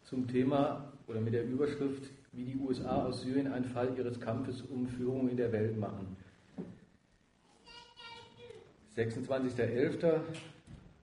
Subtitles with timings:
[0.04, 4.62] zum Thema oder mit der Überschrift, wie die USA aus Syrien einen Fall ihres Kampfes
[4.62, 6.16] um Führung in der Welt machen.
[8.96, 10.20] 26.11.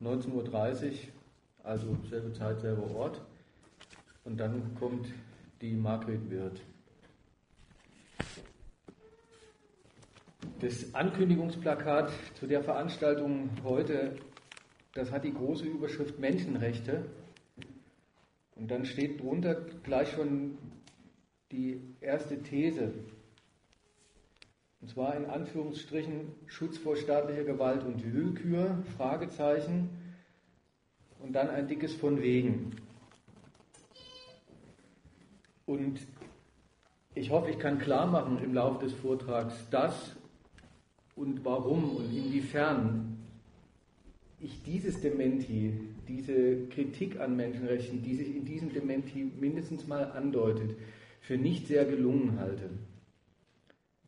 [0.02, 0.94] 19.30 Uhr,
[1.64, 3.22] also selbe Zeit, selber Ort.
[4.24, 5.08] Und dann kommt
[5.62, 6.62] die Margret Wirth.
[10.60, 14.16] Das Ankündigungsplakat zu der Veranstaltung heute,
[14.94, 17.06] das hat die große Überschrift Menschenrechte.
[18.56, 20.58] Und dann steht drunter gleich schon
[21.52, 22.94] die erste These.
[24.82, 29.90] Und zwar in Anführungsstrichen Schutz vor staatlicher Gewalt und Willkür, Fragezeichen
[31.20, 32.76] und dann ein dickes von wegen.
[35.72, 36.02] Und
[37.16, 40.18] ich hoffe, ich kann klar machen im Laufe des Vortrags, dass
[41.16, 43.18] und warum und inwiefern
[44.42, 50.76] ich dieses Dementi, diese Kritik an Menschenrechten, die sich in diesem Dementi mindestens mal andeutet,
[51.22, 52.70] für nicht sehr gelungen halte.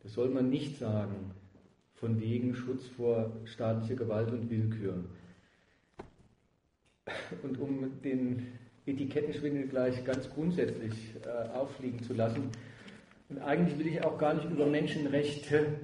[0.02, 1.30] Das soll man nicht sagen,
[1.94, 5.02] von wegen Schutz vor staatlicher Gewalt und Willkür.
[7.42, 8.48] Und um den
[8.86, 12.50] Etikettenschwindel gleich ganz grundsätzlich äh, auffliegen zu lassen,
[13.28, 15.80] und eigentlich will ich auch gar nicht über Menschenrechte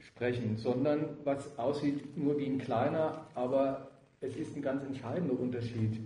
[0.00, 5.98] sprechen, sondern was aussieht nur wie ein kleiner, aber es ist ein ganz entscheidender Unterschied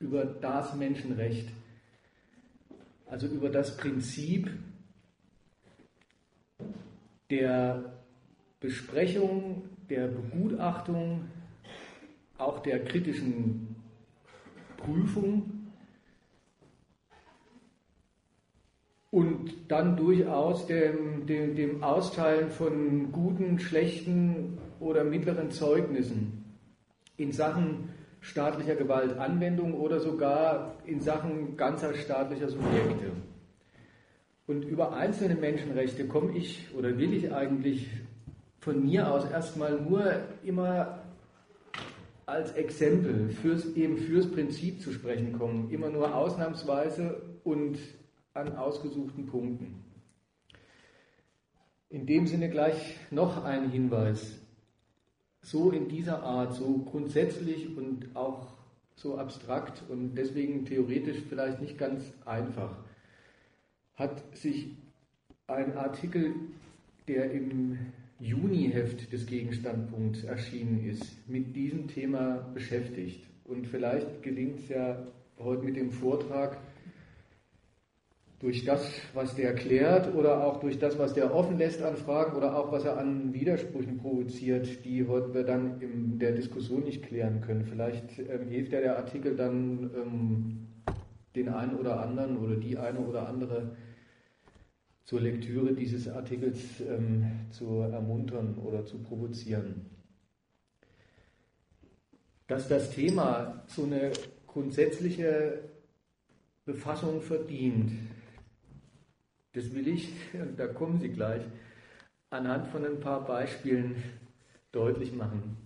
[0.00, 1.48] über das Menschenrecht,
[3.06, 4.50] also über das Prinzip
[7.30, 8.02] der
[8.60, 11.26] Besprechung, der Begutachtung,
[12.38, 13.65] auch der kritischen
[14.86, 15.56] Prüfung
[19.10, 26.44] und dann durchaus dem, dem, dem Austeilen von guten, schlechten oder mittleren Zeugnissen
[27.16, 27.90] in Sachen
[28.20, 33.12] staatlicher Gewaltanwendung oder sogar in Sachen ganzer staatlicher Subjekte.
[34.46, 37.88] Und über einzelne Menschenrechte komme ich oder will ich eigentlich
[38.60, 41.05] von mir aus erstmal nur immer
[42.26, 47.78] als Exempel fürs, eben fürs Prinzip zu sprechen kommen, immer nur ausnahmsweise und
[48.34, 49.84] an ausgesuchten Punkten.
[51.88, 54.38] In dem Sinne gleich noch ein Hinweis.
[55.40, 58.48] So in dieser Art, so grundsätzlich und auch
[58.96, 62.76] so abstrakt und deswegen theoretisch vielleicht nicht ganz einfach
[63.94, 64.76] hat sich
[65.46, 66.34] ein Artikel,
[67.08, 67.78] der im
[68.18, 73.26] Juniheft des Gegenstandpunkts erschienen ist, mit diesem Thema beschäftigt.
[73.44, 75.06] Und vielleicht gelingt es ja
[75.38, 76.58] heute mit dem Vortrag,
[78.38, 82.36] durch das, was der klärt oder auch durch das, was der offen lässt an Fragen
[82.36, 87.40] oder auch was er an Widersprüchen provoziert, die wir dann in der Diskussion nicht klären
[87.40, 87.64] können.
[87.64, 90.66] Vielleicht ähm, hilft ja der Artikel dann ähm,
[91.34, 93.74] den einen oder anderen oder die eine oder andere
[95.06, 99.86] zur Lektüre dieses Artikels ähm, zu ermuntern oder zu provozieren.
[102.48, 104.12] Dass das Thema so eine
[104.46, 105.60] grundsätzliche
[106.64, 107.92] Befassung verdient,
[109.52, 111.42] das will ich, und da kommen Sie gleich,
[112.30, 114.02] anhand von ein paar Beispielen
[114.72, 115.56] deutlich machen.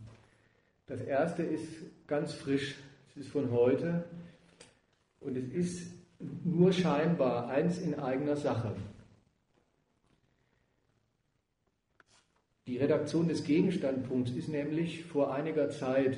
[0.87, 1.67] Das erste ist
[2.07, 2.77] ganz frisch,
[3.09, 4.05] es ist von heute
[5.21, 5.93] und es ist
[6.45, 8.75] nur scheinbar eins in eigener Sache.
[12.71, 16.17] Die Redaktion des Gegenstandpunkts ist nämlich vor einiger Zeit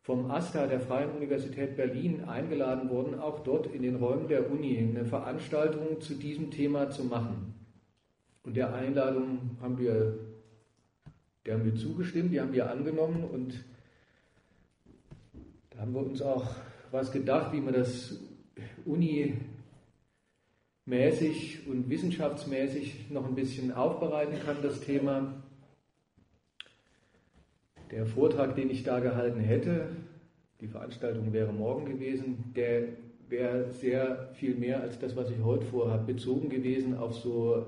[0.00, 4.78] vom AStA der Freien Universität Berlin eingeladen worden, auch dort in den Räumen der Uni
[4.78, 7.54] eine Veranstaltung zu diesem Thema zu machen.
[8.42, 10.18] Und der Einladung haben wir,
[11.46, 13.62] der haben wir zugestimmt, die haben wir angenommen und
[15.70, 16.50] da haben wir uns auch
[16.90, 18.18] was gedacht, wie man das
[18.86, 19.36] Uni
[20.88, 25.34] mäßig und wissenschaftsmäßig noch ein bisschen aufbereiten kann, das Thema.
[27.90, 29.88] Der Vortrag, den ich da gehalten hätte,
[30.60, 32.88] die Veranstaltung wäre morgen gewesen, der
[33.28, 37.66] wäre sehr viel mehr als das, was ich heute vorhabe, bezogen gewesen auf so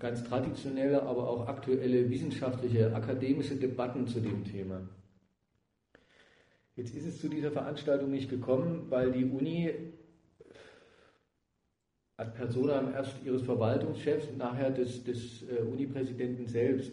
[0.00, 4.80] ganz traditionelle, aber auch aktuelle wissenschaftliche, akademische Debatten zu dem Thema.
[6.74, 9.72] Jetzt ist es zu dieser Veranstaltung nicht gekommen, weil die Uni
[12.16, 16.92] ad personam erst ihres Verwaltungschefs und nachher des, des äh, Unipräsidenten selbst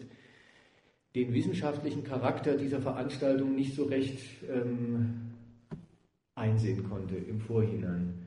[1.14, 4.18] den wissenschaftlichen Charakter dieser Veranstaltung nicht so recht
[4.50, 5.32] ähm,
[6.34, 8.24] einsehen konnte im Vorhinein.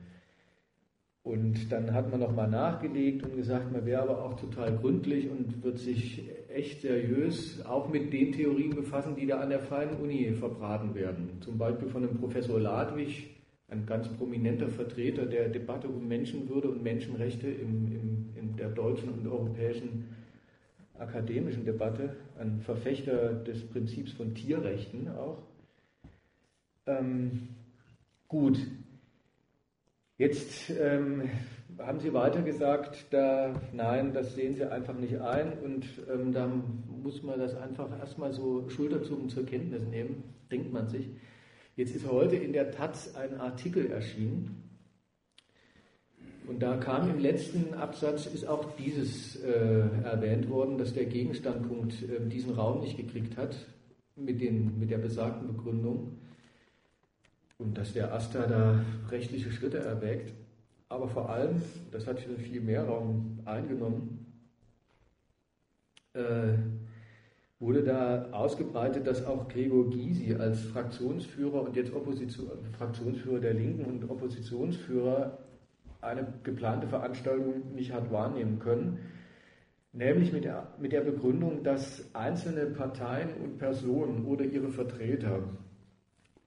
[1.22, 5.62] Und dann hat man nochmal nachgelegt und gesagt, man wäre aber auch total gründlich und
[5.62, 10.32] wird sich echt seriös auch mit den Theorien befassen, die da an der Freien Uni
[10.32, 11.28] verbraten werden.
[11.40, 13.37] Zum Beispiel von dem Professor Ladwig,
[13.68, 19.10] ein ganz prominenter Vertreter der Debatte um Menschenwürde und Menschenrechte im, im, in der deutschen
[19.10, 20.16] und europäischen
[20.98, 25.38] akademischen Debatte, ein Verfechter des Prinzips von Tierrechten auch.
[26.86, 27.48] Ähm,
[28.26, 28.58] gut,
[30.16, 31.30] jetzt ähm,
[31.78, 36.50] haben Sie weiter gesagt, da, nein, das sehen Sie einfach nicht ein und ähm, da
[37.02, 41.08] muss man das einfach erstmal so schulterzuckend zur Kenntnis nehmen, denkt man sich.
[41.78, 44.68] Jetzt ist heute in der Taz ein Artikel erschienen
[46.48, 52.02] und da kam im letzten Absatz, ist auch dieses äh, erwähnt worden, dass der Gegenstandpunkt
[52.02, 53.54] äh, diesen Raum nicht gekriegt hat
[54.16, 56.18] mit, den, mit der besagten Begründung
[57.58, 60.34] und dass der AStA da rechtliche Schritte erwägt.
[60.88, 64.26] Aber vor allem, das hat schon viel mehr Raum eingenommen,
[66.14, 66.54] äh,
[67.60, 73.84] wurde da ausgebreitet, dass auch Gregor Gysi als Fraktionsführer und jetzt Opposition, Fraktionsführer der Linken
[73.84, 75.38] und Oppositionsführer
[76.00, 78.98] eine geplante Veranstaltung nicht hat wahrnehmen können,
[79.92, 85.42] nämlich mit der, mit der Begründung, dass einzelne Parteien und Personen oder ihre Vertreter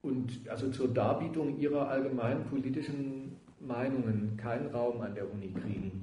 [0.00, 6.01] und also zur Darbietung ihrer allgemeinen politischen Meinungen keinen Raum an der Uni kriegen.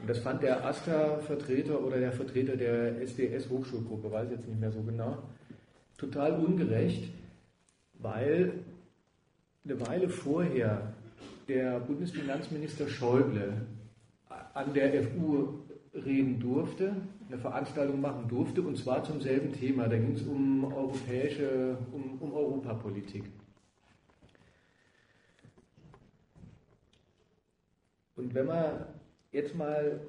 [0.00, 4.72] Und das fand der AStA-Vertreter oder der Vertreter der SDS-Hochschulgruppe, weiß ich jetzt nicht mehr
[4.72, 5.18] so genau,
[5.98, 7.10] total ungerecht,
[7.94, 8.52] weil
[9.64, 10.94] eine Weile vorher
[11.48, 13.52] der Bundesfinanzminister Schäuble
[14.54, 15.60] an der FU
[15.92, 16.96] reden durfte,
[17.28, 19.88] eine Veranstaltung machen durfte, und zwar zum selben Thema.
[19.88, 23.24] Da ging es um europäische, um, um Europapolitik.
[28.16, 28.86] Und wenn man
[29.32, 30.00] jetzt mal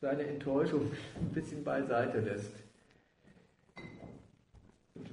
[0.00, 2.52] seine Enttäuschung ein bisschen beiseite lässt,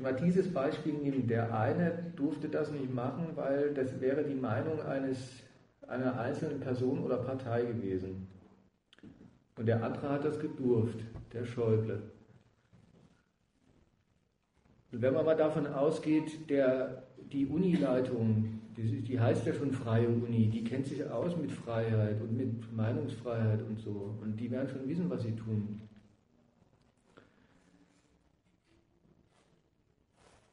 [0.02, 1.28] mal dieses Beispiel nehmen.
[1.28, 5.44] Der eine durfte das nicht machen, weil das wäre die Meinung eines,
[5.88, 8.28] einer einzelnen Person oder Partei gewesen.
[9.58, 11.00] Und der andere hat das gedurft,
[11.34, 12.02] der Schäuble.
[14.92, 20.48] Und wenn man mal davon ausgeht, der, die Unileitung, die, heißt ja schon freie Uni,
[20.48, 24.16] die kennt sich aus mit Freiheit und mit Meinungsfreiheit und so.
[24.22, 25.82] Und die werden schon wissen, was sie tun.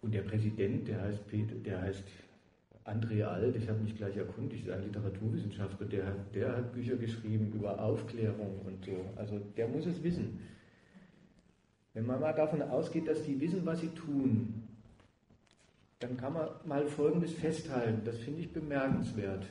[0.01, 2.05] Und der Präsident, der heißt, Peter, der heißt
[2.85, 7.53] André Alt, ich habe mich gleich erkundigt, ist ein Literaturwissenschaftler, der, der hat Bücher geschrieben
[7.53, 9.05] über Aufklärung und so.
[9.17, 10.41] Also der muss es wissen.
[11.93, 14.68] Wenn man mal davon ausgeht, dass die wissen, was sie tun,
[15.99, 19.47] dann kann man mal Folgendes festhalten, das finde ich bemerkenswert.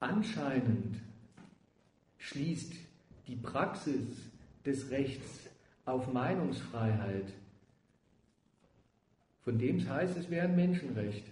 [0.00, 0.96] Anscheinend
[2.18, 2.72] schließt
[3.26, 4.06] die Praxis
[4.64, 5.48] des Rechts
[5.84, 7.32] auf Meinungsfreiheit
[9.48, 11.24] von dem es heißt, es wäre ein Menschenrecht.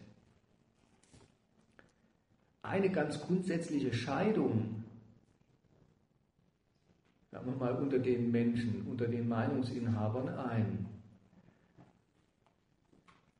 [2.62, 4.84] Eine ganz grundsätzliche Scheidung,
[7.31, 10.87] sagen wir mal, unter den Menschen, unter den Meinungsinhabern ein.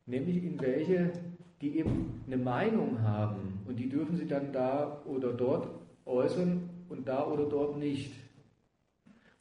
[0.07, 1.13] Nämlich in welche,
[1.61, 5.69] die eben eine Meinung haben und die dürfen sie dann da oder dort
[6.05, 8.13] äußern und da oder dort nicht.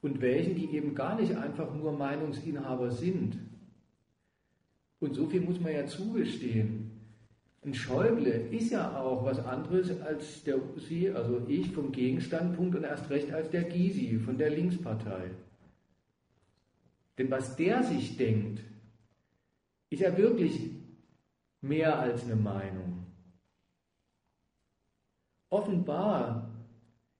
[0.01, 3.37] Und welchen, die eben gar nicht einfach nur Meinungsinhaber sind,
[4.99, 6.91] und so viel muss man ja zugestehen.
[7.63, 12.83] Ein Schäuble ist ja auch was anderes als der Sie, also ich vom Gegenstandpunkt und
[12.83, 15.31] erst recht als der Gysi von der Linkspartei.
[17.17, 18.61] Denn was der sich denkt,
[19.95, 20.71] ist ja wirklich
[21.61, 23.05] mehr als eine Meinung.
[25.49, 26.49] Offenbar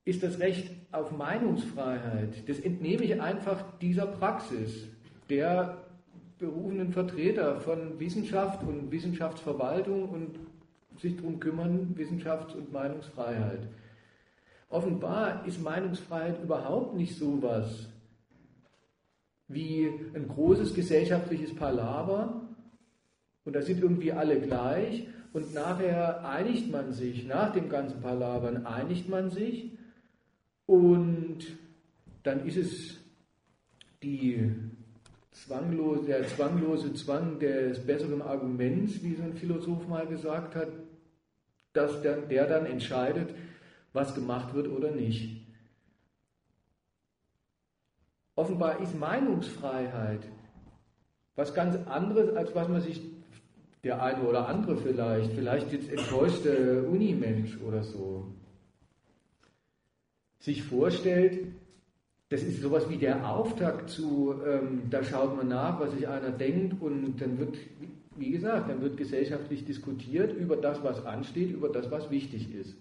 [0.03, 4.87] ist das Recht auf Meinungsfreiheit, das entnehme ich einfach dieser Praxis,
[5.29, 5.85] der
[6.37, 10.39] berufenen Vertreter von Wissenschaft und Wissenschaftsverwaltung und
[10.99, 13.69] sich darum kümmern, Wissenschafts- und Meinungsfreiheit.
[14.69, 17.87] Offenbar ist Meinungsfreiheit überhaupt nicht so was
[19.47, 22.44] wie ein großes gesellschaftliches Palaver
[23.45, 28.65] und da sind irgendwie alle gleich und nachher einigt man sich, nach dem ganzen Palavern
[28.65, 29.71] einigt man sich
[30.65, 31.39] und
[32.23, 32.99] dann ist es
[34.01, 34.51] die
[35.31, 40.69] zwanglos, der zwanglose Zwang des besseren Arguments, wie so ein Philosoph mal gesagt hat,
[41.73, 43.35] dass der, der dann entscheidet,
[43.93, 45.45] was gemacht wird oder nicht.
[48.35, 50.21] Offenbar ist Meinungsfreiheit
[51.35, 53.01] was ganz anderes, als was man sich
[53.85, 58.25] der eine oder andere vielleicht, vielleicht jetzt enttäuschte Unimensch oder so,
[60.39, 61.47] sich vorstellt,
[62.29, 66.31] das ist sowas wie der Auftakt zu, ähm, da schaut man nach, was sich einer
[66.31, 67.57] denkt und dann wird,
[68.15, 72.75] wie gesagt, dann wird gesellschaftlich diskutiert über das, was ansteht, über das, was wichtig ist.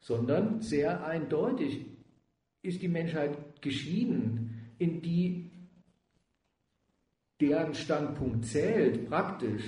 [0.00, 1.84] Sondern sehr eindeutig
[2.62, 5.50] ist die Menschheit geschieden, in die
[7.48, 9.62] deren Standpunkt zählt, praktisch.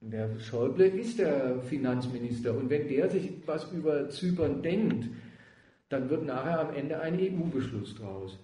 [0.00, 5.08] Der Schäuble ist der Finanzminister und wenn der sich was über Zypern denkt,
[5.88, 8.38] dann wird nachher am Ende ein EU-Beschluss draus.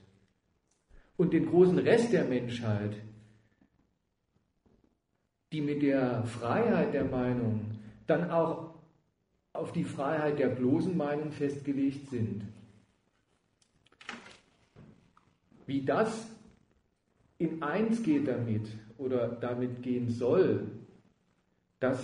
[1.16, 2.96] Und den großen Rest der Menschheit,
[5.52, 7.78] die mit der Freiheit der Meinung
[8.08, 8.74] dann auch
[9.52, 12.42] auf die Freiheit der bloßen Meinung festgelegt sind.
[15.66, 16.33] Wie das
[17.44, 20.66] in eins geht damit oder damit gehen soll,
[21.80, 21.98] dass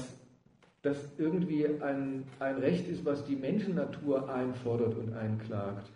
[0.82, 5.90] das irgendwie ein, ein Recht ist, was die Menschennatur einfordert und einklagt.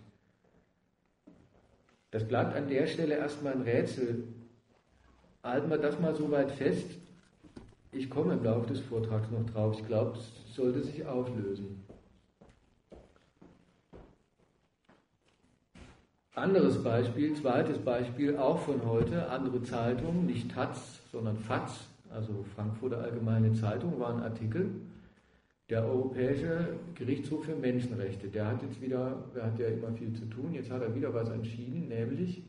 [2.11, 4.25] Das bleibt an der Stelle erstmal ein Rätsel.
[5.43, 6.87] Halten wir das mal so weit fest.
[7.93, 9.77] Ich komme im Laufe des Vortrags noch drauf.
[9.79, 11.84] Ich glaube, es sollte sich auflösen.
[16.37, 22.99] Anderes Beispiel, zweites Beispiel, auch von heute, andere Zeitung, nicht Taz, sondern FAZ, also Frankfurter
[22.99, 24.69] Allgemeine Zeitung, war ein Artikel.
[25.71, 30.25] Der Europäische Gerichtshof für Menschenrechte, der hat jetzt wieder, der hat ja immer viel zu
[30.25, 32.43] tun, jetzt hat er wieder was entschieden, nämlich,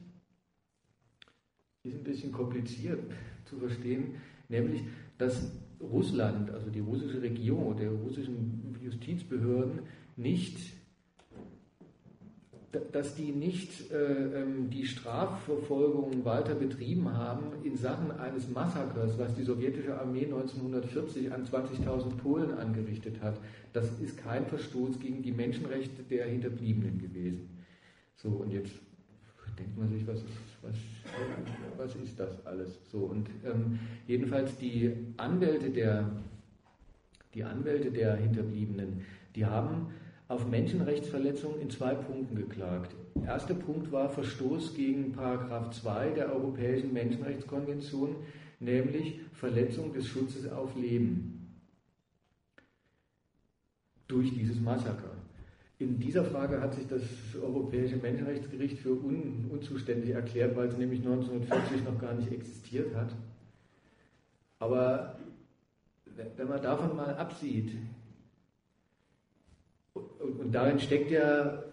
[1.84, 3.04] ist ein bisschen kompliziert
[3.46, 4.16] zu verstehen,
[4.50, 4.82] nämlich,
[5.20, 9.82] dass Russland, also die russische Regierung oder die russischen Justizbehörden
[10.16, 10.75] nicht
[12.92, 19.36] dass die nicht äh, ähm, die Strafverfolgung weiter betrieben haben in Sachen eines Massakers, was
[19.36, 23.38] die sowjetische Armee 1940 an 20.000 Polen angerichtet hat.
[23.74, 27.50] Das ist kein Verstoß gegen die Menschenrechte der Hinterbliebenen gewesen.
[28.16, 28.72] So, und jetzt
[29.58, 30.26] denkt man sich, was ist,
[30.62, 30.76] was,
[31.78, 32.80] was ist das alles?
[32.92, 36.10] So, und ähm, jedenfalls die Anwälte der,
[37.34, 39.02] die Anwälte der Hinterbliebenen,
[39.36, 39.88] die haben
[40.28, 42.96] auf Menschenrechtsverletzungen in zwei Punkten geklagt.
[43.16, 48.16] Der erste Punkt war Verstoß gegen Paragraph 2 der Europäischen Menschenrechtskonvention,
[48.60, 51.36] nämlich Verletzung des Schutzes auf Leben
[54.08, 55.12] durch dieses Massaker.
[55.78, 57.02] In dieser Frage hat sich das
[57.42, 63.14] Europäische Menschenrechtsgericht für un unzuständig erklärt, weil es nämlich 1940 noch gar nicht existiert hat.
[64.60, 65.20] Aber
[66.38, 67.74] wenn man davon mal absieht,
[69.96, 71.64] und, und darin steckt ja,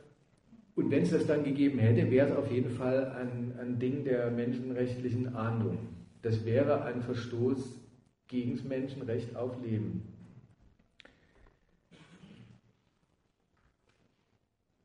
[0.74, 4.04] und wenn es das dann gegeben hätte, wäre es auf jeden Fall ein, ein Ding
[4.04, 5.78] der menschenrechtlichen Ahndung.
[6.22, 7.78] Das wäre ein Verstoß
[8.28, 10.08] gegen das Menschenrecht auf Leben.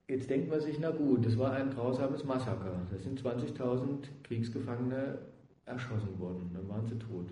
[0.10, 2.82] Jetzt denkt man sich, na gut, das war ein grausames Massaker.
[2.90, 5.20] Da sind 20.000 Kriegsgefangene
[5.66, 7.28] erschossen worden, dann waren sie tot.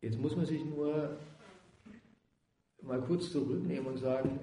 [0.00, 1.18] Jetzt muss man sich nur
[2.82, 4.40] mal kurz zurücknehmen und sagen,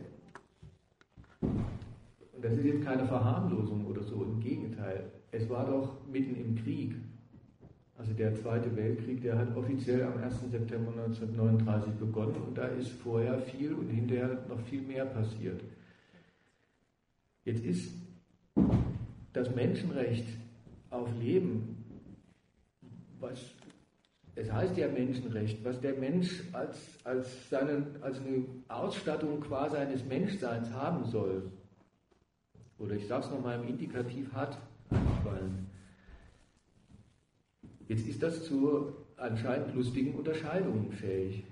[1.42, 6.56] und das ist jetzt keine Verharmlosung oder so, im Gegenteil, es war doch mitten im
[6.56, 6.96] Krieg.
[7.98, 10.52] Also der Zweite Weltkrieg, der hat offiziell am 1.
[10.52, 15.62] September 1939 begonnen und da ist vorher viel und hinterher noch viel mehr passiert.
[17.44, 17.92] Jetzt ist
[19.34, 20.28] das Menschenrecht
[20.92, 21.84] auf Leben,
[23.20, 23.40] was
[24.38, 30.06] es heißt ja Menschenrecht, was der Mensch als, als, seine, als eine Ausstattung quasi seines
[30.06, 31.52] Menschseins haben soll.
[32.78, 34.60] Oder ich sage es nochmal im Indikativ hat,
[34.92, 35.66] einfallen.
[37.88, 41.44] Jetzt ist das zu anscheinend lustigen Unterscheidungen fähig.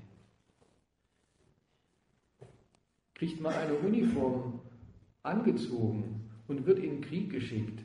[3.16, 4.62] Kriegt man eine Uniform
[5.24, 7.80] angezogen und wird in den Krieg geschickt,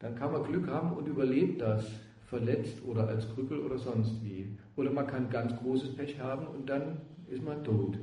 [0.00, 4.56] dann kann man Glück haben und überlebt das verletzt oder als Krüppel oder sonst wie.
[4.76, 7.98] Oder man kann ganz großes Pech haben und dann ist man tot.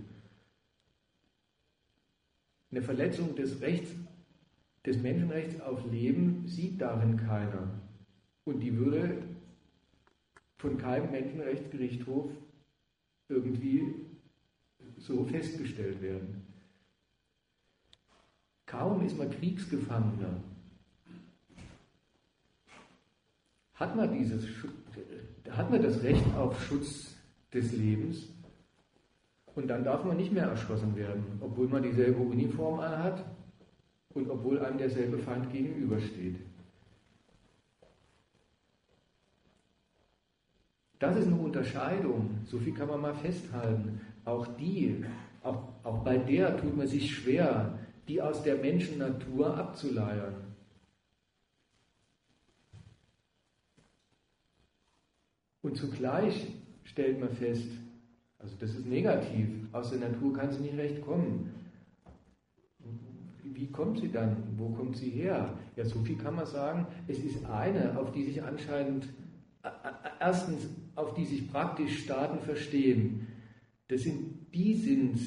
[2.72, 3.92] Eine Verletzung des Rechts,
[4.86, 7.70] des Menschenrechts auf Leben sieht darin keiner.
[8.46, 9.18] Und die würde
[10.58, 12.32] von keinem Menschenrechtsgerichtshof
[13.30, 13.94] irgendwie
[14.98, 16.48] so festgestellt werden.
[18.65, 20.42] Kaum ist man Kriegsgefangener
[23.75, 24.46] Hat man, dieses,
[25.50, 27.15] hat man das Recht auf Schutz
[27.53, 28.30] des Lebens?
[29.56, 33.24] Und dann darf man nicht mehr erschossen werden, obwohl man dieselbe Uniform anhat
[34.13, 36.38] und obwohl einem derselbe Feind gegenübersteht.
[41.00, 44.00] Das ist eine Unterscheidung, so viel kann man mal festhalten.
[44.24, 45.03] Auch die,
[45.44, 47.77] auch, auch bei der tut man sich schwer,
[48.08, 50.34] die aus der Menschennatur abzuleiern.
[55.63, 56.48] Und zugleich
[56.84, 57.70] stellt man fest,
[58.38, 61.50] also das ist negativ, aus der Natur kann sie nicht recht kommen.
[63.43, 64.43] Wie kommt sie dann?
[64.58, 65.58] Wo kommt sie her?
[65.75, 66.86] Ja, so viel kann man sagen.
[67.08, 69.08] Es ist eine, auf die sich anscheinend,
[70.20, 73.27] erstens, auf die sich praktisch Staaten verstehen.
[73.88, 75.20] Das sind die sind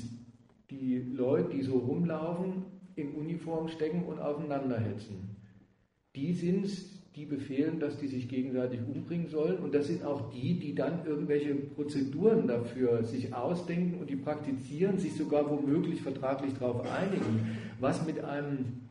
[0.70, 2.64] die Leute, die so rumlaufen,
[2.94, 5.36] in Uniform stecken und aufeinander hetzen.
[6.14, 6.66] Die sind
[7.16, 9.58] die befehlen, dass die sich gegenseitig umbringen sollen.
[9.58, 14.98] Und das sind auch die, die dann irgendwelche Prozeduren dafür sich ausdenken und die praktizieren,
[14.98, 18.82] sich sogar womöglich vertraglich darauf einigen, was mit einem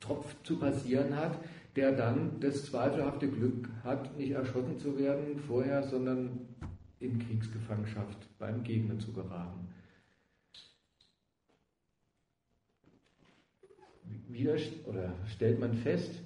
[0.00, 1.38] Tropf zu passieren hat,
[1.76, 6.30] der dann das zweifelhafte Glück hat, nicht erschossen zu werden vorher, sondern
[6.98, 9.68] in Kriegsgefangenschaft beim Gegner zu geraten.
[14.28, 14.56] Wieder
[14.86, 16.22] oder stellt man fest,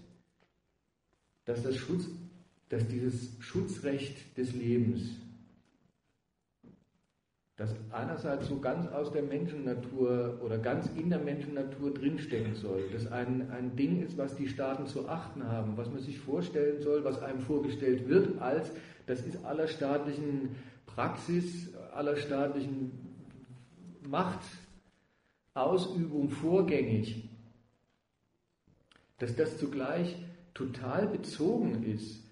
[1.50, 2.08] dass, das Schutz,
[2.68, 5.16] dass dieses Schutzrecht des Lebens,
[7.56, 13.08] das einerseits so ganz aus der Menschennatur oder ganz in der Menschennatur drinstecken soll, das
[13.08, 17.02] ein, ein Ding ist, was die Staaten zu achten haben, was man sich vorstellen soll,
[17.04, 18.70] was einem vorgestellt wird, als
[19.06, 20.54] das ist aller staatlichen
[20.86, 22.92] Praxis, aller staatlichen
[25.52, 27.28] Machtausübung vorgängig,
[29.18, 30.16] dass das zugleich
[30.54, 32.22] total bezogen ist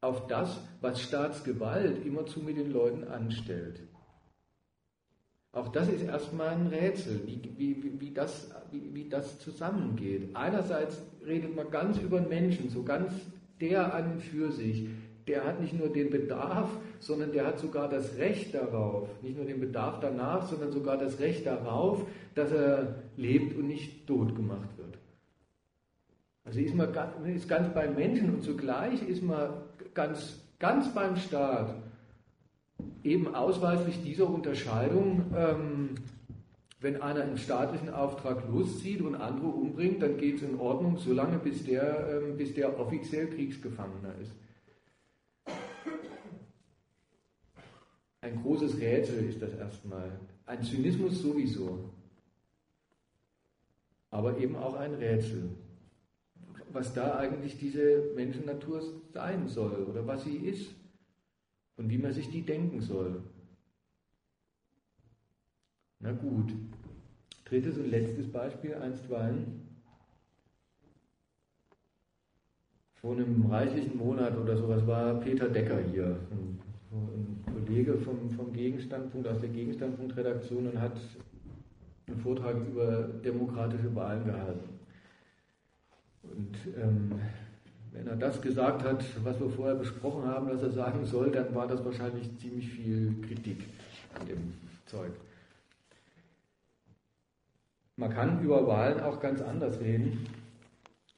[0.00, 3.80] auf das, was Staatsgewalt immerzu mit den Leuten anstellt.
[5.52, 10.28] Auch das ist erstmal ein Rätsel, wie, wie, wie, das, wie, wie das zusammengeht.
[10.34, 13.10] Einerseits redet man ganz über den Menschen, so ganz
[13.60, 14.86] der an für sich.
[15.26, 19.46] Der hat nicht nur den Bedarf, sondern der hat sogar das Recht darauf, nicht nur
[19.46, 24.68] den Bedarf danach, sondern sogar das Recht darauf, dass er lebt und nicht tot gemacht.
[26.46, 26.94] Also ist man
[27.26, 29.50] ist ganz beim Menschen und zugleich ist man
[29.94, 31.74] ganz, ganz beim Staat.
[33.02, 35.94] Eben ausweislich dieser Unterscheidung, ähm,
[36.80, 41.38] wenn einer im staatlichen Auftrag loszieht und andere umbringt, dann geht es in Ordnung, solange
[41.38, 44.32] bis der, ähm, bis der offiziell Kriegsgefangener ist.
[48.20, 50.12] Ein großes Rätsel ist das erstmal.
[50.46, 51.90] Ein Zynismus sowieso.
[54.10, 55.50] Aber eben auch ein Rätsel
[56.72, 60.74] was da eigentlich diese Menschennatur sein soll oder was sie ist
[61.76, 63.22] und wie man sich die denken soll.
[66.00, 66.52] Na gut.
[67.44, 69.62] Drittes und letztes Beispiel, einstweilen.
[72.94, 76.58] Vor einem reichlichen Monat oder sowas war Peter Decker hier, ein,
[77.66, 80.98] Kollege vom, vom Gegenstandpunkt, aus der Gegenstandpunktredaktion und hat
[82.06, 84.75] einen Vortrag über demokratische Wahlen gehalten.
[86.34, 87.20] Und ähm,
[87.92, 91.54] wenn er das gesagt hat, was wir vorher besprochen haben, dass er sagen soll, dann
[91.54, 93.64] war das wahrscheinlich ziemlich viel Kritik
[94.14, 94.52] an dem
[94.86, 95.12] Zeug.
[97.96, 100.26] Man kann über Wahlen auch ganz anders reden.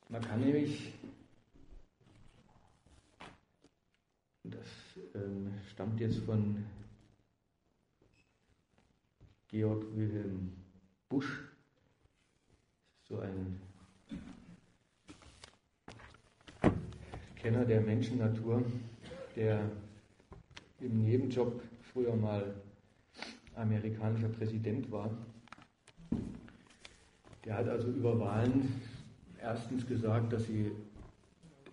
[0.09, 0.93] Man kann nämlich,
[4.45, 4.69] das
[5.15, 6.65] ähm, stammt jetzt von
[9.49, 10.53] Georg Wilhelm
[11.09, 11.41] Busch,
[13.09, 13.61] so ein
[17.41, 18.65] Kenner der Menschennatur,
[19.37, 19.61] der
[20.81, 21.61] im Nebenjob
[21.93, 22.55] früher mal
[23.55, 25.11] amerikanischer Präsident war.
[27.45, 28.81] Der hat also über Wahlen
[29.41, 30.73] erstens gesagt, dass sie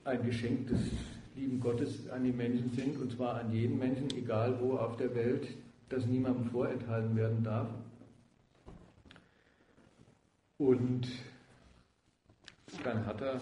[0.04, 0.80] ein Geschenk des
[1.36, 5.14] lieben Gottes an die Menschen sind, und zwar an jeden Menschen, egal wo auf der
[5.16, 5.48] Welt,
[5.90, 7.70] das niemandem vorenthalten werden darf.
[10.58, 11.08] Und
[12.84, 13.40] dann hat er,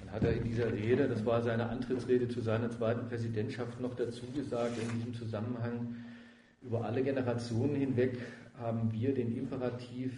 [0.00, 3.94] dann hat er in dieser Rede, das war seine Antrittsrede zu seiner zweiten Präsidentschaft, noch
[3.94, 5.96] dazu gesagt, in diesem Zusammenhang,
[6.62, 8.18] über alle Generationen hinweg
[8.58, 10.12] haben wir den Imperativ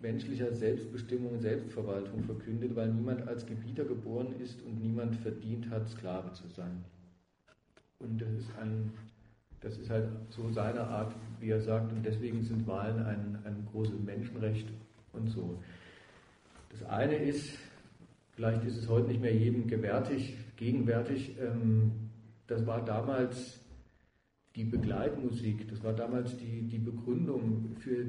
[0.00, 5.88] menschlicher Selbstbestimmung und Selbstverwaltung verkündet, weil niemand als Gebieter geboren ist und niemand verdient hat,
[5.88, 6.84] Sklave zu sein.
[7.98, 8.92] Und das ist, ein,
[9.60, 13.66] das ist halt so seine Art, wie er sagt, und deswegen sind Wahlen ein, ein
[13.72, 14.68] großes Menschenrecht
[15.12, 15.58] und so.
[16.70, 17.50] Das eine ist,
[18.32, 21.92] vielleicht ist es heute nicht mehr jedem gewärtig, gegenwärtig, ähm,
[22.46, 23.60] das war damals
[24.54, 28.06] die Begleitmusik, das war damals die, die Begründung für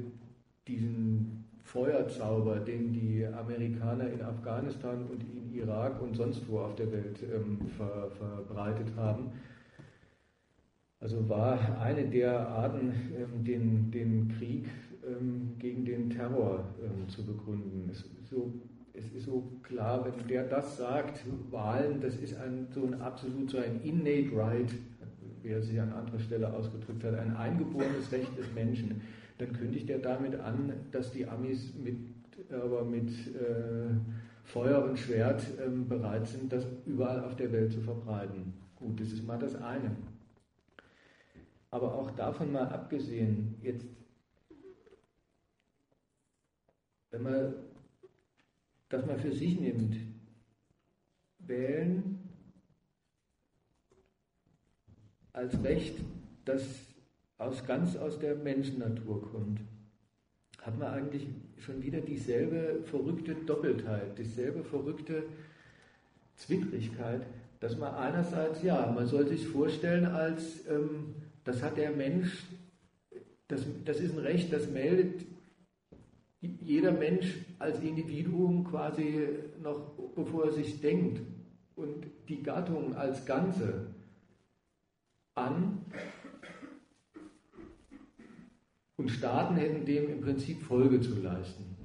[0.66, 6.90] diesen Feuerzauber, den die Amerikaner in Afghanistan und in Irak und sonst wo auf der
[6.90, 9.32] Welt ähm, ver, verbreitet haben.
[11.00, 14.68] Also war eine der Arten, ähm, den, den Krieg
[15.06, 17.88] ähm, gegen den Terror ähm, zu begründen.
[17.90, 18.52] Es ist, so,
[18.92, 23.50] es ist so klar, wenn der das sagt, Wahlen, das ist ein, so ein absolut
[23.50, 24.72] so ein innate right,
[25.42, 29.00] wie er sich an anderer Stelle ausgedrückt hat, ein eingeborenes Recht des Menschen
[29.40, 31.96] dann kündigt er damit an, dass die Amis mit,
[32.52, 33.94] aber mit äh,
[34.44, 38.52] Feuer und Schwert ähm, bereit sind, das überall auf der Welt zu verbreiten.
[38.76, 39.96] Gut, das ist mal das eine.
[41.70, 43.86] Aber auch davon mal abgesehen, jetzt,
[47.10, 47.54] wenn man
[48.88, 49.96] das mal für sich nimmt,
[51.38, 52.28] wählen
[55.32, 55.96] als Recht,
[56.44, 56.62] das
[57.38, 59.60] aus, ganz aus der Menschennatur kommt,
[60.60, 61.26] hat man eigentlich
[61.58, 65.24] schon wieder dieselbe verrückte Doppeltheit, dieselbe verrückte
[66.34, 67.22] Zwittrigkeit,
[67.60, 71.14] dass man einerseits, ja, man soll sich vorstellen, als ähm,
[71.50, 72.44] das hat der Mensch,
[73.48, 75.26] das, das ist ein Recht, das meldet
[76.40, 79.26] jeder Mensch als Individuum quasi
[79.60, 81.20] noch, bevor er sich denkt,
[81.74, 83.86] und die Gattung als Ganze
[85.34, 85.84] an
[88.96, 91.76] und Staaten hätten dem im Prinzip Folge zu leisten.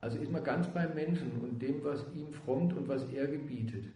[0.00, 3.92] Also ist man ganz beim Menschen und dem, was ihm frommt und was er gebietet.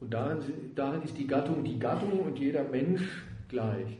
[0.00, 0.40] Und darin,
[0.74, 3.98] darin ist die Gattung die Gattung und jeder Mensch gleich.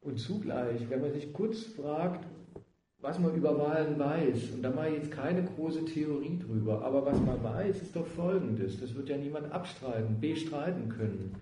[0.00, 2.26] Und zugleich, wenn man sich kurz fragt,
[3.00, 7.06] was man über Wahlen weiß, und da mache ich jetzt keine große Theorie drüber, aber
[7.06, 11.34] was man weiß, ist doch Folgendes, das wird ja niemand abstreiten, bestreiten können.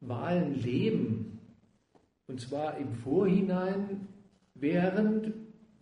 [0.00, 1.40] Wahlen leben
[2.28, 4.06] und zwar im Vorhinein,
[4.54, 5.32] während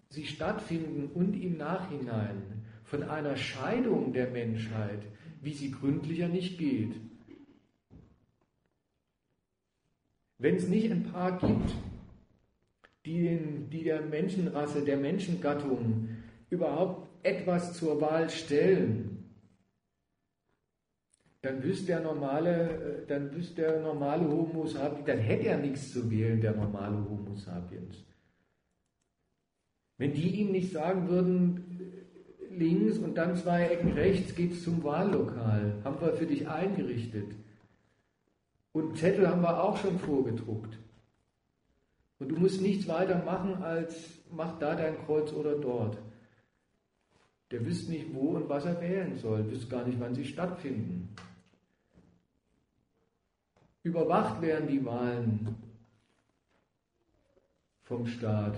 [0.09, 2.43] sie stattfinden und im Nachhinein
[2.85, 5.01] von einer Scheidung der Menschheit,
[5.40, 6.94] wie sie gründlicher nicht geht.
[10.38, 11.75] Wenn es nicht ein paar gibt,
[13.07, 16.09] die, den, die der Menschenrasse, der Menschengattung
[16.51, 19.16] überhaupt etwas zur Wahl stellen,
[21.42, 25.92] dann wüsste der normale, äh, dann wüsste der normale Homo sapiens, dann hätte er nichts
[25.92, 28.05] zu wählen, der normale Homo sapiens.
[29.99, 32.06] Wenn die ihm nicht sagen würden,
[32.57, 37.35] links und dann zwei Ecken rechts geht's zum Wahllokal, haben wir für dich eingerichtet.
[38.73, 40.79] Und Zettel haben wir auch schon vorgedruckt.
[42.19, 43.95] Und du musst nichts weiter machen, als
[44.31, 45.99] mach da dein Kreuz oder dort.
[47.51, 51.14] Der wüsste nicht, wo und was er wählen soll, wüsste gar nicht, wann sie stattfinden.
[53.83, 55.55] Überwacht werden die Wahlen
[57.85, 58.57] vom Staat.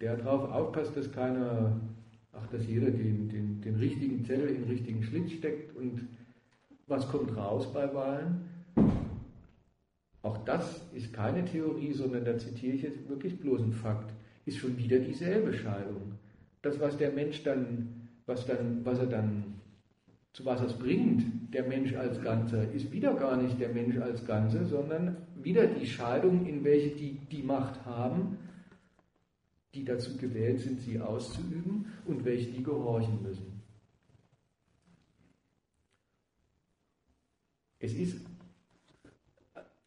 [0.00, 1.80] Der darauf aufpasst, dass keiner,
[2.32, 6.08] ach, dass jeder den, den, den richtigen Zettel in den richtigen Schlitz steckt und
[6.86, 8.48] was kommt raus bei Wahlen.
[10.22, 14.12] Auch das ist keine Theorie, sondern da zitiere ich jetzt wirklich bloß einen Fakt,
[14.46, 16.14] ist schon wieder dieselbe Scheidung.
[16.62, 19.58] Das, was der Mensch dann, was dann, was er dann
[20.32, 24.24] zu was es bringt, der Mensch als Ganzer, ist wieder gar nicht der Mensch als
[24.26, 28.36] Ganze, sondern wieder die Scheidung, in welche die die Macht haben,
[29.74, 33.62] die dazu gewählt sind, sie auszuüben und welche die gehorchen müssen.
[37.78, 38.20] Es ist,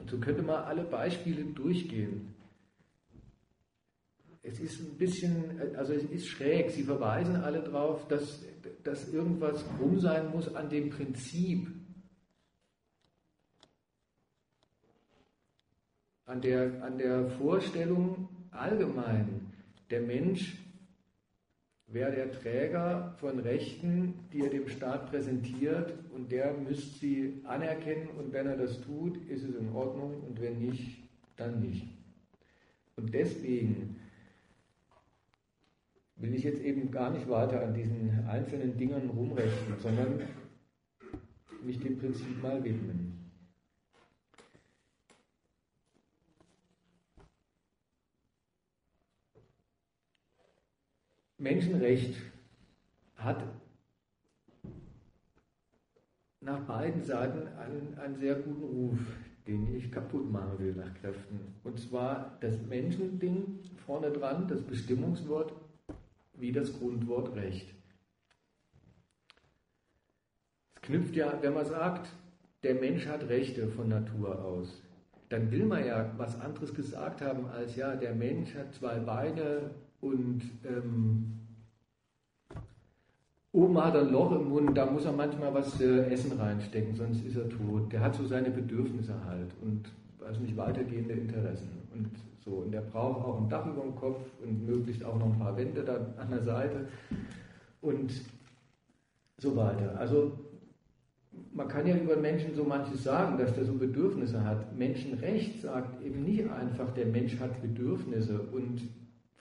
[0.08, 2.34] so könnte man alle Beispiele durchgehen.
[4.44, 8.44] Es ist ein bisschen, also es ist schräg, sie verweisen alle darauf, dass
[8.84, 11.70] dass irgendwas krumm sein muss an dem Prinzip,
[16.26, 19.51] an der, an der Vorstellung allgemein,
[19.91, 20.58] der Mensch
[21.88, 28.08] wäre der Träger von Rechten, die er dem Staat präsentiert und der müsste sie anerkennen
[28.17, 30.97] und wenn er das tut, ist es in Ordnung und wenn nicht,
[31.36, 31.86] dann nicht.
[32.95, 33.97] Und deswegen
[36.15, 40.21] will ich jetzt eben gar nicht weiter an diesen einzelnen Dingern rumrechnen, sondern
[41.63, 43.20] mich dem Prinzip mal widmen.
[51.41, 52.15] Menschenrecht
[53.15, 53.43] hat
[56.39, 58.99] nach beiden Seiten einen, einen sehr guten Ruf,
[59.47, 61.56] den ich kaputt machen will nach Kräften.
[61.63, 65.54] Und zwar das Menschending vorne dran, das Bestimmungswort
[66.34, 67.73] wie das Grundwort Recht.
[70.75, 72.08] Es knüpft ja, wenn man sagt,
[72.62, 74.84] der Mensch hat Rechte von Natur aus,
[75.30, 79.71] dann will man ja was anderes gesagt haben als ja, der Mensch hat zwei Beine
[80.02, 81.34] und ähm,
[83.52, 87.24] oben hat ein Loch im Mund, da muss er manchmal was äh, Essen reinstecken, sonst
[87.24, 87.92] ist er tot.
[87.92, 91.70] Der hat so seine Bedürfnisse halt und weiß nicht, weitergehende Interessen.
[91.94, 92.10] Und
[92.44, 95.40] so, und der braucht auch ein Dach über dem Kopf und möglichst auch noch ein
[95.40, 96.88] paar Wände da an der Seite
[97.82, 98.12] und
[99.38, 99.98] so weiter.
[100.00, 100.32] Also
[101.54, 104.76] man kann ja über Menschen so manches sagen, dass der so Bedürfnisse hat.
[104.78, 108.82] Menschenrecht sagt eben nicht einfach, der Mensch hat Bedürfnisse und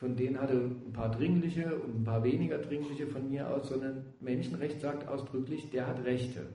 [0.00, 3.68] von denen hat er ein paar dringliche und ein paar weniger dringliche von mir aus,
[3.68, 6.46] sondern Menschenrecht sagt ausdrücklich, der hat Rechte.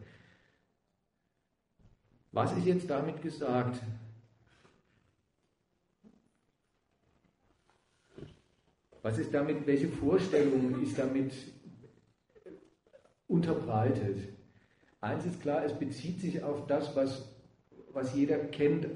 [2.31, 3.79] Was ist jetzt damit gesagt?
[9.03, 11.31] Was ist damit, welche Vorstellung ist damit
[13.27, 14.17] unterbreitet?
[15.01, 17.31] Eins ist klar, es bezieht sich auf das, was,
[17.93, 18.88] was jeder kennt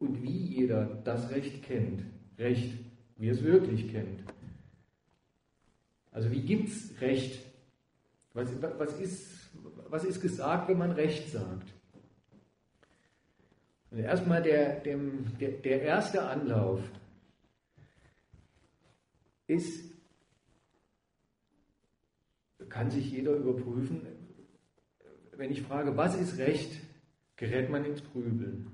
[0.00, 2.02] und wie jeder das Recht kennt.
[2.38, 2.85] Recht,
[3.16, 4.22] wie es wirklich kennt.
[6.12, 7.42] Also wie gibt es Recht?
[8.32, 9.50] Was, was, ist,
[9.88, 11.72] was ist gesagt, wenn man Recht sagt?
[13.90, 16.80] Und erstmal der, dem, der, der erste Anlauf
[19.46, 19.84] ist,
[22.68, 24.02] kann sich jeder überprüfen,
[25.36, 26.80] wenn ich frage, was ist Recht,
[27.36, 28.70] gerät man ins Grübeln.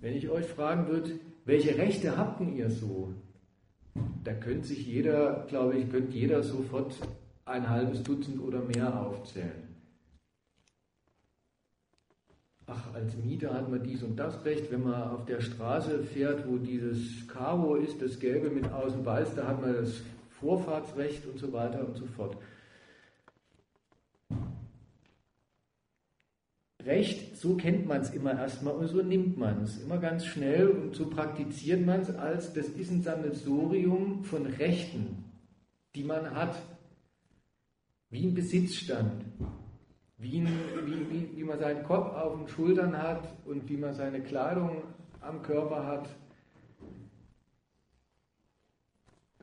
[0.00, 3.14] Wenn ich euch fragen würde, welche Rechte habt ihr so?
[4.22, 6.94] Da könnte sich jeder, glaube ich, könnte jeder sofort
[7.46, 9.70] ein halbes Dutzend oder mehr aufzählen.
[12.66, 14.70] Ach, als Mieter hat man dies und das Recht.
[14.70, 19.34] Wenn man auf der Straße fährt, wo dieses Karo ist, das Gelbe mit außen weiß,
[19.34, 20.02] da hat man das
[20.38, 22.36] Vorfahrtsrecht und so weiter und so fort.
[26.84, 30.68] Recht, so kennt man es immer erstmal und so nimmt man es immer ganz schnell
[30.68, 35.24] und so praktiziert man es als, das ist ein Sammelsurium von Rechten,
[35.94, 36.56] die man hat,
[38.08, 39.24] wie ein Besitzstand,
[40.16, 40.48] wie, ein,
[40.86, 44.82] wie, wie, wie man seinen Kopf auf den Schultern hat und wie man seine Kleidung
[45.20, 46.08] am Körper hat.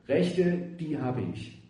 [0.08, 1.66] Rechte, die habe ich.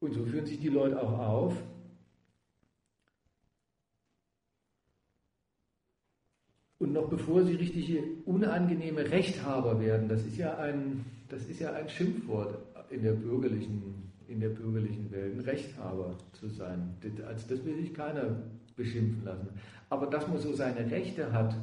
[0.00, 1.62] Und so führen sich die Leute auch auf.
[6.78, 11.72] Und noch bevor sie richtige unangenehme Rechthaber werden, das ist ja ein, das ist ja
[11.72, 12.56] ein Schimpfwort
[12.90, 16.96] in der bürgerlichen, in der bürgerlichen Welt, Rechthaber zu sein.
[17.26, 18.42] Als das will sich keiner
[18.76, 19.48] beschimpfen lassen.
[19.90, 21.56] Aber dass man so seine Rechte hat,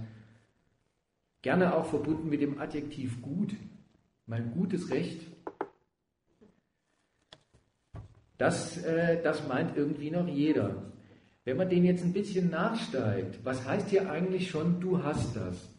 [1.42, 3.56] gerne auch verbunden mit dem Adjektiv gut,
[4.28, 5.22] mein gutes Recht,
[8.38, 10.76] das, äh, das meint irgendwie noch jeder.
[11.46, 15.70] Wenn man den jetzt ein bisschen nachsteigt, was heißt hier eigentlich schon, du hast das?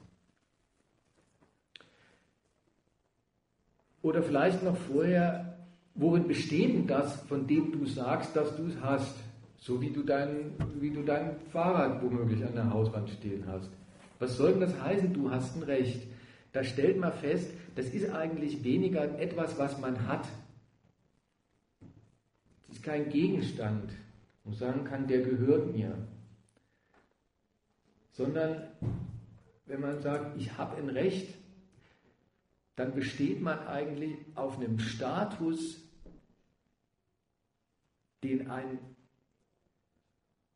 [4.00, 5.58] Oder vielleicht noch vorher,
[5.96, 9.16] worin besteht denn das, von dem du sagst, dass du es hast?
[9.58, 13.68] So wie du, dein, wie du dein Fahrrad womöglich an der Hauswand stehen hast.
[14.20, 16.06] Was soll denn das heißen, du hast ein Recht?
[16.52, 20.26] Da stellt man fest, das ist eigentlich weniger etwas, was man hat,
[22.86, 23.92] kein Gegenstand,
[24.44, 26.06] wo man sagen kann, der gehört mir,
[28.12, 28.68] sondern
[29.66, 31.34] wenn man sagt, ich habe ein Recht,
[32.76, 35.82] dann besteht man eigentlich auf einem Status,
[38.22, 38.78] den ein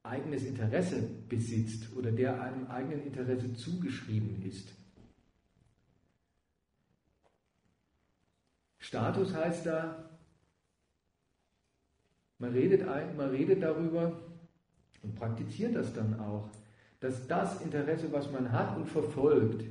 [0.04, 4.72] eigenes Interesse besitzt oder der einem eigenen Interesse zugeschrieben ist.
[8.78, 10.09] Status heißt da,
[12.40, 12.84] man redet,
[13.16, 14.12] man redet darüber
[15.02, 16.48] und praktiziert das dann auch,
[17.00, 19.64] dass das Interesse, was man hat und verfolgt,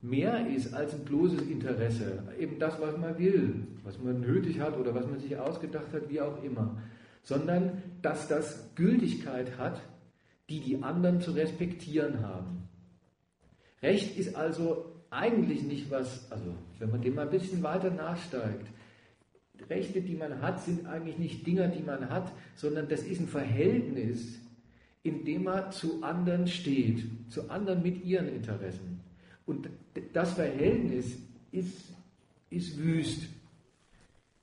[0.00, 2.22] mehr ist als ein bloßes Interesse.
[2.38, 6.08] Eben das, was man will, was man nötig hat oder was man sich ausgedacht hat,
[6.08, 6.80] wie auch immer.
[7.22, 9.80] Sondern dass das Gültigkeit hat,
[10.48, 12.68] die die anderen zu respektieren haben.
[13.82, 18.66] Recht ist also eigentlich nicht was, also wenn man dem mal ein bisschen weiter nachsteigt,
[19.68, 23.28] Rechte, die man hat, sind eigentlich nicht Dinger, die man hat, sondern das ist ein
[23.28, 24.38] Verhältnis,
[25.02, 29.00] in dem man zu anderen steht, zu anderen mit ihren Interessen.
[29.46, 29.68] Und
[30.12, 31.16] das Verhältnis
[31.52, 31.90] ist,
[32.50, 33.22] ist wüst.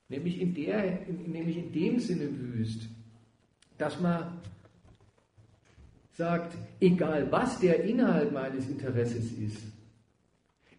[0.10, 2.82] Nämlich in, der, nämlich in dem Sinne wüst,
[3.78, 4.40] dass man
[6.14, 9.58] sagt, egal was der Inhalt meines Interesses ist,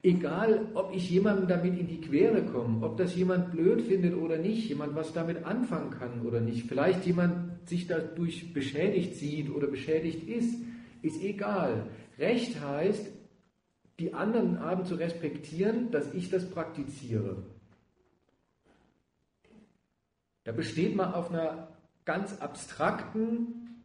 [0.07, 4.38] Egal, ob ich jemandem damit in die Quere komme, ob das jemand blöd findet oder
[4.38, 9.66] nicht, jemand was damit anfangen kann oder nicht, vielleicht jemand sich dadurch beschädigt sieht oder
[9.66, 10.61] beschädigt ist,
[11.03, 11.88] ist egal.
[12.21, 13.05] Recht heißt,
[13.99, 17.42] die anderen haben zu respektieren, dass ich das praktiziere.
[20.45, 21.66] Da besteht man auf einer
[22.05, 23.83] ganz abstrakten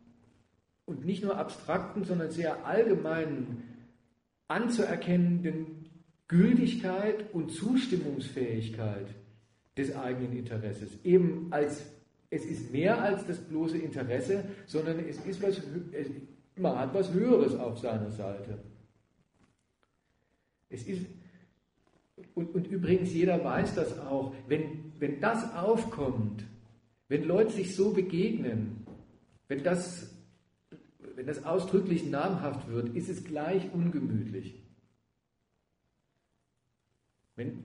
[0.86, 3.64] und nicht nur abstrakten, sondern sehr allgemeinen,
[4.48, 5.81] anzuerkennenden
[6.32, 9.08] Gültigkeit und Zustimmungsfähigkeit
[9.78, 10.90] des eigenen Interesses.
[11.04, 11.84] Eben als
[12.34, 15.62] es ist mehr als das bloße Interesse, sondern es ist was,
[16.56, 18.58] man hat was Höheres auf seiner Seite.
[20.70, 21.06] Es ist,
[22.34, 26.46] und, und übrigens jeder weiß das auch, wenn, wenn das aufkommt,
[27.10, 28.86] wenn Leute sich so begegnen,
[29.50, 30.16] wenn das,
[31.16, 34.61] wenn das ausdrücklich namhaft wird, ist es gleich ungemütlich.
[37.36, 37.64] Wenn,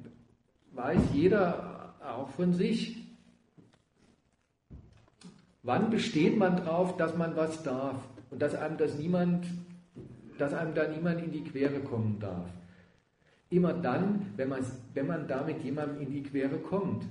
[0.73, 2.97] weiß jeder auch von sich,
[5.63, 7.97] wann besteht man darauf, dass man was darf
[8.31, 9.47] und dass einem das niemand,
[10.39, 12.49] dass einem da niemand in die Quere kommen darf.
[13.51, 17.05] Immer dann, wenn man, wenn man damit jemandem in die Quere kommt.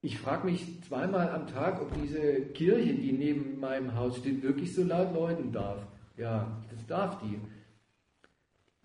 [0.00, 4.74] Ich frage mich zweimal am Tag, ob diese Kirche, die neben meinem Haus steht, wirklich
[4.74, 5.86] so laut läuten darf.
[6.18, 7.40] Ja, darf die.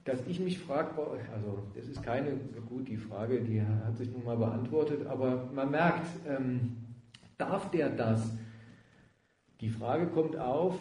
[0.05, 0.89] Dass ich mich frage,
[1.33, 5.69] also das ist keine, gut, die Frage, die hat sich nun mal beantwortet, aber man
[5.71, 6.77] merkt, ähm,
[7.37, 8.31] darf der das?
[9.61, 10.79] Die Frage kommt auf,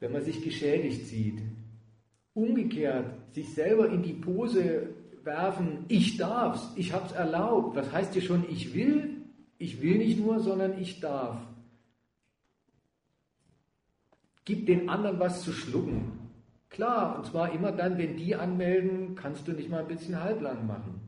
[0.00, 1.42] wenn man sich geschädigt sieht.
[2.32, 4.88] Umgekehrt, sich selber in die Pose
[5.22, 7.76] werfen, ich darf's, ich hab's erlaubt.
[7.76, 9.22] Was heißt hier schon, ich will?
[9.58, 11.36] Ich will nicht nur, sondern ich darf.
[14.44, 16.13] Gib den anderen was zu schlucken.
[16.74, 20.66] Klar, und zwar immer dann, wenn die anmelden, kannst du nicht mal ein bisschen halblang
[20.66, 21.00] machen.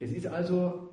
[0.00, 0.90] Es ist also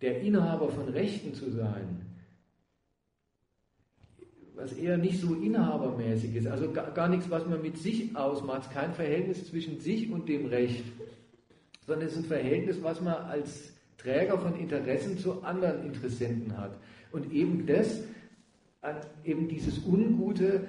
[0.00, 2.06] der Inhaber von Rechten zu sein,
[4.54, 8.70] was eher nicht so inhabermäßig ist, also gar, gar nichts, was man mit sich ausmacht,
[8.70, 10.84] kein Verhältnis zwischen sich und dem Recht,
[11.86, 16.78] sondern es ist ein Verhältnis, was man als Träger von Interessen zu anderen Interessenten hat.
[17.12, 18.02] Und eben das,
[19.24, 20.68] eben dieses ungute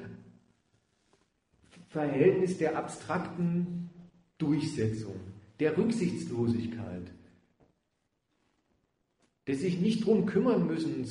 [1.90, 3.90] Verhältnis der abstrakten
[4.38, 5.16] Durchsetzung,
[5.60, 7.12] der Rücksichtslosigkeit,
[9.48, 11.06] des sich nicht drum kümmern müssen,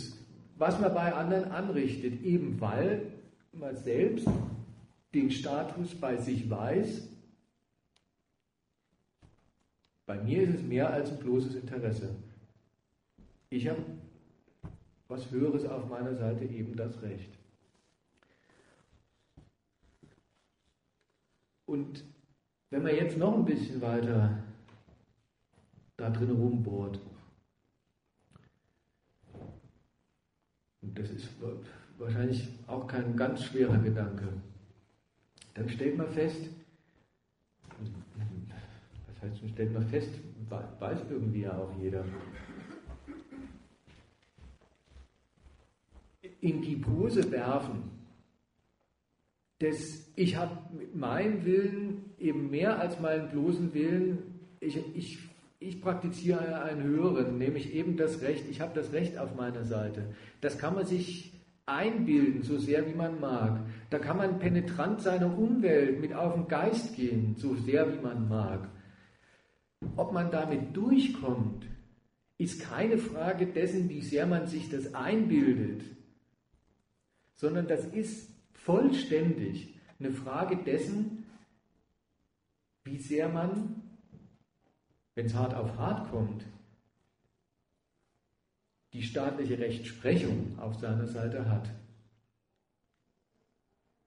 [0.59, 3.13] was man bei anderen anrichtet, eben weil
[3.53, 4.29] man selbst
[5.15, 7.09] den Status bei sich weiß.
[10.07, 12.15] Bei mir ist es mehr als ein bloßes Interesse.
[13.51, 13.83] Ich habe
[15.09, 17.31] was Höheres auf meiner Seite, eben das Recht.
[21.67, 22.05] Und
[22.71, 24.43] wenn man jetzt noch ein bisschen weiter
[25.97, 27.01] da drin rumbohrt,
[30.87, 31.29] Und das ist
[31.99, 34.29] wahrscheinlich auch kein ganz schwerer Gedanke.
[35.55, 36.49] Dann stellt man fest,
[39.29, 40.11] dann stellt man fest,
[40.79, 42.05] weiß irgendwie ja auch jeder.
[46.41, 47.91] In die Pose werfen,
[49.59, 54.19] dass ich habe mit meinem Willen eben mehr als meinen bloßen Willen,
[54.61, 55.19] ich, ich
[55.59, 58.45] ich praktiziere einen höheren, nämlich eben das Recht.
[58.51, 60.15] Ich habe das Recht auf meiner Seite.
[60.41, 61.33] Das kann man sich
[61.65, 63.61] einbilden, so sehr wie man mag.
[63.91, 68.29] Da kann man penetrant seiner Umwelt mit auf den Geist gehen, so sehr wie man
[68.29, 68.69] mag.
[69.97, 71.67] Ob man damit durchkommt,
[72.39, 75.83] ist keine Frage dessen, wie sehr man sich das einbildet,
[77.35, 81.25] sondern das ist vollständig eine Frage dessen,
[82.85, 83.83] wie sehr man
[85.17, 86.45] wenn es hart auf hart kommt,
[88.93, 91.71] die staatliche Rechtsprechung auf seiner Seite hat.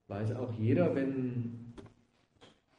[0.08, 1.74] Weiß auch jeder, wenn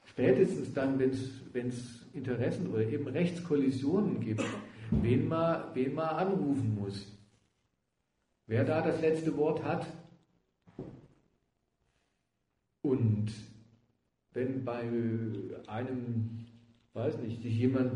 [0.04, 4.44] spätestens dann, wenn es Interessen oder eben Rechtskollisionen gibt,
[4.90, 7.06] wen man, wen man anrufen muss.
[8.46, 9.86] Wer da das letzte Wort hat.
[12.82, 13.30] Und
[14.32, 14.88] wenn bei
[15.66, 16.46] einem
[16.92, 17.92] weiß nicht, sich jemand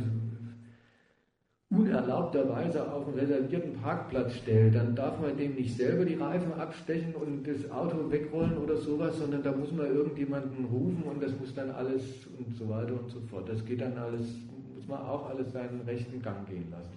[1.71, 7.15] unerlaubterweise auf einen reservierten Parkplatz stellt, dann darf man dem nicht selber die Reifen abstechen
[7.15, 11.55] und das Auto wegrollen oder sowas, sondern da muss man irgendjemanden rufen und das muss
[11.55, 12.03] dann alles
[12.39, 13.49] und so weiter und so fort.
[13.49, 14.27] Das geht dann alles,
[14.75, 16.97] muss man auch alles seinen rechten Gang gehen lassen.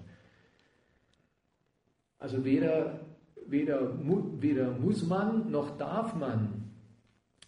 [2.19, 2.99] Also weder,
[3.47, 3.93] weder,
[4.41, 6.71] weder muss man noch darf man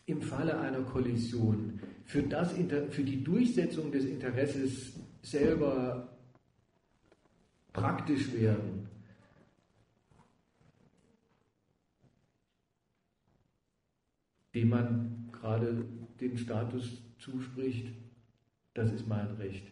[0.06, 2.54] im Falle einer Kollision für, das,
[2.90, 6.10] für die Durchsetzung des Interesses selber
[7.74, 8.90] praktisch werden.
[14.54, 15.86] dem man gerade
[16.20, 17.94] den Status zuspricht,
[18.74, 19.68] das ist mein Recht.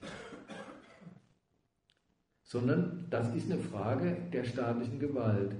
[2.43, 5.55] Sondern das ist eine Frage der staatlichen Gewalt.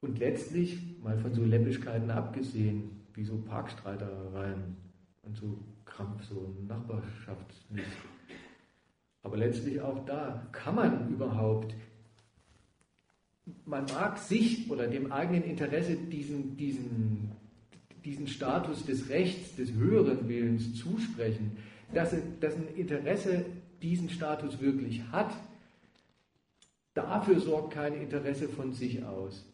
[0.00, 4.76] Und letztlich, mal von so Läppischkeiten abgesehen, wie so Parkstreitereien
[5.22, 7.86] und so Krampf, so Nachbarschaftsmist.
[9.26, 11.74] Aber letztlich auch da kann man überhaupt,
[13.64, 17.32] man mag sich oder dem eigenen Interesse diesen, diesen,
[18.04, 21.56] diesen Status des Rechts, des höheren Willens zusprechen,
[21.92, 23.44] dass, dass ein Interesse
[23.82, 25.32] diesen Status wirklich hat,
[26.94, 29.44] dafür sorgt kein Interesse von sich aus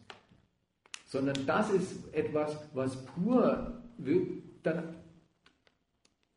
[1.07, 3.83] sondern das ist etwas, was pur
[4.63, 4.95] dann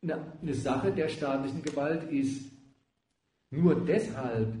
[0.03, 2.56] eine Sache der staatlichen Gewalt ist.
[3.49, 4.53] Nur deshalb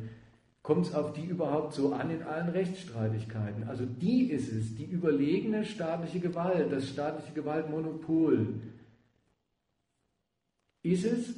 [0.61, 3.67] kommt es auf die überhaupt so an in allen Rechtsstreitigkeiten.
[3.67, 8.61] Also die ist es, die überlegene staatliche Gewalt, das staatliche Gewaltmonopol.
[10.83, 11.35] Ist es,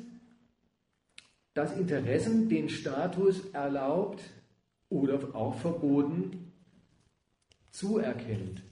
[1.54, 4.22] dass Interessen den Status erlaubt
[4.90, 6.54] oder auch verboten
[7.70, 8.64] zuerkennt.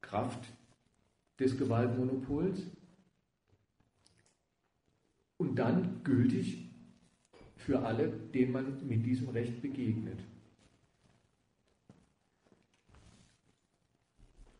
[0.00, 0.44] Kraft
[1.38, 2.62] des Gewaltmonopols
[5.36, 6.70] und dann gültig
[7.56, 10.18] für alle, denen man mit diesem Recht begegnet.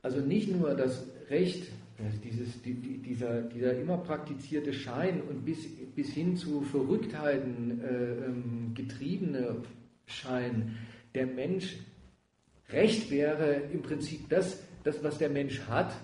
[0.03, 5.67] Also nicht nur das Recht, also dieses, die, dieser, dieser immer praktizierte Schein und bis,
[5.95, 9.63] bis hin zu Verrücktheiten äh, ähm, getriebene
[10.07, 10.77] Schein,
[11.15, 11.79] der Mensch
[12.71, 15.95] Recht wäre im Prinzip das, das, was der Mensch hat.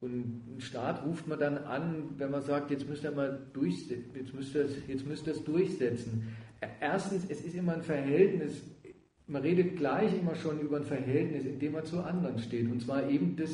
[0.00, 3.88] Und einen Staat ruft man dann an, wenn man sagt, jetzt müsst ihr mal durch,
[4.14, 6.36] jetzt müsst ihr, es durchsetzen.
[6.80, 8.62] Erstens, es ist immer ein Verhältnis,
[9.26, 12.70] man redet gleich immer schon über ein Verhältnis, in dem man zu anderen steht.
[12.70, 13.50] Und zwar eben das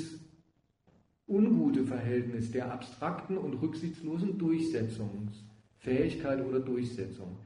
[1.27, 7.39] ungute Verhältnis der abstrakten und rücksichtslosen Durchsetzungsfähigkeit oder Durchsetzung.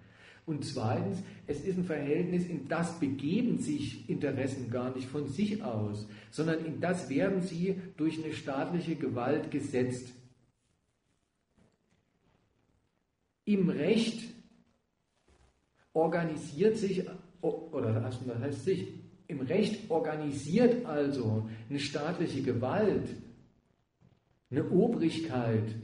[0.46, 5.62] Und zweitens, es ist ein Verhältnis, in das begeben sich Interessen gar nicht von sich
[5.62, 10.12] aus, sondern in das werden sie durch eine staatliche Gewalt gesetzt.
[13.44, 14.22] Im Recht
[15.92, 17.04] organisiert sich,
[17.40, 18.86] oder was heißt sich,
[19.26, 23.08] im Recht organisiert also eine staatliche Gewalt,
[24.50, 25.74] eine Obrigkeit,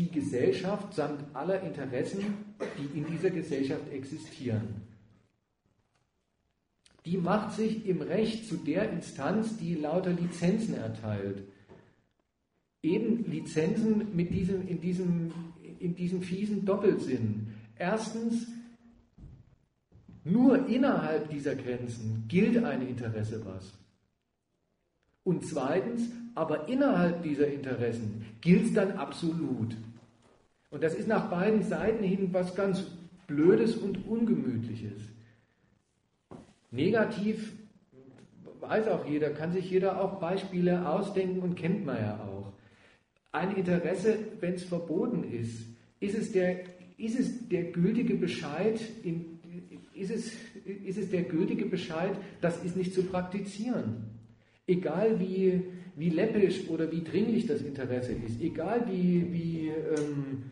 [0.00, 2.24] die Gesellschaft samt aller Interessen,
[2.78, 4.88] die in dieser Gesellschaft existieren.
[7.04, 11.42] Die macht sich im Recht zu der Instanz, die lauter Lizenzen erteilt.
[12.82, 15.32] Eben Lizenzen mit diesem, in, diesem,
[15.78, 17.48] in diesem fiesen Doppelsinn.
[17.78, 18.46] Erstens,
[20.24, 23.70] nur innerhalb dieser Grenzen gilt ein Interesse was.
[25.24, 29.76] Und zweitens, aber innerhalb dieser Interessen gilt es dann absolut.
[30.70, 32.84] Und das ist nach beiden Seiten hin was ganz
[33.26, 35.02] Blödes und Ungemütliches.
[36.70, 37.52] Negativ
[38.60, 42.52] weiß auch jeder, kann sich jeder auch Beispiele ausdenken und kennt man ja auch.
[43.32, 45.66] Ein Interesse, wenn es verboten ist,
[46.00, 46.64] ist es der,
[46.96, 49.38] ist es der gültige Bescheid, in,
[49.94, 50.32] ist, es,
[50.84, 54.04] ist es der gültige Bescheid, das ist nicht zu praktizieren.
[54.66, 55.62] Egal wie,
[55.96, 60.50] wie läppisch oder wie dringlich das Interesse ist, egal wie, wie ähm,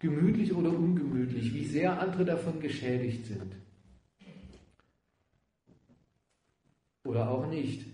[0.00, 3.54] gemütlich oder ungemütlich, wie sehr andere davon geschädigt sind.
[7.04, 7.86] Oder auch nicht.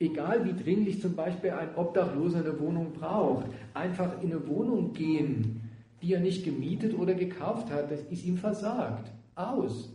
[0.00, 5.60] Egal wie dringlich zum Beispiel ein Obdachloser eine Wohnung braucht, einfach in eine Wohnung gehen,
[6.02, 9.10] die er nicht gemietet oder gekauft hat, das ist ihm versagt.
[9.34, 9.92] Aus.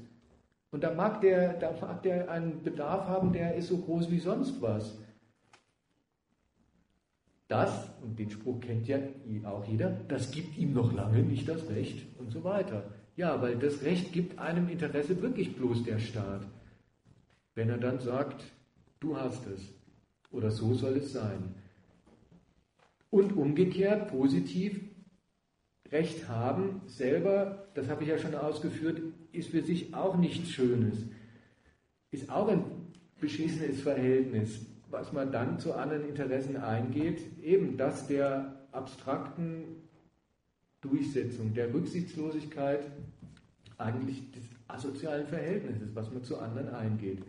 [0.71, 4.19] Und da mag der, da mag der einen Bedarf haben, der ist so groß wie
[4.19, 4.97] sonst was.
[7.47, 8.97] Das, und den Spruch kennt ja
[9.43, 12.91] auch jeder, das gibt ihm noch lange nicht das Recht und so weiter.
[13.15, 16.47] Ja, weil das Recht gibt einem Interesse wirklich bloß der Staat.
[17.53, 18.43] Wenn er dann sagt,
[18.99, 19.61] du hast es
[20.31, 21.53] oder so soll es sein.
[23.11, 24.81] Und umgekehrt, positiv,
[25.91, 28.99] Recht haben selber, das habe ich ja schon ausgeführt,
[29.31, 31.05] ist für sich auch nichts Schönes.
[32.09, 32.63] Ist auch ein
[33.19, 39.81] beschissenes Verhältnis, was man dann zu anderen Interessen eingeht, eben das der abstrakten
[40.81, 42.85] Durchsetzung der Rücksichtslosigkeit
[43.79, 47.23] eigentlich des asozialen Verhältnisses, was man zu anderen eingeht.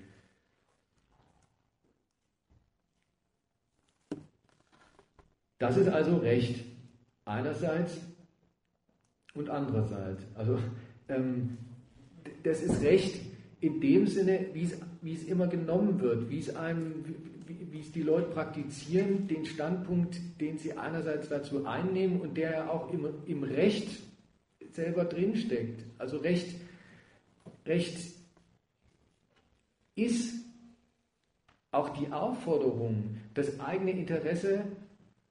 [5.59, 6.62] Das ist also Recht.
[7.25, 7.99] Einerseits
[9.33, 10.23] und andererseits.
[10.35, 10.59] Also
[11.09, 11.57] ähm,
[12.43, 13.23] das ist Recht
[13.61, 17.03] in dem Sinne, wie es, wie es immer genommen wird, wie es, einem,
[17.47, 22.70] wie, es die Leute praktizieren, den Standpunkt, den sie einerseits dazu einnehmen und der ja
[22.70, 23.88] auch im, im Recht
[24.70, 25.84] selber drinsteckt.
[25.99, 26.57] Also Recht,
[27.66, 28.14] Recht
[29.95, 30.34] ist
[31.70, 34.64] auch die Aufforderung, das eigene Interesse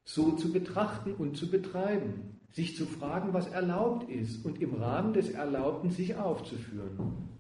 [0.03, 5.14] so zu betrachten und zu betreiben, sich zu fragen, was erlaubt ist und im Rahmen
[5.14, 7.33] des Erlaubten sich aufzuführen.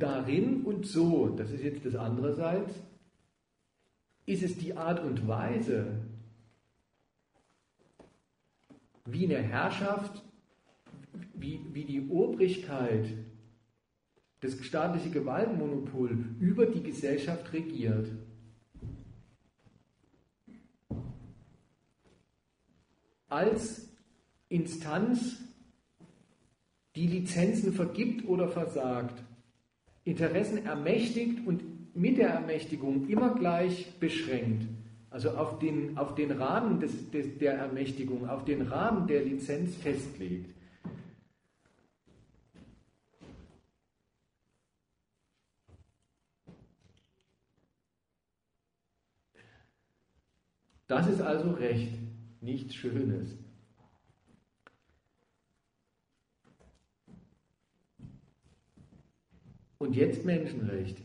[0.00, 2.74] Darin und so, das ist jetzt das andere Seite,
[4.26, 6.00] ist es die Art und Weise,
[9.04, 10.22] wie eine Herrschaft,
[11.34, 13.06] wie, wie die Obrigkeit
[14.40, 18.08] das staatliche Gewaltmonopol über die Gesellschaft regiert.
[23.28, 23.88] Als
[24.48, 25.40] Instanz,
[26.96, 29.22] die Lizenzen vergibt oder versagt,
[30.04, 31.62] Interessen ermächtigt und
[31.94, 34.66] mit der Ermächtigung immer gleich beschränkt.
[35.10, 39.74] Also auf den, auf den Rahmen des, des, der Ermächtigung, auf den Rahmen der Lizenz
[39.76, 40.54] festlegt.
[50.86, 51.92] Das ist also Recht,
[52.40, 53.36] nichts Schönes.
[59.80, 60.98] Und jetzt Menschenrecht.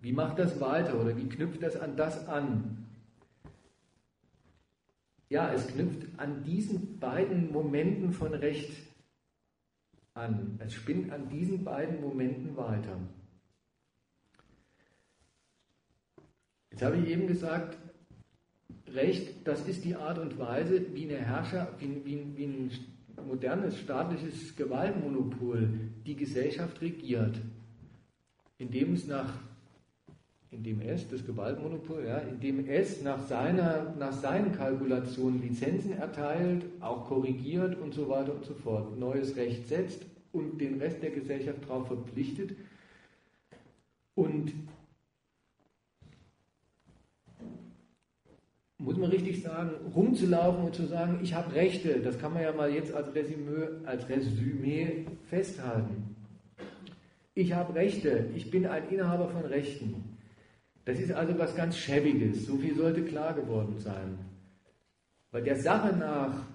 [0.00, 2.86] Wie macht das weiter oder wie knüpft das an das an?
[5.28, 8.70] Ja, es knüpft an diesen beiden Momenten von Recht
[10.14, 10.60] an.
[10.62, 13.00] Es spinnt an diesen beiden Momenten weiter.
[16.70, 17.76] Jetzt habe ich eben gesagt,
[18.94, 22.70] Recht, das ist die Art und Weise, wie eine Herrscher, wie, wie, wie ein
[23.26, 25.68] modernes staatliches Gewaltmonopol
[26.06, 27.36] die Gesellschaft regiert,
[28.58, 29.34] indem es nach
[30.50, 37.06] indem es, das Gewaltmonopol, ja, indem es nach, seiner, nach seinen Kalkulationen Lizenzen erteilt, auch
[37.06, 41.58] korrigiert und so weiter und so fort, neues Recht setzt und den Rest der Gesellschaft
[41.64, 42.56] darauf verpflichtet.
[44.14, 44.52] Und
[48.78, 52.52] muss man richtig sagen, rumzulaufen und zu sagen, ich habe Rechte, das kann man ja
[52.52, 56.16] mal jetzt als Resümee, als Resümee festhalten.
[57.34, 60.16] Ich habe Rechte, ich bin ein Inhaber von Rechten.
[60.84, 64.18] Das ist also was ganz Schäbiges, so viel sollte klar geworden sein.
[65.32, 66.46] Weil der Sache nach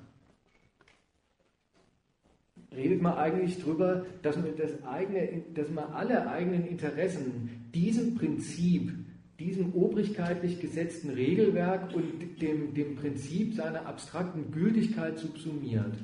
[2.75, 8.91] redet man eigentlich darüber, dass man, das eigene, dass man alle eigenen Interessen diesem Prinzip
[9.39, 15.95] diesem obrigkeitlich gesetzten Regelwerk und dem, dem Prinzip seiner abstrakten Gültigkeit subsumiert.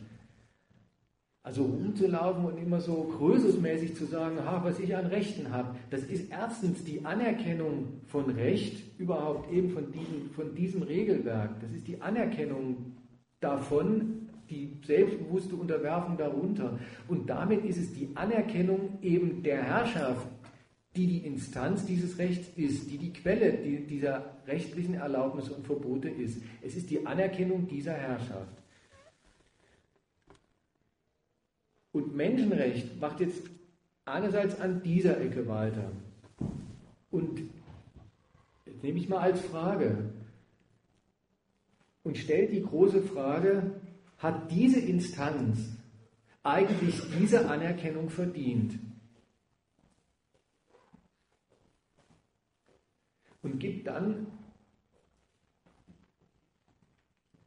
[1.41, 6.03] Also rumzulaufen und immer so größesmäßig zu sagen, ha, was ich an Rechten habe, das
[6.03, 11.61] ist erstens die Anerkennung von Recht, überhaupt eben von diesem, von diesem Regelwerk.
[11.61, 12.97] Das ist die Anerkennung
[13.39, 16.77] davon, die selbstbewusste Unterwerfung darunter.
[17.07, 20.27] Und damit ist es die Anerkennung eben der Herrschaft
[20.99, 26.41] die die Instanz dieses Rechts ist, die die Quelle dieser rechtlichen Erlaubnisse und Verbote ist.
[26.61, 28.57] Es ist die Anerkennung dieser Herrschaft.
[31.93, 33.43] Und Menschenrecht macht jetzt
[34.03, 35.89] einerseits an dieser Ecke weiter.
[37.11, 37.43] Und
[38.65, 40.09] jetzt nehme ich mal als Frage
[42.03, 43.71] und stellt die große Frage,
[44.17, 45.59] hat diese Instanz
[46.43, 48.77] eigentlich diese Anerkennung verdient?
[53.41, 54.27] Und gibt dann,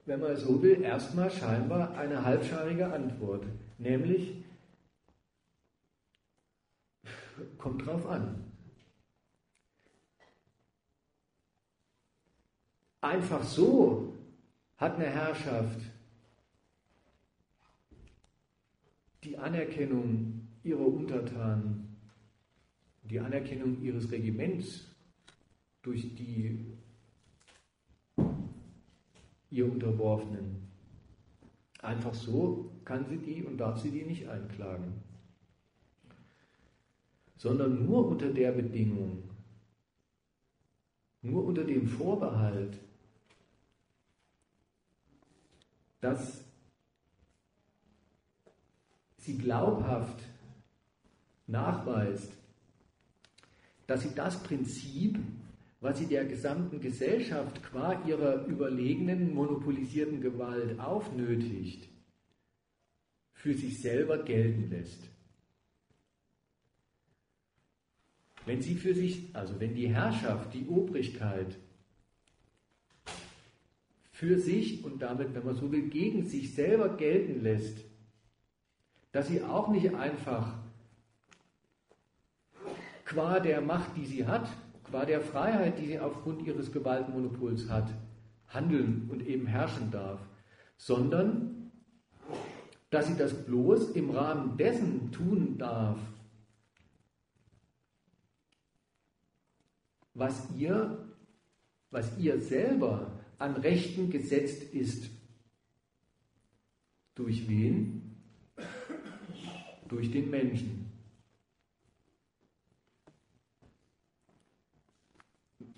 [0.04, 3.46] wenn man so will, erstmal scheinbar eine halbscharige Antwort,
[3.78, 4.44] nämlich
[7.58, 8.52] kommt drauf an.
[13.00, 14.14] Einfach so
[14.76, 15.80] hat eine Herrschaft
[19.24, 21.96] die Anerkennung ihrer Untertanen,
[23.04, 24.91] die Anerkennung ihres Regiments
[25.82, 26.72] durch die
[29.50, 30.68] ihr Unterworfenen.
[31.80, 35.02] Einfach so kann sie die und darf sie die nicht einklagen.
[37.42, 39.28] sondern nur unter der Bedingung,
[41.22, 42.78] nur unter dem Vorbehalt,
[46.00, 46.44] dass
[49.16, 50.22] sie glaubhaft
[51.48, 52.32] nachweist,
[53.88, 55.18] dass sie das Prinzip,
[55.82, 61.88] was sie der gesamten Gesellschaft qua ihrer überlegenen, monopolisierten Gewalt aufnötigt,
[63.32, 65.10] für sich selber gelten lässt.
[68.46, 71.56] Wenn sie für sich, also wenn die Herrschaft, die Obrigkeit
[74.12, 77.78] für sich und damit, wenn man so will, gegen sich selber gelten lässt,
[79.10, 80.58] dass sie auch nicht einfach
[83.04, 84.48] qua der Macht, die sie hat,
[84.92, 87.88] qua der Freiheit, die sie aufgrund ihres Gewaltmonopols hat,
[88.46, 90.20] handeln und eben herrschen darf,
[90.76, 91.72] sondern
[92.90, 95.98] dass sie das bloß im Rahmen dessen tun darf,
[100.12, 101.16] was ihr,
[101.90, 105.10] was ihr selber an Rechten gesetzt ist.
[107.14, 108.14] Durch wen?
[109.88, 110.81] Durch den Menschen.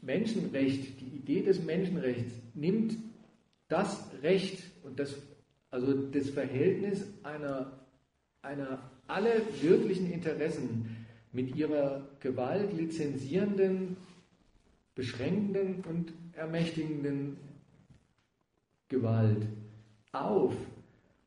[0.04, 2.96] Menschenrecht, die Idee des Menschenrechts nimmt
[3.68, 5.14] das Recht und das,
[5.70, 7.72] also das Verhältnis einer,
[8.42, 13.96] einer alle wirklichen Interessen mit ihrer Gewalt lizenzierenden
[14.94, 17.36] beschränkenden und ermächtigenden
[18.88, 19.46] Gewalt
[20.12, 20.54] auf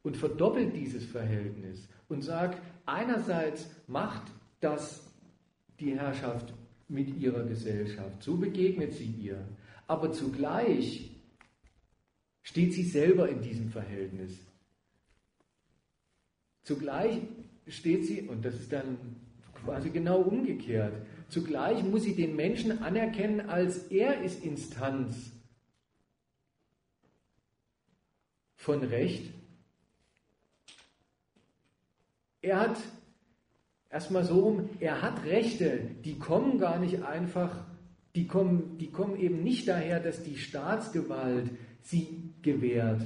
[0.03, 4.23] und verdoppelt dieses Verhältnis und sagt, einerseits macht
[4.61, 5.05] das
[5.79, 6.53] die Herrschaft
[6.87, 9.45] mit ihrer Gesellschaft, so begegnet sie ihr,
[9.87, 11.11] aber zugleich
[12.43, 14.37] steht sie selber in diesem Verhältnis.
[16.63, 17.19] Zugleich
[17.67, 18.97] steht sie, und das ist dann
[19.53, 20.93] quasi genau umgekehrt,
[21.29, 25.31] Zugleich muss sie den Menschen anerkennen, als er ist Instanz
[28.55, 29.33] von Recht.
[32.41, 32.77] Er hat,
[33.89, 37.65] erstmal so rum, er hat Rechte, die kommen gar nicht einfach,
[38.15, 43.01] die kommen, die kommen eben nicht daher, dass die Staatsgewalt sie gewährt.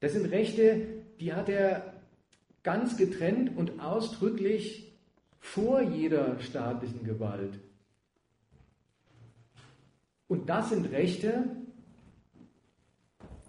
[0.00, 0.86] Das sind Rechte,
[1.20, 1.94] die hat er
[2.62, 4.92] ganz getrennt und ausdrücklich
[5.38, 7.58] vor jeder staatlichen Gewalt.
[10.28, 11.44] Und das sind Rechte,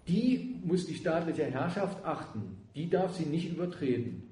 [0.06, 2.56] die muss die staatliche Herrschaft achten.
[2.74, 4.27] Die darf sie nicht übertreten.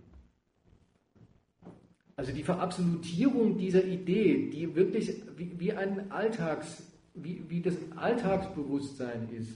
[2.16, 6.82] Also die Verabsolutierung dieser Idee, die wirklich wie, wie ein Alltags,
[7.14, 9.50] wie, wie das Alltagsbewusstsein ist,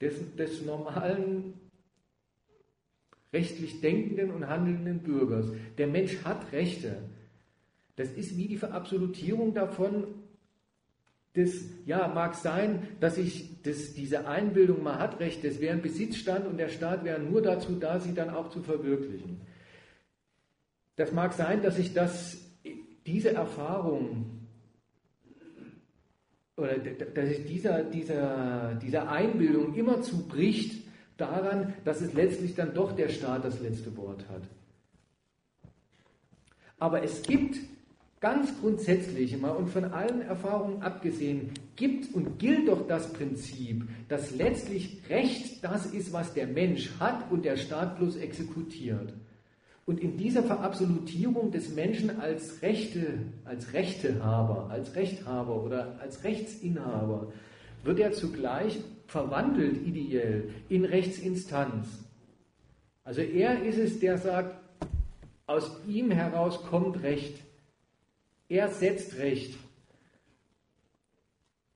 [0.00, 1.54] des, des normalen
[3.32, 5.46] rechtlich denkenden und handelnden Bürgers.
[5.78, 6.98] Der Mensch hat Rechte.
[7.96, 10.06] Das ist wie die Verabsolutierung davon,
[11.34, 15.82] das, ja, mag sein, dass ich das, diese Einbildung, man hat Recht, das wäre ein
[15.82, 19.40] Besitzstand und der Staat wäre nur dazu da, sie dann auch zu verwirklichen.
[20.96, 22.38] Das mag sein, dass ich das,
[23.06, 24.46] diese Erfahrung
[26.56, 30.86] oder dass sich dieser, dieser, dieser Einbildung immer zubricht
[31.16, 34.42] daran, dass es letztlich dann doch der Staat das letzte Wort hat.
[36.78, 37.56] Aber es gibt
[38.22, 44.36] Ganz grundsätzlich mal und von allen Erfahrungen abgesehen, gibt und gilt doch das Prinzip, dass
[44.36, 49.12] letztlich Recht das ist, was der Mensch hat und der Staat bloß exekutiert.
[49.84, 57.32] Und in dieser Verabsolutierung des Menschen als Rechte, als Rechtehaber, als Rechthaber oder als Rechtsinhaber
[57.82, 61.88] wird er zugleich verwandelt ideell in Rechtsinstanz.
[63.04, 64.56] Also er ist es, der sagt,
[65.46, 67.42] aus ihm heraus kommt Recht.
[68.48, 69.58] Er setzt Recht.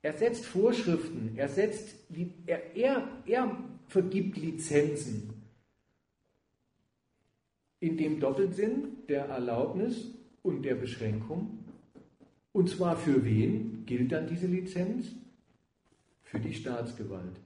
[0.02, 1.32] Er setzt Vorschriften.
[1.36, 1.96] Er, setzt,
[2.46, 3.56] er, er, er
[3.88, 5.35] vergibt Lizenzen.
[7.86, 10.10] In dem Doppelsinn der Erlaubnis
[10.42, 11.64] und der Beschränkung.
[12.50, 15.12] Und zwar für wen gilt dann diese Lizenz?
[16.24, 17.38] Für die Staatsgewalt.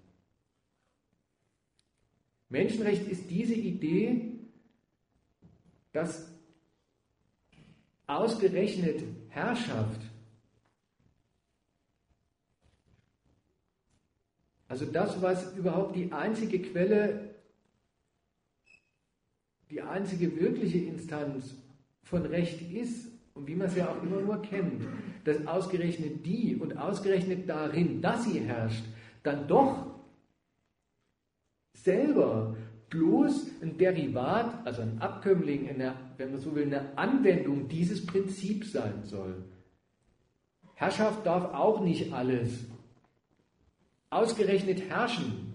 [2.49, 4.33] Menschenrecht ist diese Idee,
[5.93, 6.33] dass
[8.07, 10.01] ausgerechnet Herrschaft,
[14.69, 17.30] also das, was überhaupt die einzige Quelle,
[19.71, 21.55] die einzige wirkliche Instanz
[22.03, 24.83] von Recht ist und wie man es ja auch immer nur kennt,
[25.25, 28.85] dass ausgerechnet die und ausgerechnet darin, dass sie herrscht,
[29.23, 29.87] dann doch
[31.75, 32.57] selber
[32.91, 38.73] bloß ein Derivat, also ein Abkömmling, eine, wenn man so will, eine Anwendung dieses Prinzips
[38.73, 39.45] sein soll.
[40.75, 42.65] Herrschaft darf auch nicht alles.
[44.11, 45.50] Ausgerechnet herrschen.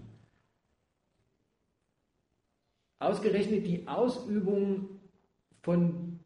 [2.98, 4.88] Ausgerechnet die Ausübung
[5.62, 6.20] von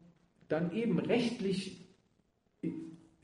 [0.47, 1.81] dann eben rechtlich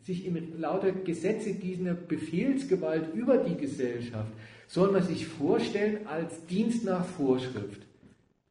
[0.07, 4.31] sich in lauter Gesetze gießender Befehlsgewalt über die Gesellschaft
[4.67, 7.85] soll man sich vorstellen als Dienst nach Vorschrift.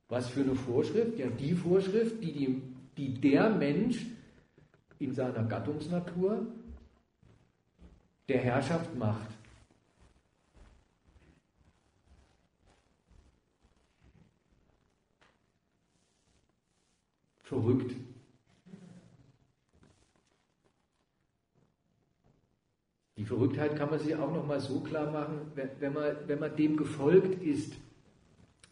[0.09, 1.19] Was für eine Vorschrift?
[1.19, 2.63] Ja, die Vorschrift, die, die,
[2.97, 4.07] die der Mensch
[4.99, 6.47] in seiner Gattungsnatur
[8.29, 9.29] der Herrschaft macht.
[17.47, 17.95] Verrückt.
[23.17, 26.57] Die Verrücktheit kann man sich auch noch mal so klar machen, wenn man, wenn man
[26.57, 27.75] dem gefolgt ist,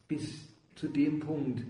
[0.08, 1.62] bis zu dem Punkt.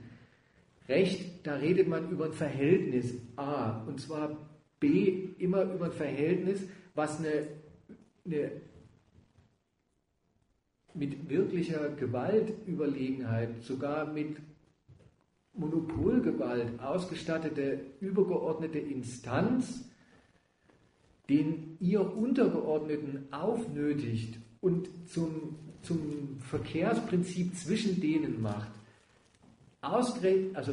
[0.89, 4.39] Recht, da redet man über ein Verhältnis A, und zwar
[4.81, 7.49] B immer über ein Verhältnis, was eine,
[8.25, 8.51] eine
[10.95, 14.39] mit wirklicher Gewaltüberlegenheit, sogar mit
[15.57, 19.85] Monopolgewalt ausgestattete übergeordnete Instanz
[21.29, 28.71] den ihr Untergeordneten aufnötigt und zum, zum Verkehrsprinzip zwischen denen macht,
[29.81, 30.73] ausgerechnet, also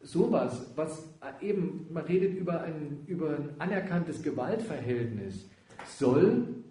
[0.00, 1.08] sowas, was
[1.40, 5.48] eben, man redet über ein, über ein anerkanntes Gewaltverhältnis,
[5.86, 6.61] soll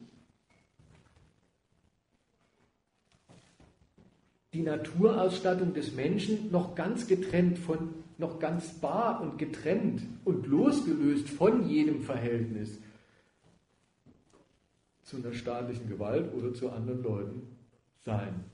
[4.53, 11.29] die Naturausstattung des Menschen noch ganz getrennt von, noch ganz bar und getrennt und losgelöst
[11.29, 12.77] von jedem Verhältnis
[15.03, 17.41] zu einer staatlichen Gewalt oder zu anderen Leuten
[17.99, 18.45] sein.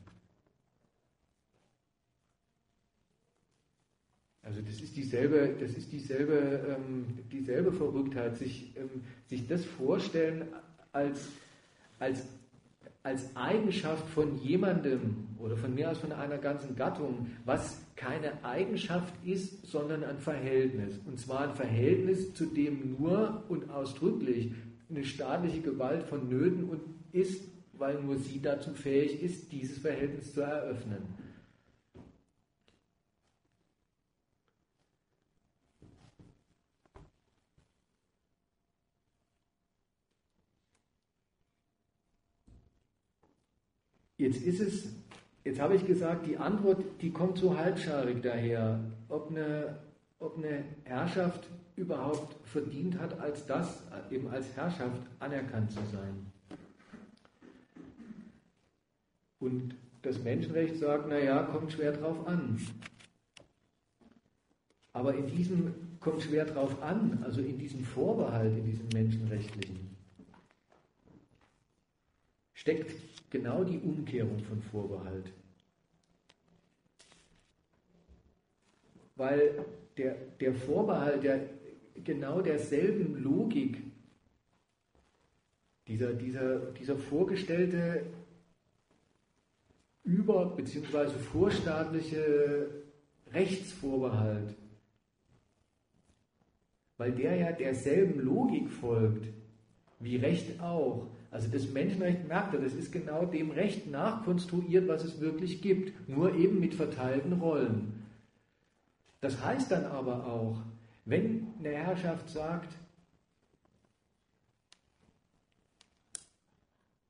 [4.48, 10.48] Also das ist dieselbe, das ist dieselbe, ähm, dieselbe Verrücktheit, sich, ähm, sich das vorstellen
[10.94, 11.28] als,
[12.00, 12.26] als,
[13.08, 19.14] als Eigenschaft von jemandem oder von mir aus von einer ganzen Gattung, was keine Eigenschaft
[19.26, 21.00] ist, sondern ein Verhältnis.
[21.06, 24.52] Und zwar ein Verhältnis, zu dem nur und ausdrücklich
[24.90, 26.82] eine staatliche Gewalt vonnöten und
[27.14, 27.48] ist,
[27.78, 30.98] weil nur sie dazu fähig ist, dieses Verhältnis zu eröffnen.
[44.18, 44.88] Jetzt ist es,
[45.44, 49.78] jetzt habe ich gesagt, die Antwort, die kommt so halbscharig daher, ob eine,
[50.20, 56.32] ob eine Herrschaft überhaupt verdient hat, als das, eben als Herrschaft anerkannt zu sein.
[59.40, 62.60] Und das Menschenrecht sagt, naja, kommt schwer drauf an.
[64.94, 69.96] Aber in diesem kommt schwer drauf an, also in diesem Vorbehalt, in diesem menschenrechtlichen,
[72.54, 72.96] steckt
[73.30, 75.32] genau die Umkehrung von Vorbehalt.
[79.16, 79.66] Weil
[79.98, 81.50] der, der Vorbehalt, der
[82.04, 83.82] genau derselben Logik,
[85.88, 88.06] dieser, dieser, dieser vorgestellte
[90.04, 91.10] über- bzw.
[91.20, 92.70] vorstaatliche
[93.34, 94.56] Rechtsvorbehalt,
[96.98, 99.28] weil der ja derselben Logik folgt,
[100.00, 101.08] wie Recht auch.
[101.38, 106.10] Also das Menschenrecht merkt er, das ist genau dem Recht nachkonstruiert, was es wirklich gibt,
[106.10, 108.04] nur eben mit verteilten Rollen.
[109.22, 110.64] Das heißt dann aber auch,
[111.06, 112.74] wenn eine Herrschaft sagt,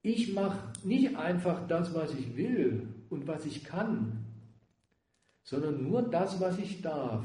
[0.02, 4.26] ich mache nicht einfach das, was ich will und was ich kann,
[5.46, 7.24] sondern nur das, was ich darf,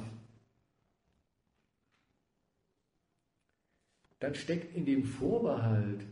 [4.21, 6.12] dann steckt in dem Vorbehalt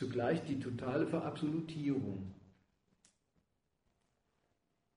[0.00, 2.34] zugleich die totale Verabsolutierung.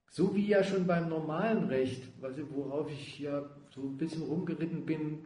[0.10, 5.26] So wie ja schon beim normalen Recht, worauf ich ja so ein bisschen rumgeritten bin,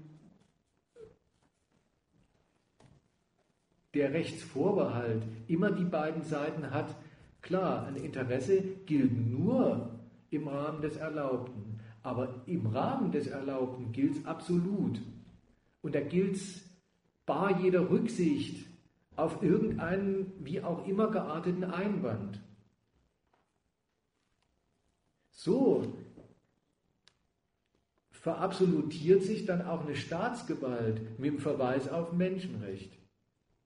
[3.93, 6.95] der Rechtsvorbehalt immer die beiden Seiten hat,
[7.41, 9.91] klar, ein Interesse gilt nur
[10.32, 14.99] im Rahmen des Erlaubten, aber im Rahmen des Erlaubten gilt es absolut.
[15.84, 16.63] Und da gilt es
[17.28, 18.66] bar jeder Rücksicht
[19.18, 22.39] auf irgendeinen wie auch immer gearteten Einwand.
[25.32, 25.93] So
[28.11, 32.91] verabsolutiert sich dann auch eine Staatsgewalt mit dem Verweis auf Menschenrecht.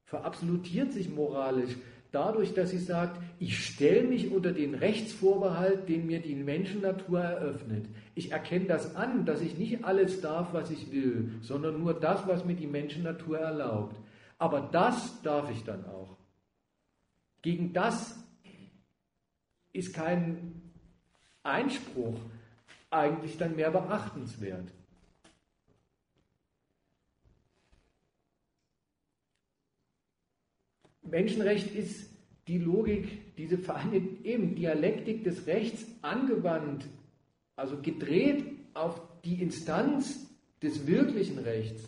[0.06, 1.76] Verabsolutiert sich moralisch
[2.12, 7.86] dadurch, dass sie sagt, ich stelle mich unter den Rechtsvorbehalt, den mir die Menschennatur eröffnet.
[8.16, 12.28] Ich erkenne das an, dass ich nicht alles darf, was ich will, sondern nur das,
[12.28, 13.96] was mir die Menschennatur erlaubt.
[14.42, 16.18] Aber das darf ich dann auch.
[17.44, 18.16] Gegen das
[19.72, 20.72] ist kein
[21.44, 22.18] Einspruch
[22.90, 24.68] eigentlich dann mehr beachtenswert.
[31.04, 32.10] Menschenrecht ist
[32.48, 33.60] die Logik, diese
[34.24, 36.88] eben Dialektik des Rechts angewandt,
[37.56, 40.26] also gedreht auf die Instanz
[40.64, 41.84] des wirklichen Rechts.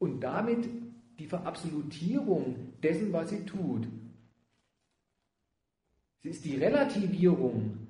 [0.00, 0.68] Und damit
[1.20, 3.86] die Verabsolutierung dessen, was sie tut.
[6.22, 7.86] Sie ist die Relativierung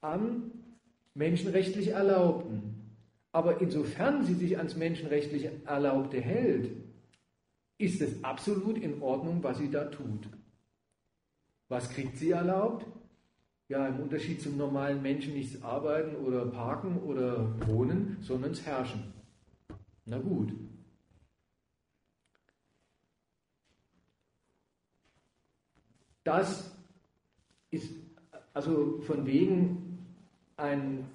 [0.00, 0.52] am
[1.14, 2.96] menschenrechtlich Erlaubten.
[3.32, 6.70] Aber insofern sie sich ans menschenrechtlich Erlaubte hält,
[7.78, 10.28] ist es absolut in Ordnung, was sie da tut.
[11.68, 12.86] Was kriegt sie erlaubt?
[13.68, 19.21] Ja, im Unterschied zum normalen Menschen nichts arbeiten oder parken oder wohnen, sondern es herrschen.
[20.04, 20.52] Na gut.
[26.24, 26.76] Das
[27.70, 27.92] ist
[28.54, 29.98] also von wegen
[30.56, 31.06] ein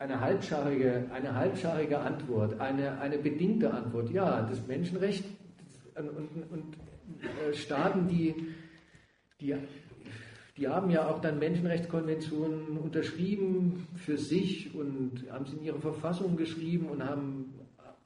[0.00, 4.10] eine halbscharige, eine halbscharige Antwort, eine, eine bedingte Antwort.
[4.10, 5.24] Ja, das Menschenrecht
[5.94, 6.08] und,
[6.50, 6.76] und,
[7.22, 8.34] äh, Staaten, die,
[9.42, 9.54] die,
[10.56, 16.38] die haben ja auch dann Menschenrechtskonventionen unterschrieben für sich und haben sie in ihre Verfassung
[16.38, 17.39] geschrieben und haben,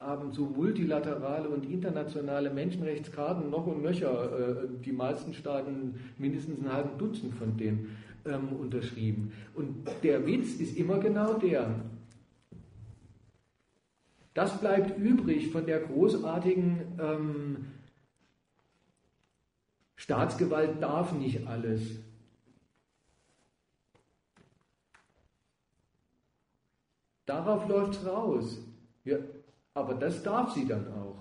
[0.05, 6.71] haben so multilaterale und internationale Menschenrechtskarten noch und nöcher, äh, die meisten Staaten mindestens ein
[6.71, 9.31] halben Dutzend von denen ähm, unterschrieben.
[9.55, 11.69] Und der Witz ist immer genau der.
[14.33, 17.57] Das bleibt übrig von der großartigen ähm,
[19.95, 21.81] Staatsgewalt darf nicht alles.
[27.25, 28.61] Darauf läuft es raus.
[29.03, 29.17] Ja,
[29.75, 31.17] aber das darf sie dann auch.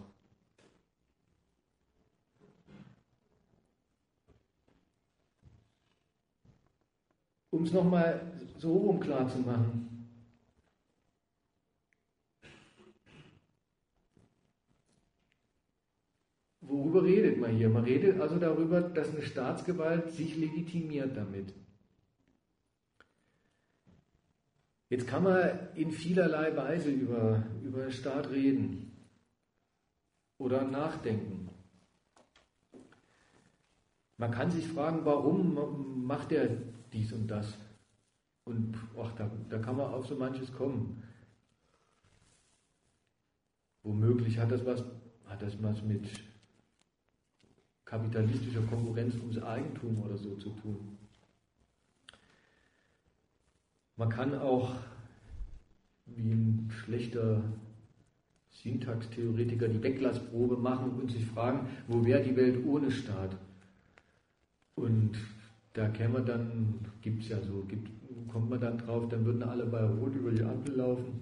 [7.50, 8.20] Um es nochmal
[8.58, 10.08] so rum klar zu machen.
[16.60, 17.68] Worüber redet man hier?
[17.68, 21.52] Man redet also darüber, dass eine Staatsgewalt sich legitimiert damit.
[24.94, 28.92] Jetzt kann man in vielerlei Weise über, über Staat reden
[30.38, 31.48] oder nachdenken.
[34.18, 36.48] Man kann sich fragen, warum macht er
[36.92, 37.58] dies und das.
[38.44, 41.02] Und ach, da, da kann man auf so manches kommen.
[43.82, 44.84] Womöglich hat das was,
[45.26, 46.08] hat das was mit
[47.84, 50.96] kapitalistischer Konkurrenz ums Eigentum oder so zu tun.
[53.96, 54.74] Man kann auch
[56.06, 57.42] wie ein schlechter
[58.50, 63.36] Syntaxtheoretiker die Weglassprobe machen und sich fragen, wo wäre die Welt ohne Staat?
[64.74, 65.12] Und
[65.74, 67.88] da käme dann, gibt es ja so, gibt,
[68.28, 71.20] kommt man dann drauf, dann würden alle bei Rot über die Ampel laufen.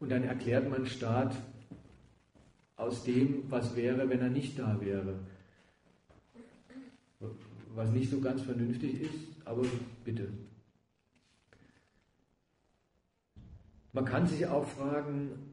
[0.00, 1.36] Und dann erklärt man Staat
[2.76, 5.14] aus dem, was wäre, wenn er nicht da wäre.
[7.74, 9.14] Was nicht so ganz vernünftig ist,
[9.44, 9.62] aber
[10.04, 10.28] bitte.
[13.92, 15.52] Man kann sich auch fragen,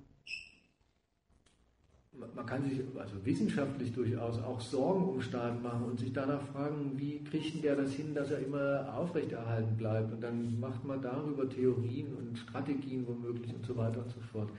[2.35, 6.93] man kann sich also wissenschaftlich durchaus auch Sorgen um Staat machen und sich danach fragen,
[6.95, 10.13] wie kriegt der das hin, dass er immer aufrechterhalten bleibt.
[10.13, 14.49] Und dann macht man darüber Theorien und Strategien womöglich und so weiter und so fort.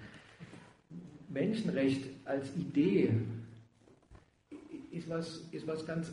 [1.29, 3.13] Menschenrecht als Idee
[4.91, 6.13] ist was, ist was, ganz,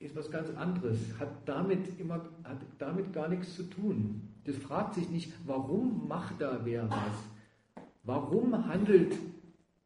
[0.00, 4.22] ist was ganz anderes, hat damit, immer, hat damit gar nichts zu tun.
[4.48, 7.84] Das fragt sich nicht, warum macht da wer was?
[8.02, 9.14] Warum handelt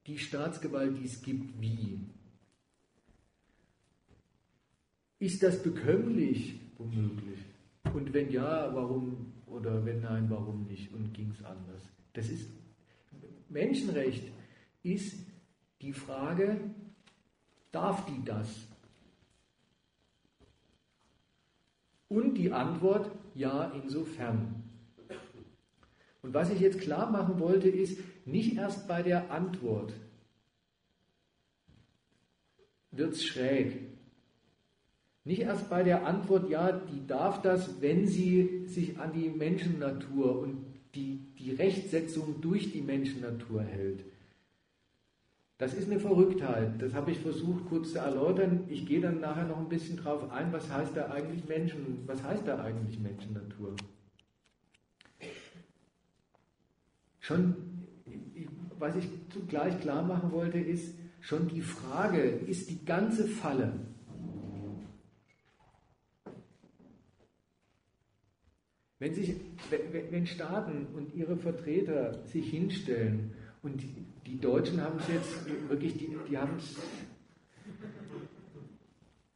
[0.07, 1.99] die Staatsgewalt, die es gibt, wie?
[5.19, 7.41] Ist das bekömmlich, womöglich?
[7.93, 9.33] Und wenn ja, warum?
[9.47, 10.93] Oder wenn nein, warum nicht?
[10.93, 11.83] Und ging es anders?
[12.13, 12.49] Das ist
[13.49, 14.31] Menschenrecht
[14.85, 15.27] ist
[15.81, 16.61] die Frage,
[17.73, 18.69] darf die das?
[22.13, 24.63] Und die Antwort, ja, insofern.
[26.21, 29.95] Und was ich jetzt klar machen wollte, ist, nicht erst bei der Antwort
[32.91, 33.81] wird es schräg.
[35.25, 40.39] Nicht erst bei der Antwort, ja, die darf das, wenn sie sich an die Menschennatur
[40.39, 44.05] und die, die Rechtsetzung durch die Menschennatur hält.
[45.63, 46.83] Das ist eine Verrücktheit.
[46.83, 48.65] Das habe ich versucht kurz zu erläutern.
[48.67, 52.21] Ich gehe dann nachher noch ein bisschen drauf ein, was heißt da eigentlich Menschen, was
[52.21, 53.77] heißt da eigentlich Menschennatur?
[57.21, 57.55] Schon,
[58.81, 63.73] was ich zugleich klar machen wollte, ist schon die Frage, ist die ganze Falle,
[68.99, 69.37] wenn, sich,
[70.11, 73.95] wenn Staaten und ihre Vertreter sich hinstellen und die,
[74.27, 76.77] die Deutschen haben es jetzt wirklich, die, die haben es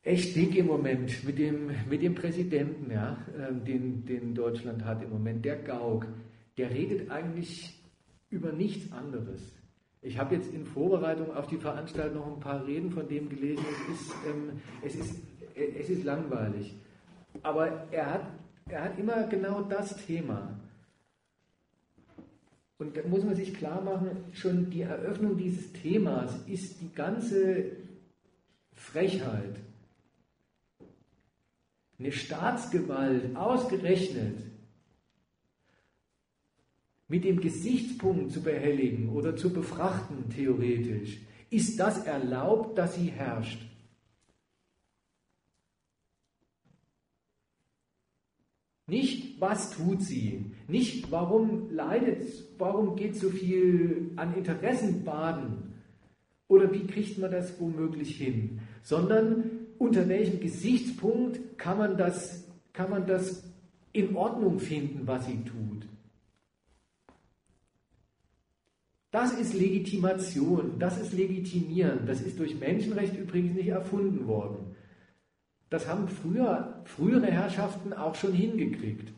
[0.03, 5.03] echt dick im Moment mit dem, mit dem Präsidenten, ja, ähm, den, den Deutschland hat
[5.03, 6.07] im Moment, der Gauck,
[6.59, 7.81] der redet eigentlich
[8.31, 9.41] über nichts anderes.
[10.03, 13.65] Ich habe jetzt in Vorbereitung auf die Veranstaltung noch ein paar Reden von dem gelesen.
[13.91, 15.23] Es ist, ähm, es ist,
[15.55, 16.77] es ist langweilig.
[17.43, 18.27] Aber er hat,
[18.69, 20.57] er hat immer genau das Thema.
[22.79, 27.73] Und da muss man sich klar machen, schon die Eröffnung dieses Themas ist die ganze
[28.75, 29.57] Frechheit.
[31.99, 34.39] Eine Staatsgewalt ausgerechnet
[37.09, 43.61] mit dem Gesichtspunkt zu behelligen oder zu befrachten, theoretisch, ist das erlaubt, dass sie herrscht.
[48.89, 50.53] Nicht, was tut sie?
[50.69, 52.25] Nicht, warum leidet,
[52.59, 55.75] warum geht so viel an Interessen baden?
[56.49, 58.61] Oder wie kriegt man das womöglich hin?
[58.83, 63.43] Sondern unter welchem Gesichtspunkt kann man das, kann man das
[63.93, 65.87] in Ordnung finden, was sie tut?
[69.11, 72.07] Das ist Legitimation, das ist Legitimieren.
[72.07, 74.77] Das ist durch Menschenrecht übrigens nicht erfunden worden.
[75.71, 79.13] Das haben früher, frühere Herrschaften auch schon hingekriegt.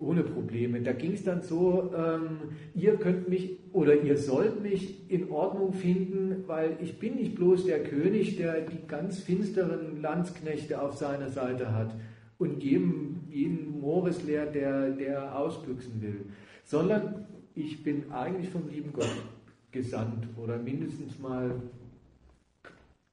[0.00, 0.80] Ohne Probleme.
[0.80, 2.38] Da ging es dann so, ähm,
[2.74, 7.66] ihr könnt mich oder ihr sollt mich in Ordnung finden, weil ich bin nicht bloß
[7.66, 11.94] der König, der die ganz finsteren Landsknechte auf seiner Seite hat
[12.38, 16.24] und jedem, jeden Moris lehrt, der, der ausbüchsen will,
[16.64, 19.14] sondern ich bin eigentlich vom lieben Gott
[19.70, 21.60] gesandt oder mindestens mal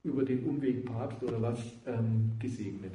[0.03, 2.93] über den Umweg Papst oder was ähm, gesegnet.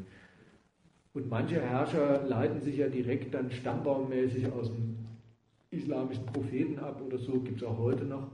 [1.14, 4.96] Und manche Herrscher leiten sich ja direkt dann stammbaummäßig aus dem
[5.70, 8.30] islamischen Propheten ab oder so, gibt es auch heute noch.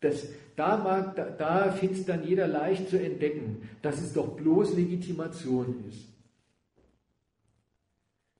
[0.00, 5.84] Das, da da, da findet dann jeder leicht zu entdecken, dass es doch bloß Legitimation
[5.88, 6.08] ist.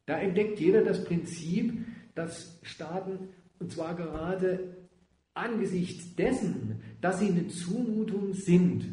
[0.05, 4.77] Da entdeckt jeder das Prinzip, dass Staaten, und zwar gerade
[5.35, 8.85] angesichts dessen, dass sie eine Zumutung sind,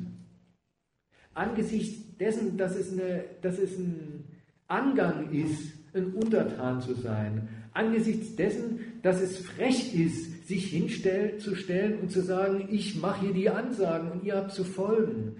[1.33, 4.23] angesichts dessen, dass es, eine, dass es ein
[4.67, 12.11] Angang ist, ein Untertan zu sein, angesichts dessen, dass es frech ist, sich hinzustellen und
[12.11, 15.35] zu sagen, ich mache hier die Ansagen und ihr habt zu folgen.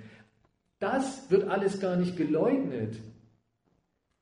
[0.80, 2.98] Das wird alles gar nicht geleugnet.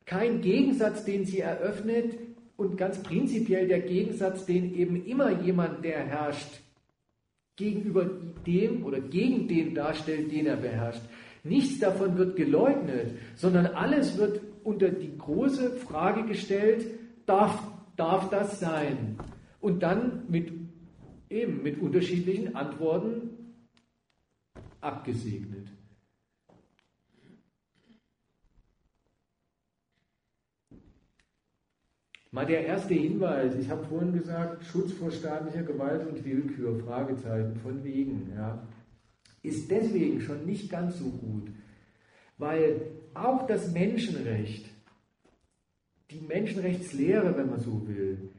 [0.04, 2.14] Kein Gegensatz, den sie eröffnet,
[2.56, 6.60] und ganz prinzipiell der Gegensatz, den eben immer jemand, der herrscht,
[7.56, 8.08] gegenüber
[8.46, 11.02] dem oder gegen den darstellt, den er beherrscht.
[11.44, 16.86] Nichts davon wird geleugnet, sondern alles wird unter die große Frage gestellt,
[17.26, 17.60] darf,
[17.96, 19.18] darf das sein?
[19.60, 20.52] Und dann mit,
[21.28, 23.54] eben mit unterschiedlichen Antworten
[24.80, 25.68] abgesegnet.
[32.30, 37.56] Mal der erste Hinweis, ich habe vorhin gesagt, Schutz vor staatlicher Gewalt und Willkür, Fragezeichen,
[37.56, 38.58] von wegen, ja,
[39.42, 41.50] ist deswegen schon nicht ganz so gut,
[42.38, 42.80] weil
[43.14, 44.66] auch das Menschenrecht,
[46.10, 48.30] die Menschenrechtslehre, wenn man so will,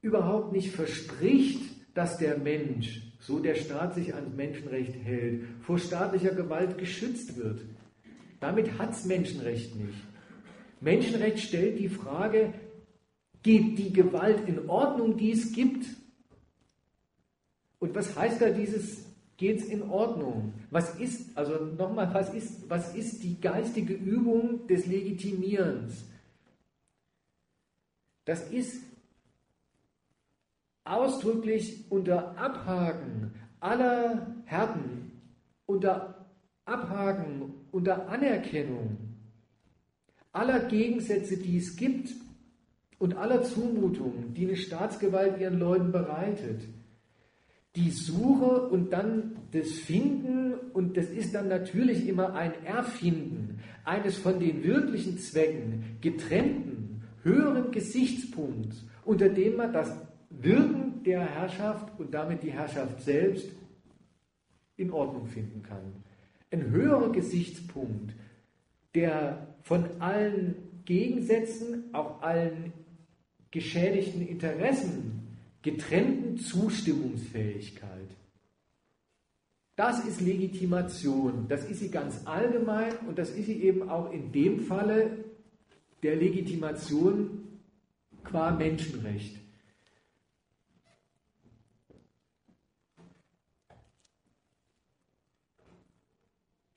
[0.00, 1.60] überhaupt nicht verspricht,
[1.94, 7.60] dass der Mensch, so der Staat sich ans Menschenrecht hält, vor staatlicher Gewalt geschützt wird.
[8.40, 10.04] Damit hat es Menschenrecht nicht.
[10.80, 12.52] Menschenrecht stellt die Frage,
[13.46, 15.86] Geht die Gewalt in Ordnung, die es gibt?
[17.78, 19.05] Und was heißt da dieses
[19.36, 20.54] geht es in Ordnung?
[20.70, 26.04] Was ist, also nochmal, was ist, was ist die geistige Übung des Legitimierens?
[28.24, 28.82] Das ist
[30.84, 35.12] ausdrücklich unter Abhaken aller Härten,
[35.66, 36.26] unter
[36.64, 38.98] Abhaken, unter Anerkennung
[40.36, 42.14] aller Gegensätze, die es gibt,
[42.98, 46.62] und aller Zumutungen, die eine Staatsgewalt ihren Leuten bereitet.
[47.76, 54.16] Die Suche und dann das Finden, und das ist dann natürlich immer ein Erfinden eines
[54.16, 59.94] von den wirklichen Zwecken getrennten, höheren Gesichtspunkts, unter dem man das
[60.30, 63.48] Wirken der Herrschaft und damit die Herrschaft selbst
[64.76, 66.02] in Ordnung finden kann.
[66.50, 68.14] Ein höherer Gesichtspunkt,
[68.94, 70.54] der von allen
[70.84, 72.72] Gegensätzen, auch allen
[73.50, 75.25] geschädigten Interessen
[75.66, 78.08] getrennten Zustimmungsfähigkeit.
[79.74, 81.46] Das ist Legitimation.
[81.48, 85.24] Das ist sie ganz allgemein und das ist sie eben auch in dem Falle
[86.04, 87.42] der Legitimation
[88.22, 89.36] qua Menschenrecht.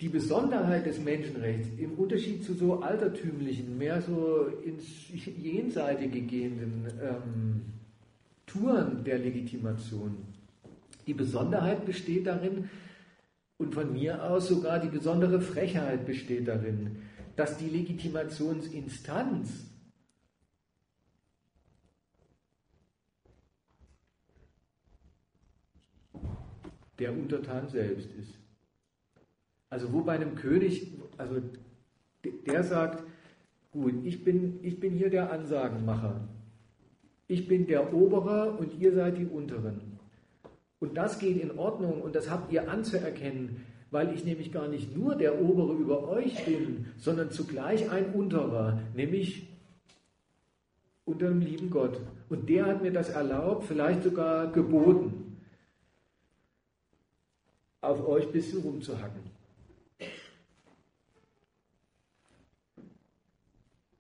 [0.02, 7.79] die Besonderheit des Menschenrechts im Unterschied zu so altertümlichen, mehr so ins Jenseitige gehenden ähm,
[8.50, 10.18] Touren der Legitimation,
[11.06, 12.70] die Besonderheit besteht darin,
[13.58, 17.02] und von mir aus sogar die besondere Frechheit besteht darin,
[17.36, 19.66] dass die Legitimationsinstanz
[26.98, 28.34] der Untertan selbst ist.
[29.70, 31.42] Also wo bei einem König, also
[32.24, 33.04] der sagt,
[33.72, 36.28] gut, ich bin, ich bin hier der Ansagenmacher.
[37.30, 40.00] Ich bin der Obere und ihr seid die Unteren.
[40.80, 44.98] Und das geht in Ordnung und das habt ihr anzuerkennen, weil ich nämlich gar nicht
[44.98, 49.48] nur der Obere über euch bin, sondern zugleich ein Unterer, nämlich
[51.06, 52.02] unter dem lieben Gott.
[52.30, 55.38] Und der hat mir das erlaubt, vielleicht sogar geboten,
[57.82, 59.22] auf euch ein bisschen rumzuhacken.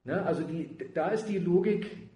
[0.03, 0.25] Ne?
[0.25, 2.08] Also die, da ist die Logik,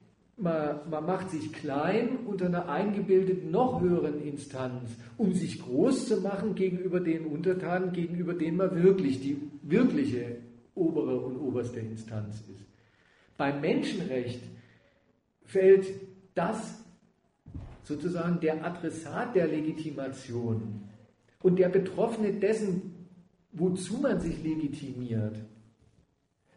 [0.44, 6.22] man, man macht sich klein unter einer eingebildeten, noch höheren Instanz, um sich groß zu
[6.22, 10.38] machen gegenüber den Untertanen, gegenüber denen man wirklich die wirkliche
[10.76, 12.66] obere und oberste Instanz ist.
[13.38, 14.42] Beim Menschenrecht
[15.46, 15.86] fällt
[16.36, 16.84] das
[17.84, 20.84] sozusagen der Adressat der Legitimation
[21.42, 23.08] und der Betroffene dessen,
[23.52, 25.38] wozu man sich legitimiert,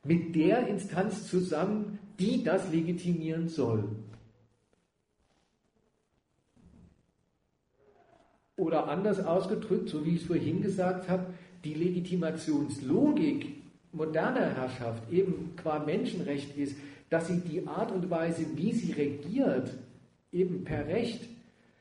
[0.04, 3.84] mit der Instanz zusammen, die das legitimieren soll.
[8.56, 11.26] Oder anders ausgedrückt, so wie ich es vorhin gesagt habe,
[11.64, 13.62] die Legitimationslogik
[13.92, 16.76] moderner Herrschaft eben qua Menschenrecht ist,
[17.10, 19.72] dass sie die Art und Weise, wie sie regiert,
[20.32, 21.28] eben per Recht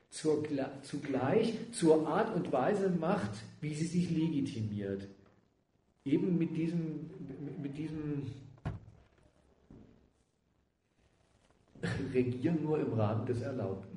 [0.09, 0.43] zur,
[0.83, 3.31] zugleich zur Art und Weise macht,
[3.61, 5.07] wie sie sich legitimiert
[6.05, 7.09] eben mit diesem,
[7.61, 8.27] mit diesem
[12.13, 13.95] Regieren nur im Rahmen des Erlaubten.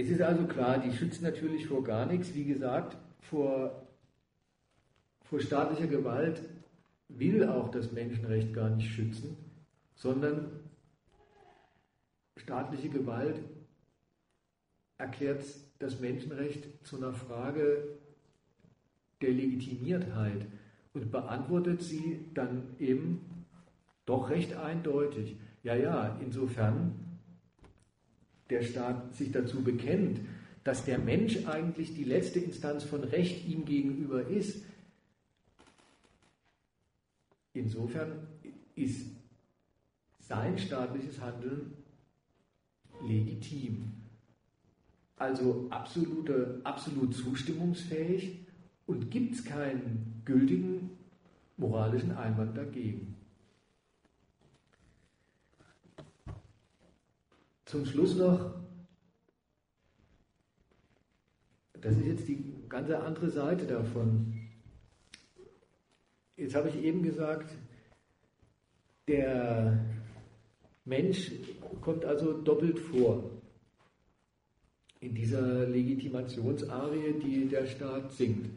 [0.00, 2.32] Es ist also klar, die schützt natürlich vor gar nichts.
[2.34, 3.86] Wie gesagt, vor,
[5.24, 6.42] vor staatlicher Gewalt
[7.08, 9.36] will auch das Menschenrecht gar nicht schützen,
[9.94, 10.50] sondern
[12.38, 13.40] staatliche Gewalt
[14.96, 15.44] erklärt
[15.80, 17.98] das Menschenrecht zu einer Frage
[19.20, 20.46] der Legitimiertheit
[20.92, 23.46] und beantwortet sie dann eben
[24.06, 25.36] doch recht eindeutig.
[25.62, 26.94] Ja, ja, insofern
[28.50, 30.20] der Staat sich dazu bekennt,
[30.64, 34.62] dass der Mensch eigentlich die letzte Instanz von Recht ihm gegenüber ist.
[37.54, 38.26] Insofern
[38.74, 39.06] ist
[40.18, 41.72] sein staatliches Handeln
[43.02, 43.99] legitim.
[45.20, 48.38] Also absolute, absolut zustimmungsfähig
[48.86, 50.96] und gibt es keinen gültigen
[51.58, 53.16] moralischen Einwand dagegen.
[57.66, 58.54] Zum Schluss noch,
[61.74, 64.48] das ist jetzt die ganze andere Seite davon.
[66.38, 67.54] Jetzt habe ich eben gesagt,
[69.06, 69.84] der
[70.86, 71.30] Mensch
[71.82, 73.39] kommt also doppelt vor
[75.00, 78.50] in dieser Legitimationsarie, die der Staat singt.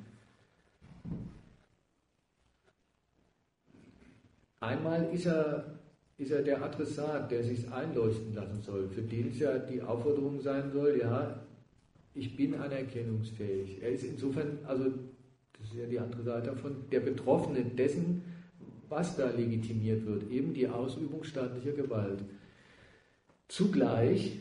[4.60, 5.80] Einmal ist er,
[6.18, 10.40] ist er der Adressat, der sich einleuchten lassen soll, für den es ja die Aufforderung
[10.42, 11.44] sein soll, ja,
[12.14, 13.82] ich bin anerkennungsfähig.
[13.82, 14.86] Er ist insofern, also
[15.60, 18.22] das ist ja die andere Seite davon, der Betroffene dessen,
[18.90, 22.24] was da legitimiert wird, eben die Ausübung staatlicher Gewalt.
[23.48, 24.40] Zugleich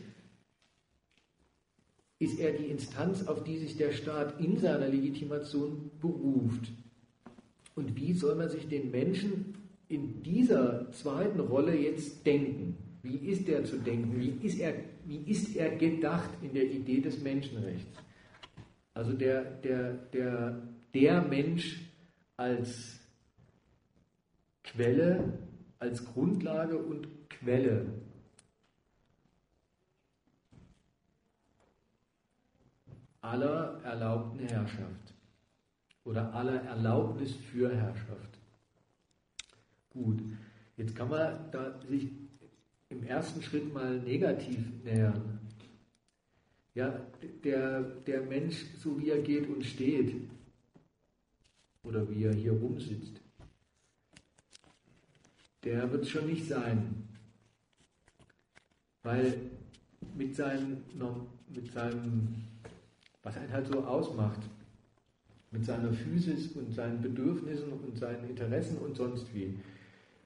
[2.19, 6.71] ist er die Instanz, auf die sich der Staat in seiner Legitimation beruft.
[7.75, 9.55] Und wie soll man sich den Menschen
[9.87, 12.77] in dieser zweiten Rolle jetzt denken?
[13.01, 14.19] Wie ist er zu denken?
[14.19, 14.73] Wie ist er,
[15.05, 17.99] wie ist er gedacht in der Idee des Menschenrechts?
[18.93, 20.61] Also der, der, der
[20.93, 21.81] der Mensch
[22.37, 22.99] als
[24.63, 25.39] Quelle,
[25.79, 27.85] als Grundlage und Quelle
[33.23, 35.13] aller erlaubten Herrschaft
[36.03, 38.37] oder aller Erlaubnis für Herrschaft.
[39.89, 40.21] Gut,
[40.75, 42.09] jetzt kann man da sich
[42.89, 45.39] im ersten Schritt mal negativ nähern.
[46.75, 46.99] Ja,
[47.43, 50.15] der, der Mensch, so wie er geht und steht,
[51.83, 53.21] oder wie er hier rumsitzt,
[55.63, 57.07] der wird es schon nicht sein.
[59.03, 59.51] Weil
[60.15, 60.83] mit seinem,
[61.49, 62.47] mit seinem,
[63.23, 64.41] was er halt so ausmacht,
[65.51, 69.57] mit seiner Physis und seinen Bedürfnissen und seinen Interessen und sonst wie,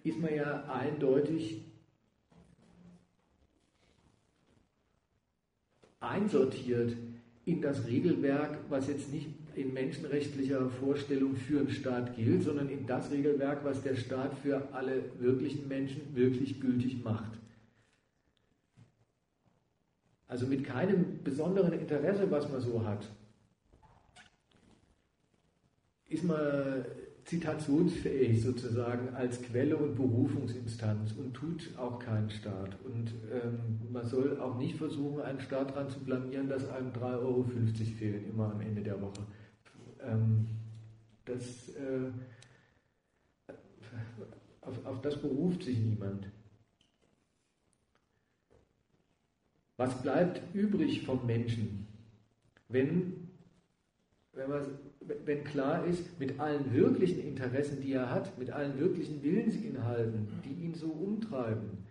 [0.03, 1.61] ist man ja eindeutig
[5.99, 6.95] einsortiert
[7.45, 12.85] in das Regelwerk, was jetzt nicht in menschenrechtlicher Vorstellung für einen Staat gilt, sondern in
[12.85, 17.31] das Regelwerk, was der Staat für alle wirklichen Menschen wirklich gültig macht.
[20.27, 23.07] Also mit keinem besonderen Interesse, was man so hat,
[26.09, 26.85] ist man
[27.27, 32.77] zitationsfähig sozusagen als Quelle und Berufungsinstanz und tut auch keinen Staat.
[32.85, 37.01] Und ähm, man soll auch nicht versuchen, einen Staat daran zu blamieren, dass einem 3,50
[37.19, 37.43] Euro
[37.97, 39.25] fehlen, immer am Ende der Woche.
[40.01, 40.47] Ähm,
[41.25, 42.11] das, äh,
[44.61, 46.27] auf, auf das beruft sich niemand.
[49.77, 51.87] Was bleibt übrig vom Menschen,
[52.67, 53.29] wenn,
[54.33, 54.65] wenn man
[55.25, 60.65] wenn klar ist, mit allen wirklichen Interessen, die er hat, mit allen wirklichen Willensinhalten, die
[60.65, 61.85] ihn so umtreiben,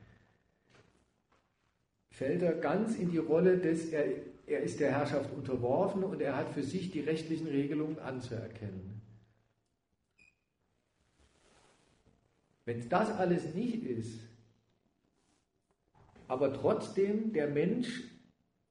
[2.11, 4.05] fällt er ganz in die Rolle des, er,
[4.47, 9.01] er ist der Herrschaft unterworfen und er hat für sich die rechtlichen Regelungen anzuerkennen.
[12.65, 14.19] Wenn das alles nicht ist,
[16.29, 18.03] aber trotzdem der Mensch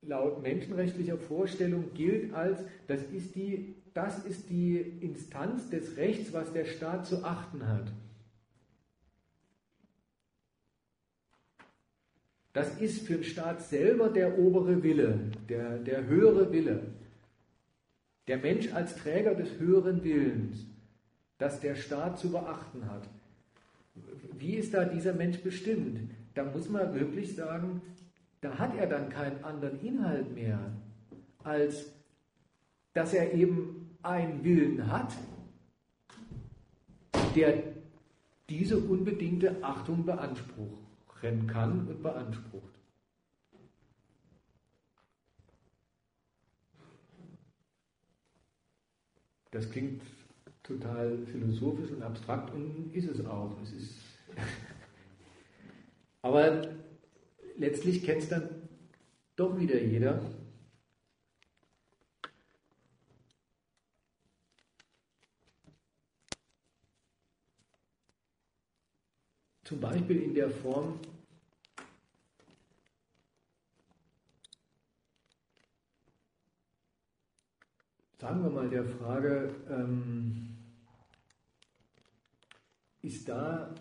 [0.02, 6.52] laut menschenrechtlicher Vorstellung gilt als, das ist die das ist die Instanz des Rechts, was
[6.52, 7.94] der Staat zu achten hat.
[12.52, 16.88] Das ist für den Staat selber der obere Wille, der, der höhere Wille.
[18.28, 20.66] Der Mensch als Träger des höheren Willens,
[21.38, 23.08] das der Staat zu beachten hat.
[24.38, 26.12] Wie ist da dieser Mensch bestimmt?
[26.36, 27.82] Da muss man wirklich sagen,
[28.42, 30.60] da hat er dann keinen anderen Inhalt mehr,
[31.44, 31.94] als
[32.94, 35.14] dass er eben einen Willen hat,
[37.36, 37.64] der
[38.50, 42.76] diese unbedingte Achtung beanspruchen kann und beansprucht.
[49.52, 50.04] Das klingt
[50.64, 53.58] total philosophisch und abstrakt und ist es auch.
[53.62, 54.15] Es ist
[56.26, 56.60] Aber
[57.56, 58.68] letztlich kennt es dann
[59.36, 60.20] doch wieder jeder.
[69.66, 71.00] Zum Beispiel in der Form,
[78.18, 80.58] sagen wir mal, der Frage, ähm,
[83.04, 83.76] ist da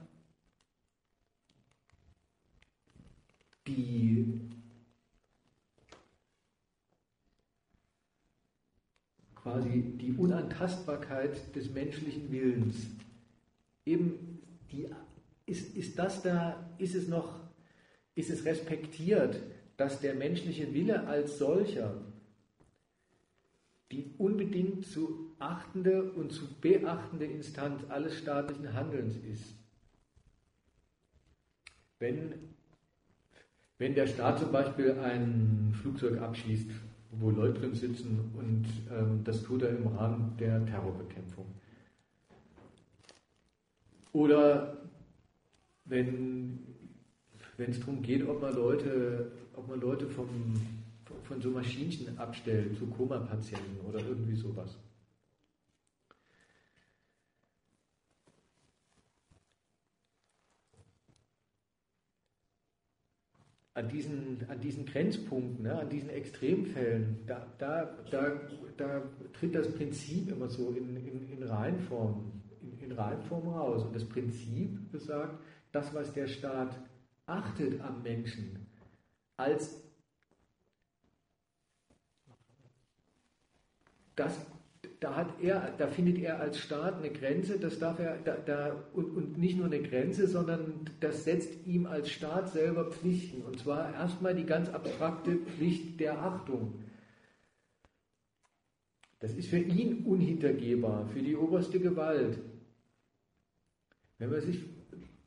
[3.67, 4.41] die
[9.35, 12.87] quasi die Unantastbarkeit des menschlichen Willens,
[13.85, 14.41] eben
[14.73, 14.89] die
[15.47, 17.41] ist, ist das da, ist es noch,
[18.15, 19.41] ist es respektiert,
[19.77, 22.01] dass der menschliche Wille als solcher
[23.93, 29.55] die unbedingt zu achtende und zu beachtende Instanz alles staatlichen Handelns ist.
[31.99, 32.54] Wenn,
[33.79, 36.71] wenn der Staat zum Beispiel ein Flugzeug abschießt,
[37.13, 41.47] wo Leute drin sitzen und ähm, das tut er im Rahmen der Terrorbekämpfung.
[44.13, 44.77] Oder
[45.85, 46.59] wenn
[47.59, 50.29] es darum geht, ob man Leute, ob man Leute vom,
[51.25, 54.77] von so Maschinchen abstellt, zu Koma-Patienten oder irgendwie sowas.
[63.75, 68.41] An diesen, an diesen Grenzpunkten, ne, an diesen Extremfällen, da, da, da,
[68.77, 69.03] da
[69.33, 73.85] tritt das Prinzip immer so in, in, in Reinform, in, in Reinform raus.
[73.85, 75.37] Und das Prinzip besagt,
[75.73, 76.79] das, was der Staat
[77.27, 78.67] achtet am Menschen,
[79.37, 79.83] als
[84.15, 84.39] das,
[85.05, 88.75] da, hat er, da findet er als Staat eine Grenze, das darf er, da, da,
[88.95, 93.43] und, und nicht nur eine Grenze, sondern das setzt ihm als Staat selber Pflichten.
[93.43, 96.83] Und zwar erstmal die ganz abstrakte Pflicht der Achtung.
[99.21, 102.39] Das ist für ihn unhintergehbar, für die oberste Gewalt.
[104.19, 104.61] Wenn man sich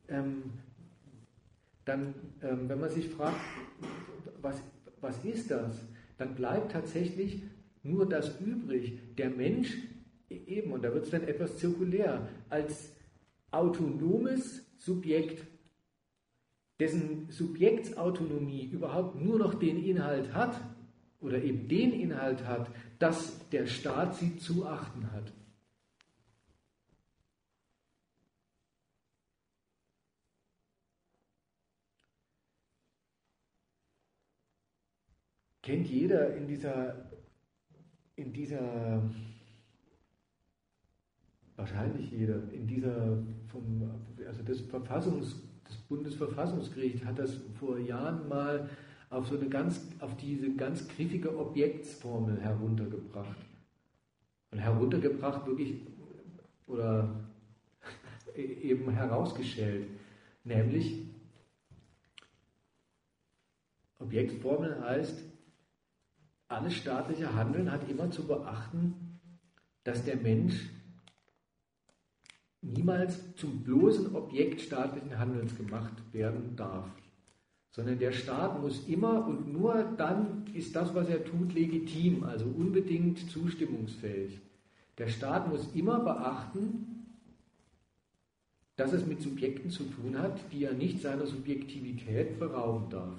[0.08, 0.42] ähm,
[1.84, 3.38] dann, ähm, wenn man sich fragt,
[4.42, 4.60] was,
[5.00, 5.84] was ist das,
[6.16, 7.44] dann bleibt tatsächlich
[7.82, 9.16] nur das übrig.
[9.16, 9.76] Der Mensch
[10.28, 12.92] eben, und da wird es dann etwas zirkulär, als
[13.50, 15.46] autonomes Subjekt,
[16.78, 20.60] dessen Subjektsautonomie überhaupt nur noch den Inhalt hat,
[21.20, 25.32] oder eben den Inhalt hat, dass der Staat sie zu achten hat.
[35.68, 37.10] kennt jeder in dieser,
[38.18, 39.00] in dieser,
[41.56, 43.90] wahrscheinlich jeder, in dieser, vom,
[44.26, 48.68] also das Verfassungs, das Bundesverfassungsgericht hat das vor Jahren mal
[49.10, 53.38] auf so eine ganz, auf diese ganz griffige Objektsformel heruntergebracht.
[54.50, 55.80] Und heruntergebracht wirklich,
[56.66, 57.24] oder
[58.34, 59.86] eben herausgestellt.
[60.44, 61.06] Nämlich,
[64.00, 65.22] Objektsformel heißt,
[66.48, 69.20] alles staatliche Handeln hat immer zu beachten,
[69.84, 70.70] dass der Mensch
[72.60, 76.88] niemals zum bloßen Objekt staatlichen Handelns gemacht werden darf,
[77.70, 82.46] sondern der Staat muss immer und nur dann ist das, was er tut, legitim, also
[82.46, 84.40] unbedingt zustimmungsfähig.
[84.96, 86.98] Der Staat muss immer beachten,
[88.76, 93.18] dass es mit Subjekten zu tun hat, die er nicht seiner Subjektivität berauben darf.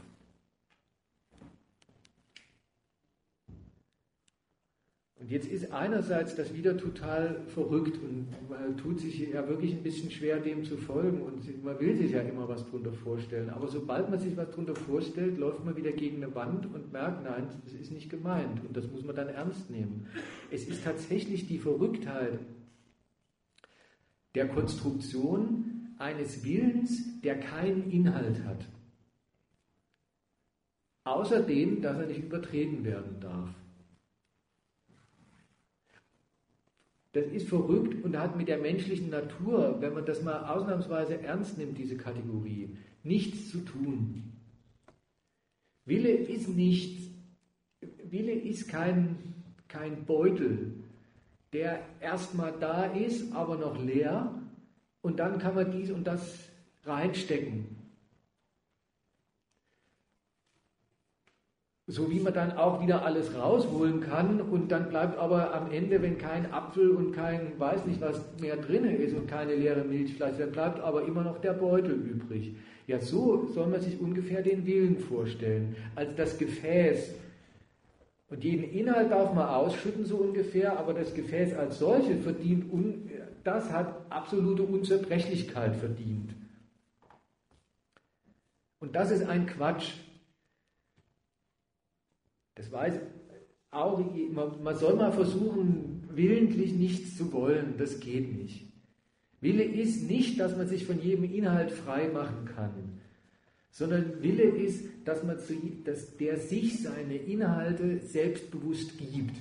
[5.20, 9.84] Und jetzt ist einerseits das wieder total verrückt und man tut sich ja wirklich ein
[9.84, 13.50] bisschen schwer, dem zu folgen und man will sich ja immer was drunter vorstellen.
[13.50, 17.26] Aber sobald man sich was drunter vorstellt, läuft man wieder gegen eine Wand und merkt,
[17.26, 20.08] nein, das ist nicht gemeint und das muss man dann ernst nehmen.
[20.52, 22.40] Es ist tatsächlich die Verrücktheit
[24.36, 28.66] der Konstruktion eines Willens, der keinen Inhalt hat.
[31.04, 33.50] Außerdem, dass er nicht übertreten werden darf.
[37.12, 41.58] Das ist verrückt und hat mit der menschlichen Natur, wenn man das mal ausnahmsweise ernst
[41.58, 44.32] nimmt, diese Kategorie, nichts zu tun.
[45.86, 47.10] Wille ist nichts.
[48.04, 49.18] Wille ist kein,
[49.68, 50.74] kein Beutel,
[51.52, 54.40] der erstmal da ist, aber noch leer
[55.02, 56.50] und dann kann man dies und das
[56.84, 57.79] reinstecken.
[61.90, 66.00] So wie man dann auch wieder alles rausholen kann und dann bleibt aber am Ende,
[66.04, 70.38] wenn kein Apfel und kein weiß nicht was mehr drin ist und keine leere Milchflasche,
[70.38, 72.56] dann bleibt aber immer noch der Beutel übrig.
[72.86, 77.16] Ja, so soll man sich ungefähr den Willen vorstellen, als das Gefäß.
[78.30, 82.66] Und jeden Inhalt darf man ausschütten, so ungefähr, aber das Gefäß als solches verdient,
[83.44, 86.36] das hat absolute Unzerbrechlichkeit verdient.
[88.80, 89.94] Und das ist ein Quatsch.
[92.60, 93.00] Das weiß
[93.72, 94.04] auch,
[94.62, 97.76] man soll mal versuchen, willentlich nichts zu wollen.
[97.78, 98.66] Das geht nicht.
[99.40, 103.00] Wille ist nicht, dass man sich von jedem Inhalt frei machen kann,
[103.72, 105.54] sondern Wille ist, dass, man zu,
[105.86, 109.38] dass der sich seine Inhalte selbstbewusst gibt.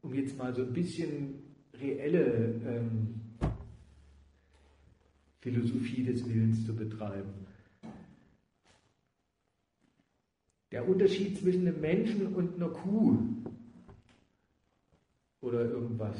[0.00, 1.42] Um jetzt mal so ein bisschen
[1.78, 3.20] reelle ähm,
[5.40, 7.34] Philosophie des Willens zu betreiben.
[10.72, 13.18] Der Unterschied zwischen einem Menschen und einer Kuh
[15.42, 16.16] oder irgendwas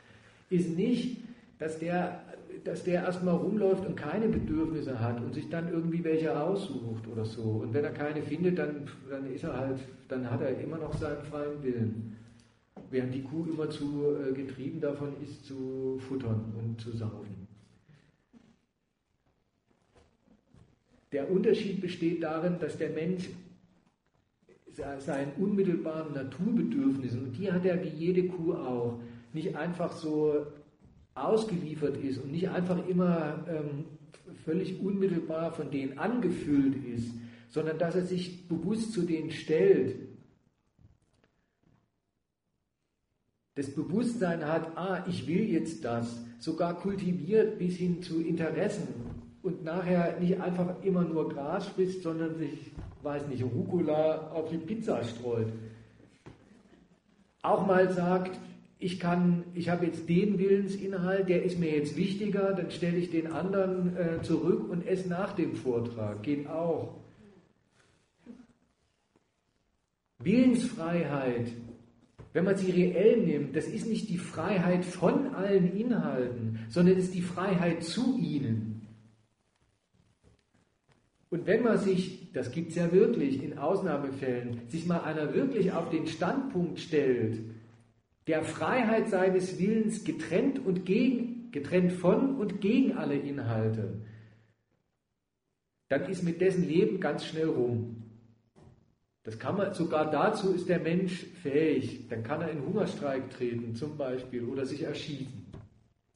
[0.50, 1.18] ist nicht,
[1.60, 2.20] dass der,
[2.64, 7.24] dass der erstmal rumläuft und keine Bedürfnisse hat und sich dann irgendwie welche aussucht oder
[7.24, 7.42] so.
[7.42, 10.92] Und wenn er keine findet, dann, dann ist er halt, dann hat er immer noch
[10.94, 12.16] seinen freien Willen.
[12.90, 17.46] Während die Kuh immer zu äh, getrieben davon ist, zu futtern und zu saufen.
[21.12, 23.28] Der Unterschied besteht darin, dass der Mensch
[24.74, 29.00] seinen unmittelbaren Naturbedürfnissen, und die hat er wie jede Kuh auch,
[29.32, 30.46] nicht einfach so
[31.14, 33.84] ausgeliefert ist und nicht einfach immer ähm,
[34.44, 37.12] völlig unmittelbar von denen angefüllt ist,
[37.48, 39.96] sondern dass er sich bewusst zu denen stellt.
[43.54, 48.88] Das Bewusstsein hat, ah, ich will jetzt das, sogar kultiviert bis hin zu Interessen
[49.42, 54.58] und nachher nicht einfach immer nur Gras frisst, sondern sich weiß nicht, Rucola auf die
[54.58, 55.52] Pizza streut.
[57.42, 58.38] Auch mal sagt,
[58.78, 63.10] ich kann, ich habe jetzt den Willensinhalt, der ist mir jetzt wichtiger, dann stelle ich
[63.10, 66.22] den anderen äh, zurück und esse nach dem Vortrag.
[66.22, 66.96] Geht auch.
[70.18, 71.48] Willensfreiheit,
[72.32, 77.04] wenn man sie reell nimmt, das ist nicht die Freiheit von allen Inhalten, sondern es
[77.04, 78.71] ist die Freiheit zu ihnen.
[81.32, 85.72] Und wenn man sich, das gibt es ja wirklich in Ausnahmefällen, sich mal einer wirklich
[85.72, 87.38] auf den Standpunkt stellt,
[88.26, 94.02] der Freiheit seines Willens getrennt und gegen, getrennt von und gegen alle Inhalte,
[95.88, 98.02] dann ist mit dessen Leben ganz schnell rum.
[99.22, 102.08] Das kann man, sogar dazu ist der Mensch fähig.
[102.10, 105.41] Dann kann er in Hungerstreik treten, zum Beispiel, oder sich erschießen.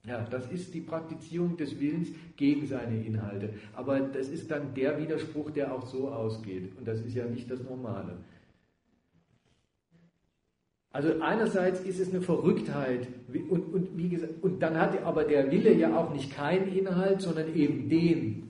[0.07, 3.55] Ja, das ist die Praktizierung des Willens gegen seine Inhalte.
[3.75, 6.79] Aber das ist dann der Widerspruch, der auch so ausgeht.
[6.79, 8.17] Und das ist ja nicht das Normale.
[10.93, 13.07] Also einerseits ist es eine Verrücktheit
[13.51, 17.21] und, und, wie gesagt, und dann hat aber der Wille ja auch nicht keinen Inhalt,
[17.21, 18.49] sondern eben den.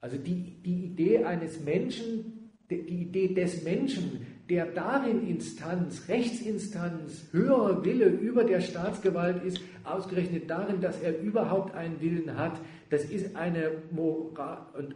[0.00, 7.84] Also die, die Idee eines Menschen, die Idee des Menschen, der darin Instanz, Rechtsinstanz, höherer
[7.84, 12.60] Wille über der Staatsgewalt ist, ausgerechnet darin, dass er überhaupt einen Willen hat,
[12.90, 14.94] das ist eine Moral und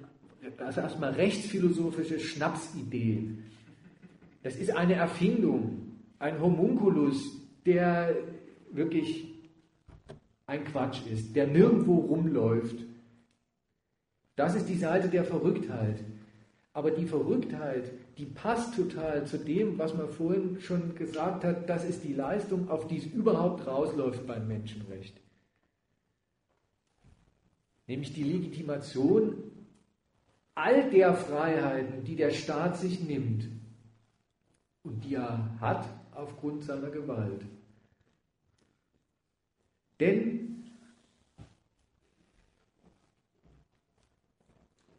[0.58, 3.30] also erstmal rechtsphilosophische Schnapsidee.
[4.42, 7.16] Das ist eine Erfindung, ein Homunculus,
[7.64, 8.14] der
[8.70, 9.34] wirklich
[10.46, 12.76] ein Quatsch ist, der nirgendwo rumläuft.
[14.36, 16.04] Das ist die Seite der Verrücktheit.
[16.72, 21.84] Aber die Verrücktheit, die passt total zu dem, was man vorhin schon gesagt hat, das
[21.84, 25.20] ist die Leistung, auf die es überhaupt rausläuft beim Menschenrecht.
[27.86, 29.42] Nämlich die Legitimation
[30.54, 33.48] all der Freiheiten, die der Staat sich nimmt
[34.82, 37.42] und die er hat aufgrund seiner Gewalt.
[40.00, 40.46] Denn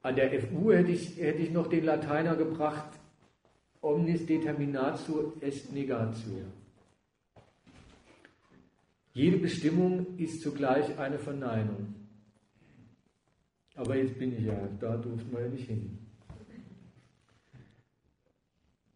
[0.08, 2.97] An der FU hätte ich, hätte ich noch den Lateiner gebracht,
[3.82, 6.46] omnis determinatio est negatio.
[9.14, 11.96] Jede Bestimmung ist zugleich eine Verneinung.
[13.76, 15.98] Aber jetzt bin ich ja, da durften wir ja nicht hin.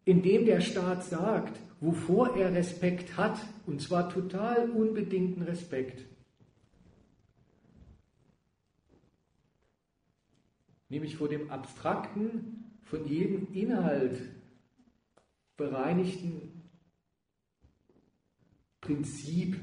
[0.06, 6.06] Indem der Staat sagt, wovor er Respekt hat, und zwar total unbedingten Respekt,
[10.90, 14.20] nämlich vor dem abstrakten, von jedem Inhalt
[15.62, 16.64] bereinigten
[18.82, 19.60] Prinzip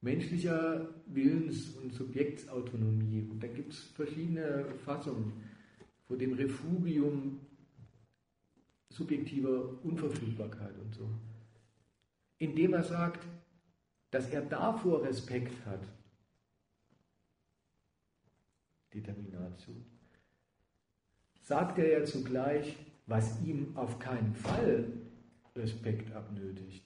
[0.00, 3.28] menschlicher Willens- und Subjektsautonomie.
[3.30, 5.44] Und da gibt es verschiedene Fassungen
[6.06, 7.40] vor dem Refugium
[8.88, 11.08] subjektiver Unverfügbarkeit und so.
[12.38, 13.26] Indem er sagt,
[14.10, 15.86] dass er davor Respekt hat,
[18.92, 19.74] Determinatio,
[21.42, 22.76] sagt er ja zugleich,
[23.06, 24.92] was ihm auf keinen Fall
[25.56, 26.84] Respekt abnötigt.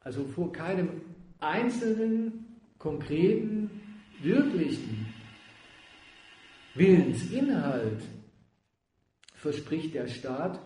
[0.00, 1.02] Also vor keinem
[1.38, 2.46] einzelnen,
[2.78, 3.70] konkreten,
[4.20, 5.12] wirklichen
[6.74, 8.02] Willensinhalt
[9.34, 10.60] verspricht der Staat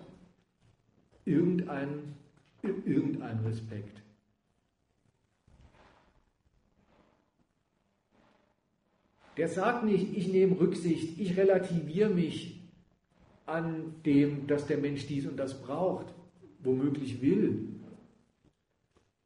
[1.24, 2.16] irgendeinen
[2.62, 4.02] irgendein Respekt.
[9.36, 12.61] Der sagt nicht, ich nehme Rücksicht, ich relativiere mich
[13.46, 16.06] an dem, dass der Mensch dies und das braucht,
[16.62, 17.68] womöglich will,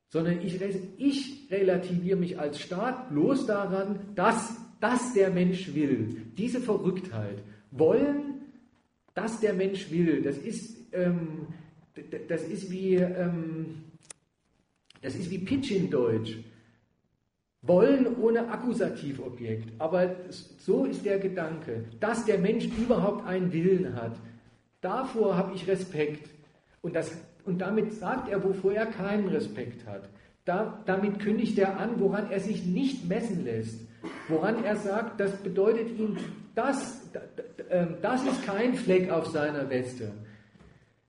[0.09, 0.61] sondern ich,
[0.97, 6.23] ich relativiere mich als Staat bloß daran, dass, dass der Mensch will.
[6.39, 7.43] Diese Verrücktheit.
[7.71, 8.41] Wollen,
[9.15, 10.23] dass der Mensch will.
[10.23, 11.49] Das ist, ähm,
[12.29, 13.83] das ist wie, ähm,
[15.03, 16.39] das ist wie Pidgin-Deutsch.
[17.67, 19.69] Wollen ohne Akkusativobjekt.
[19.79, 20.17] Aber
[20.59, 24.17] so ist der Gedanke, dass der Mensch überhaupt einen Willen hat.
[24.81, 26.29] Davor habe ich Respekt.
[26.83, 27.11] Und, das,
[27.45, 30.09] und damit sagt er, wovor er keinen Respekt hat.
[30.45, 33.81] Da, damit kündigt er an, woran er sich nicht messen lässt.
[34.29, 36.17] Woran er sagt, das bedeutet ihm,
[36.55, 37.03] das,
[37.69, 40.13] ähm, das ist kein Fleck auf seiner Weste.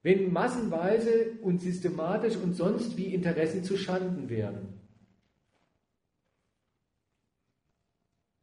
[0.01, 4.76] Wenn massenweise und systematisch und sonst wie Interessen zu Schanden werden.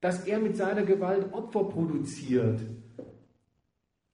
[0.04, 2.60] Dass er mit seiner Gewalt Opfer produziert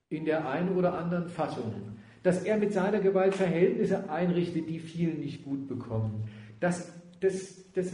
[0.09, 1.75] in der einen oder anderen Fassung,
[2.23, 6.29] dass er mit seiner Gewalt Verhältnisse einrichtet, die vielen nicht gut bekommen,
[6.61, 7.89] dass, dass, dass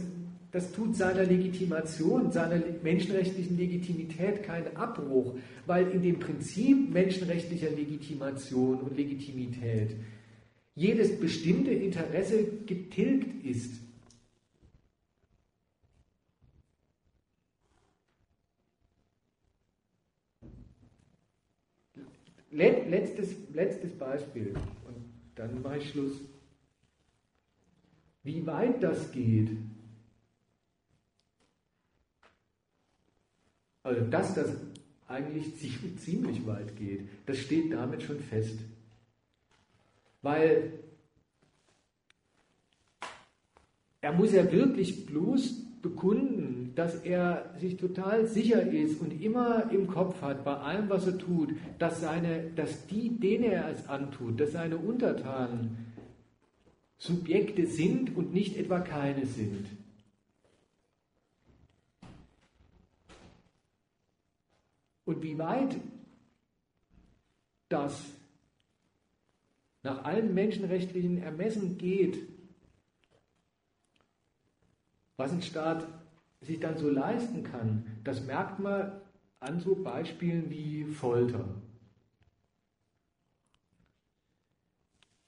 [0.51, 5.33] das tut seiner Legitimation, seiner menschenrechtlichen Legitimität keinen Abbruch,
[5.65, 9.95] weil in dem Prinzip menschenrechtlicher Legitimation und Legitimität
[10.75, 13.86] jedes bestimmte Interesse getilgt ist.
[22.57, 24.55] Letztes, letztes Beispiel
[24.87, 24.95] und
[25.35, 26.19] dann mache ich Schluss.
[28.23, 29.49] Wie weit das geht,
[33.87, 34.49] Also dass das
[35.07, 38.59] eigentlich ziemlich weit geht, das steht damit schon fest.
[40.21, 40.73] Weil
[44.01, 49.87] er muss ja wirklich bloß bekunden, dass er sich total sicher ist und immer im
[49.87, 54.39] Kopf hat, bei allem, was er tut, dass, seine, dass die, denen er es antut,
[54.39, 55.87] dass seine Untertanen
[56.97, 59.67] Subjekte sind und nicht etwa keine sind.
[65.05, 65.77] Und wie weit
[67.69, 68.03] das
[69.83, 72.17] nach allen menschenrechtlichen Ermessen geht,
[75.17, 75.87] was ein Staat
[76.41, 78.91] sich dann so leisten kann, das merkt man
[79.39, 81.45] an so Beispielen wie Folter.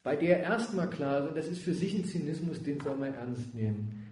[0.03, 3.53] Bei der erstmal klar und das ist für sich ein Zynismus, den soll man ernst
[3.53, 4.05] nehmen.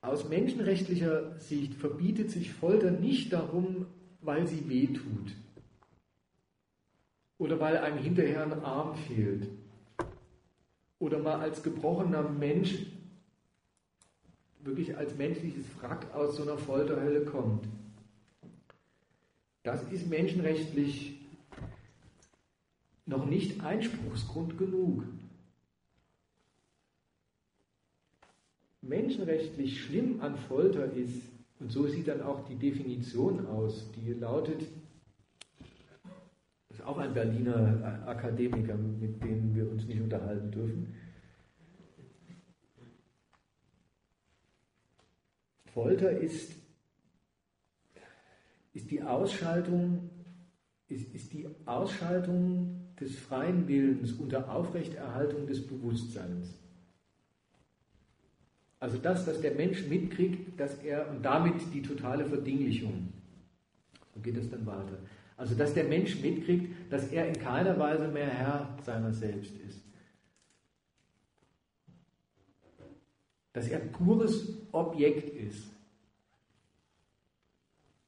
[0.00, 3.86] Aus menschenrechtlicher Sicht verbietet sich Folter nicht darum,
[4.20, 5.34] weil sie wehtut.
[7.38, 9.48] Oder weil einem hinterher ein Arm fehlt.
[10.98, 12.86] Oder mal als gebrochener Mensch
[14.64, 17.66] wirklich als menschliches Wrack aus so einer Folterhölle kommt.
[19.62, 21.14] Das ist menschenrechtlich
[23.06, 25.04] noch nicht Einspruchsgrund genug.
[28.82, 31.22] Menschenrechtlich schlimm an Folter ist,
[31.60, 34.60] und so sieht dann auch die Definition aus, die lautet,
[36.68, 40.94] das ist auch ein Berliner Akademiker, mit dem wir uns nicht unterhalten dürfen.
[45.74, 46.52] Folter ist,
[48.72, 50.08] ist die Ausschaltung,
[50.88, 56.54] ist, ist die Ausschaltung des freien Willens unter Aufrechterhaltung des Bewusstseins.
[58.78, 63.12] Also das, dass der Mensch mitkriegt, dass er, und damit die totale Verdinglichung,
[64.14, 64.98] so geht es dann weiter.
[65.36, 69.83] Also dass der Mensch mitkriegt, dass er in keiner Weise mehr Herr seiner selbst ist.
[73.54, 75.70] Dass er pures Objekt ist.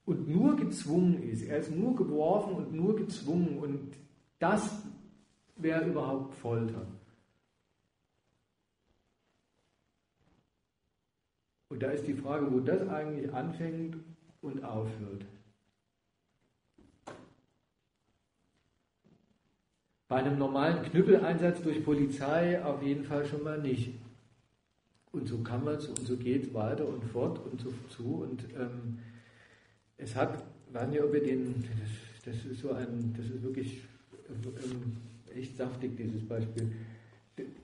[0.05, 1.43] Und nur gezwungen ist.
[1.43, 3.59] Er ist nur geworfen und nur gezwungen.
[3.59, 3.97] Und
[4.39, 4.83] das
[5.57, 6.87] wäre überhaupt Folter.
[11.69, 13.97] Und da ist die Frage, wo das eigentlich anfängt
[14.41, 15.25] und aufhört.
[20.09, 23.93] Bei einem normalen Knüppeleinsatz durch Polizei auf jeden Fall schon mal nicht.
[25.17, 28.23] Und so kann man es und so geht es weiter und fort und so zu.
[28.23, 28.99] Und ähm,
[29.97, 30.45] es hat,
[30.75, 31.65] ob ihr den,
[32.25, 33.81] das, das, ist so ein, das ist wirklich
[34.29, 34.97] ähm,
[35.35, 36.71] echt saftig, dieses Beispiel.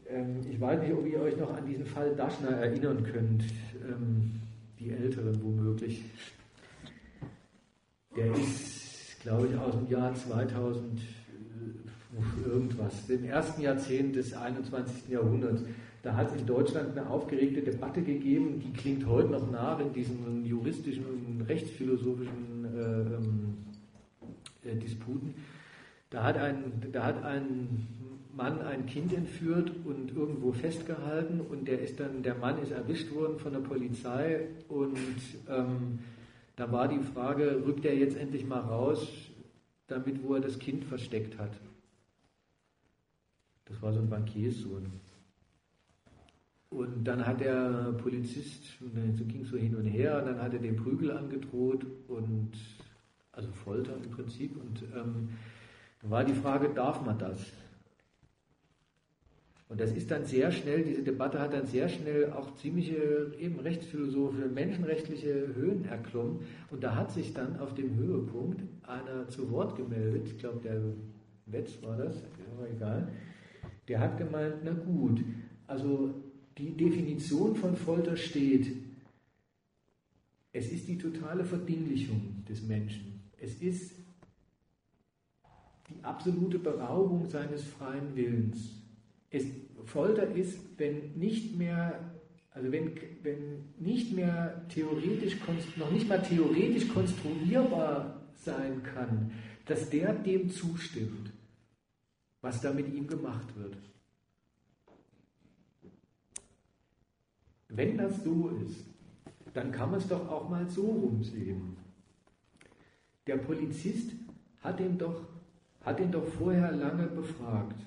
[0.08, 3.44] Ähm, ich weiß nicht, ob ihr euch noch an diesen Fall Daschner erinnern könnt,
[3.86, 4.40] ähm,
[4.80, 6.04] die Älteren womöglich.
[8.16, 15.10] Der ist, glaube ich, aus dem Jahr 2000 äh, irgendwas, dem ersten Jahrzehnt des 21.
[15.10, 15.62] Jahrhunderts.
[16.02, 19.92] Da hat es in Deutschland eine aufgeregte Debatte gegeben, die klingt heute noch nach in
[19.92, 23.56] diesen juristischen und rechtsphilosophischen äh, ähm,
[24.64, 25.34] äh, Disputen.
[26.10, 27.86] Da hat, ein, da hat ein
[28.34, 33.14] Mann ein Kind entführt und irgendwo festgehalten und der ist dann, der Mann ist erwischt
[33.14, 34.98] worden von der Polizei und
[35.48, 36.00] ähm,
[36.56, 39.06] da war die Frage, rückt er jetzt endlich mal raus,
[39.86, 41.52] damit wo er das Kind versteckt hat.
[43.66, 44.86] Das war so ein Bankierssohn.
[46.72, 50.58] Und dann hat der Polizist, so ging so hin und her, und dann hat er
[50.58, 52.52] den Prügel angedroht und
[53.32, 54.56] also Folter im Prinzip.
[54.56, 55.28] Und ähm,
[56.00, 57.52] dann war die Frage, darf man das?
[59.68, 63.58] Und das ist dann sehr schnell, diese Debatte hat dann sehr schnell auch ziemliche eben
[63.58, 66.40] rechtsphilosophische, menschenrechtliche Höhen erklommen.
[66.70, 70.80] Und da hat sich dann auf dem Höhepunkt einer zu Wort gemeldet, ich glaube der
[71.46, 72.22] Wetz war das,
[72.54, 73.08] aber egal,
[73.88, 75.24] der hat gemeint, na gut,
[75.66, 76.14] also
[76.58, 78.68] die Definition von Folter steht,
[80.52, 83.20] es ist die totale Verdinglichung des Menschen.
[83.40, 83.92] Es ist
[85.88, 88.70] die absolute Beraubung seines freien Willens.
[89.30, 89.46] Es,
[89.86, 92.12] Folter ist, wenn nicht mehr
[92.54, 92.92] also wenn,
[93.22, 95.36] wenn nicht mehr theoretisch,
[95.76, 99.32] noch nicht mal theoretisch konstruierbar sein kann,
[99.64, 101.32] dass der dem zustimmt,
[102.40, 103.76] was da mit ihm gemacht wird.
[107.74, 108.84] Wenn das so ist,
[109.54, 111.76] dann kann man es doch auch mal so rumsehen.
[113.26, 114.12] Der Polizist
[114.60, 115.22] hat ihn doch,
[115.82, 117.80] hat ihn doch vorher lange befragt.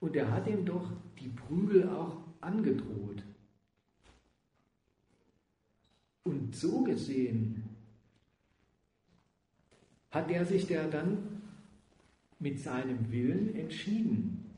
[0.00, 3.22] Und er hat ihm doch die Prügel auch angedroht.
[6.24, 7.64] Und so gesehen
[10.10, 11.40] hat er sich der dann
[12.40, 14.50] mit seinem Willen entschieden,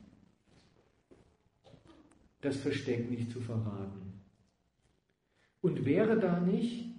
[2.41, 4.10] das Versteck nicht zu verraten.
[5.61, 6.95] Und wäre da nicht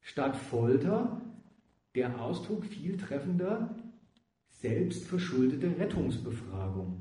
[0.00, 1.22] statt Folter
[1.94, 3.74] der Ausdruck viel treffender
[4.48, 7.00] selbstverschuldete Rettungsbefragung?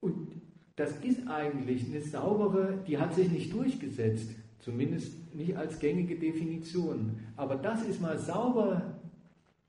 [0.00, 0.40] Und
[0.76, 4.30] das ist eigentlich eine saubere, die hat sich nicht durchgesetzt,
[4.60, 7.18] zumindest nicht als gängige Definition.
[7.36, 8.98] Aber das ist mal sauber,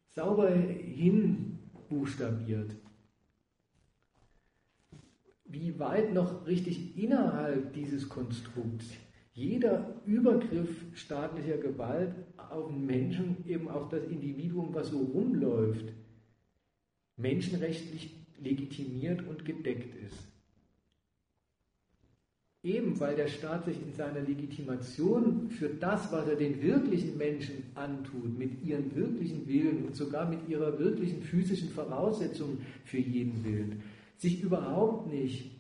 [0.08, 2.78] sauber hinbuchstabiert
[5.52, 8.86] wie weit noch richtig innerhalb dieses Konstrukts
[9.34, 15.86] jeder Übergriff staatlicher Gewalt auf den Menschen, eben auf das Individuum, was so rumläuft,
[17.18, 20.28] menschenrechtlich legitimiert und gedeckt ist.
[22.64, 27.64] Eben weil der Staat sich in seiner Legitimation für das, was er den wirklichen Menschen
[27.74, 33.82] antut, mit ihren wirklichen Willen und sogar mit ihrer wirklichen physischen Voraussetzung für jeden Willen,
[34.22, 35.52] sich überhaupt nicht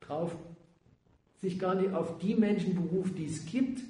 [0.00, 0.36] drauf,
[1.40, 3.80] sich gar nicht auf die Menschen beruft, die es gibt,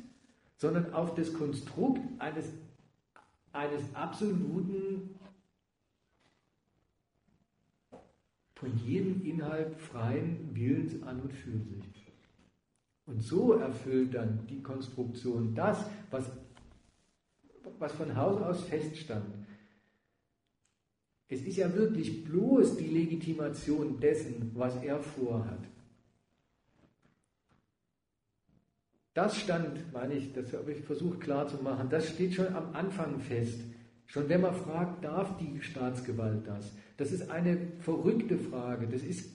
[0.58, 2.46] sondern auf das Konstrukt eines,
[3.52, 5.18] eines absoluten,
[8.54, 12.12] von jedem Inhalt freien Willens an und für sich.
[13.06, 16.30] Und so erfüllt dann die Konstruktion das, was,
[17.80, 19.26] was von Haus aus feststand.
[21.28, 25.60] Es ist ja wirklich bloß die Legitimation dessen, was er vorhat.
[29.14, 33.60] Das stand, meine ich, das habe ich versucht klarzumachen, das steht schon am Anfang fest.
[34.06, 36.72] Schon wenn man fragt, darf die Staatsgewalt das?
[36.96, 38.86] Das ist eine verrückte Frage.
[38.86, 39.30] Das ist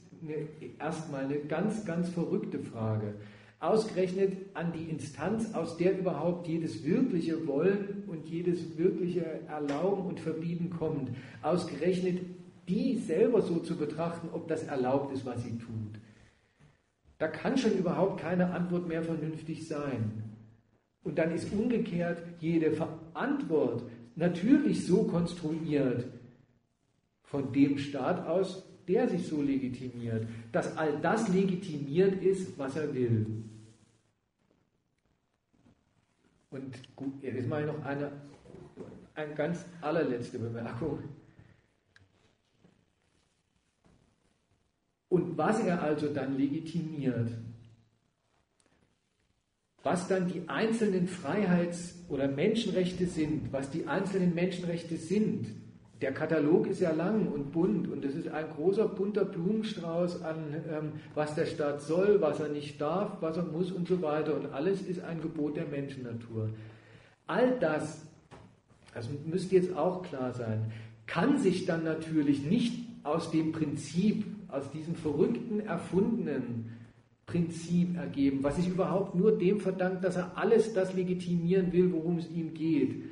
[0.79, 3.15] erstmal eine ganz, ganz verrückte Frage.
[3.59, 10.19] Ausgerechnet an die Instanz, aus der überhaupt jedes wirkliche Wollen und jedes wirkliche Erlauben und
[10.19, 11.09] Verbieten kommt.
[11.41, 12.21] Ausgerechnet
[12.67, 15.99] die selber so zu betrachten, ob das erlaubt ist, was sie tut.
[17.17, 20.23] Da kann schon überhaupt keine Antwort mehr vernünftig sein.
[21.03, 22.77] Und dann ist umgekehrt jede
[23.13, 23.83] Antwort
[24.15, 26.05] natürlich so konstruiert
[27.23, 32.93] von dem Staat aus, der sich so legitimiert, dass all das legitimiert ist, was er
[32.93, 33.25] will.
[36.49, 38.11] Und gut, jetzt ich noch eine,
[39.13, 41.03] eine ganz allerletzte Bemerkung.
[45.09, 47.31] Und was er also dann legitimiert,
[49.83, 55.47] was dann die einzelnen Freiheits- oder Menschenrechte sind, was die einzelnen Menschenrechte sind.
[56.01, 60.55] Der Katalog ist ja lang und bunt und es ist ein großer bunter Blumenstrauß an,
[60.69, 64.35] ähm, was der Staat soll, was er nicht darf, was er muss und so weiter.
[64.35, 66.49] Und alles ist ein Gebot der Menschennatur.
[67.25, 68.05] All das,
[68.93, 70.71] das müsste jetzt auch klar sein,
[71.07, 76.77] kann sich dann natürlich nicht aus dem Prinzip aus diesem verrückten, erfundenen
[77.25, 82.19] Prinzip ergeben, was sich überhaupt nur dem verdankt, dass er alles das legitimieren will, worum
[82.19, 83.03] es ihm geht,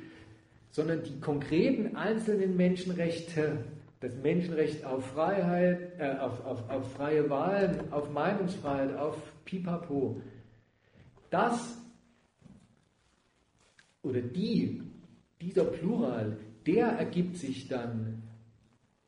[0.76, 3.64] sondern die konkreten einzelnen Menschenrechte,
[4.00, 9.16] das Menschenrecht auf Freiheit, äh, auf, auf, auf freie Wahlen, auf Meinungsfreiheit, auf
[9.46, 10.20] Pipapo,
[11.30, 11.78] das
[14.02, 14.82] oder die,
[15.40, 16.36] dieser Plural,
[16.66, 18.22] der ergibt sich dann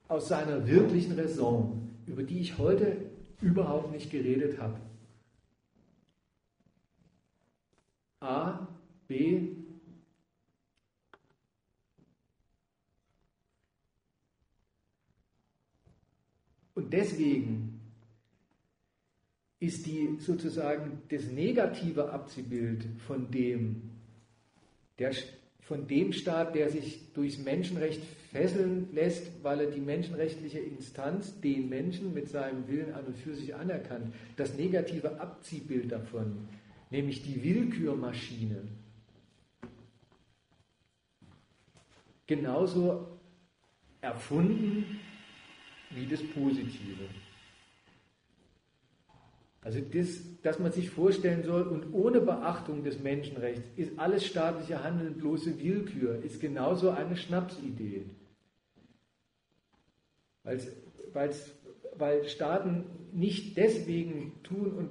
[0.08, 2.96] aus seiner wirklichen Raison über die ich heute
[3.42, 4.80] überhaupt nicht geredet habe.
[8.20, 8.66] A,
[9.06, 9.57] B,
[16.90, 17.80] Deswegen
[19.60, 23.90] ist die sozusagen das negative Abziehbild von dem,
[24.98, 25.12] der,
[25.60, 31.68] von dem Staat, der sich durchs Menschenrecht fesseln lässt, weil er die menschenrechtliche Instanz, den
[31.68, 36.48] Menschen mit seinem Willen an und für sich anerkannt, das negative Abziehbild davon,
[36.90, 38.62] nämlich die Willkürmaschine,
[42.26, 43.18] genauso
[44.00, 45.00] erfunden
[45.90, 47.08] wie das Positive.
[49.62, 54.82] Also das, dass man sich vorstellen soll, und ohne Beachtung des Menschenrechts ist alles staatliche
[54.82, 58.06] Handeln bloße Willkür, ist genauso eine Schnapsidee.
[60.44, 60.68] Weil's,
[61.12, 61.50] weil's,
[61.96, 64.90] weil Staaten nicht deswegen tun und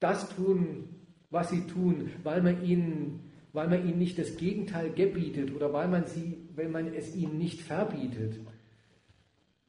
[0.00, 0.88] das tun,
[1.30, 5.88] was sie tun, weil man ihnen, weil man ihnen nicht das Gegenteil gebietet oder weil
[5.88, 8.38] man, sie, weil man es ihnen nicht verbietet,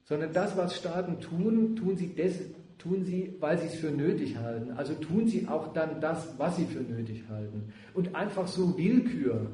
[0.05, 2.39] sondern das, was Staaten tun, tun sie, des,
[2.77, 4.71] tun sie, weil sie es für nötig halten.
[4.71, 7.73] Also tun sie auch dann das, was sie für nötig halten.
[7.93, 9.47] Und einfach so Willkür,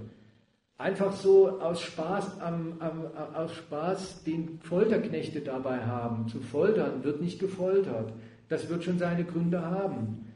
[0.78, 7.22] einfach so aus Spaß, am, am, aus Spaß den Folterknechte dabei haben, zu foltern, wird
[7.22, 8.12] nicht gefoltert.
[8.50, 10.28] Das wird schon seine Gründe haben.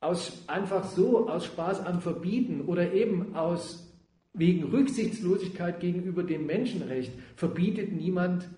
[0.00, 3.91] Aus, einfach so, aus Spaß am Verbieten oder eben aus
[4.34, 8.48] wegen Rücksichtslosigkeit gegenüber dem Menschenrecht verbietet niemand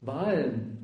[0.00, 0.78] Wahlen.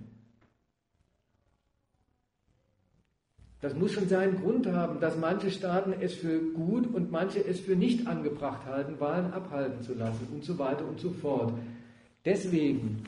[3.61, 7.59] Das muss schon seinen Grund haben, dass manche Staaten es für gut und manche es
[7.59, 11.53] für nicht angebracht halten, Wahlen abhalten zu lassen und so weiter und so fort.
[12.25, 13.03] Deswegen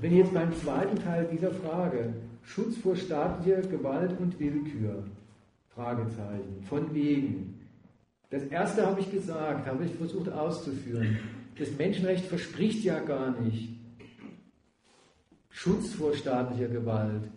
[0.00, 2.14] bin ich jetzt beim zweiten Teil dieser Frage.
[2.42, 5.04] Schutz vor staatlicher Gewalt und Willkür.
[5.74, 6.62] Fragezeichen.
[6.62, 7.57] Von wegen.
[8.30, 11.18] Das erste habe ich gesagt, habe ich versucht auszuführen.
[11.58, 13.70] Das Menschenrecht verspricht ja gar nicht
[15.50, 17.28] Schutz vor staatlicher Gewalt,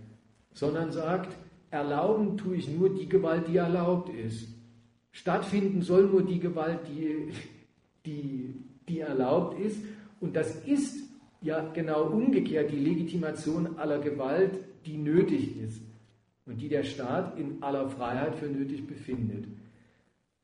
[0.54, 1.36] sondern sagt,
[1.72, 4.48] erlauben tue ich nur die Gewalt, die erlaubt ist.
[5.12, 7.32] Stattfinden soll nur die Gewalt, die,
[8.06, 8.54] die,
[8.88, 9.80] die erlaubt ist.
[10.20, 11.10] Und das ist
[11.42, 15.82] ja genau umgekehrt die Legitimation aller Gewalt, die nötig ist
[16.46, 19.46] und die der Staat in aller Freiheit für nötig befindet.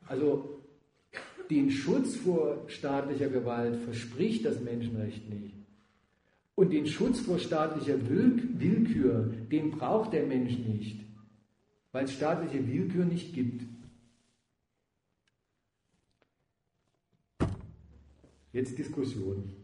[0.07, 0.61] Also
[1.49, 5.55] den Schutz vor staatlicher Gewalt verspricht das Menschenrecht nicht.
[6.55, 11.07] Und den Schutz vor staatlicher Willkür, den braucht der Mensch nicht
[11.97, 13.63] weil es staatliche Willkür nicht gibt.
[18.53, 19.56] Jetzt Diskussion.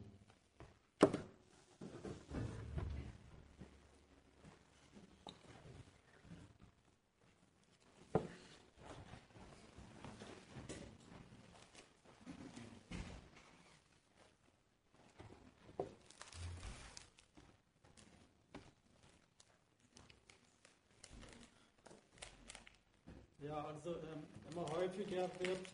[23.65, 25.68] Also ähm, immer häufiger wird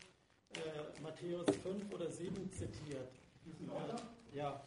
[0.55, 3.09] äh, Matthäus 5 oder 7 zitiert.
[3.45, 4.61] Äh, ja.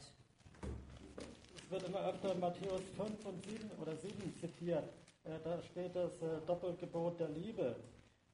[1.57, 4.85] Es wird immer öfter Matthäus 5 und 7 oder 7 zitiert.
[5.25, 7.77] Äh, da steht das äh, Doppelgebot der Liebe.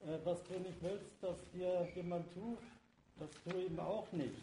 [0.01, 2.59] Äh, was du nicht willst, dass dir jemand tut,
[3.19, 4.37] das tu ihm auch nicht.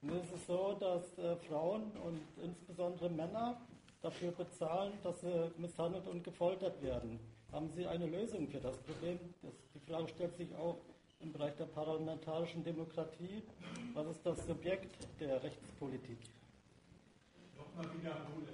[0.00, 3.60] Nun ist es so, dass äh, Frauen und insbesondere Männer
[4.00, 7.20] dafür bezahlen, dass sie misshandelt und gefoltert werden.
[7.52, 9.18] Haben Sie eine Lösung für das Problem?
[9.42, 9.52] Das,
[9.88, 10.78] Frage stellt sich auch
[11.20, 13.42] im Bereich der parlamentarischen Demokratie.
[13.94, 16.18] Was ist das Subjekt der Rechtspolitik?
[17.56, 18.48] Nochmal wiederholen.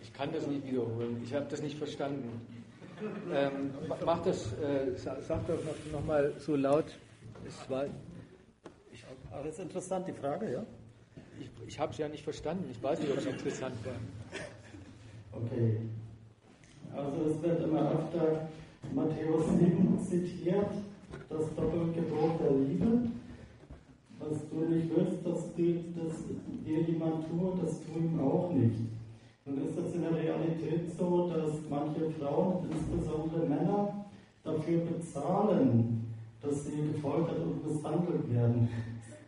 [0.00, 1.20] Ich kann das nicht wiederholen.
[1.24, 2.40] Ich habe das nicht verstanden.
[3.32, 3.74] Ähm,
[4.06, 6.86] mach das, äh, sag doch noch, noch mal so laut.
[7.46, 7.86] Es war,
[8.92, 10.66] ich, Aber das ist interessant, die Frage, ja?
[11.40, 12.68] Ich, ich habe es ja nicht verstanden.
[12.70, 13.94] Ich weiß nicht, ob es interessant war.
[15.32, 15.80] Okay.
[16.96, 18.48] Also es wird immer öfter
[18.94, 20.70] Matthäus 7 zitiert,
[21.28, 23.08] das Doppelgebot der Liebe.
[24.20, 26.24] Was du nicht willst, dass, du, dass
[26.64, 28.78] dir jemand tut, das tu ihm auch nicht.
[29.44, 34.06] Nun ist es in der Realität so, dass manche Frauen, insbesondere Männer,
[34.44, 36.06] dafür bezahlen,
[36.40, 38.68] dass sie gefoltert und misshandelt werden.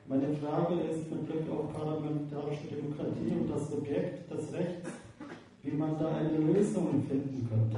[0.06, 4.88] Meine Frage ist mit Blick auf parlamentarische Demokratie und das Subjekt des Rechts,
[5.66, 7.76] wie man da eine Lösung finden könnte.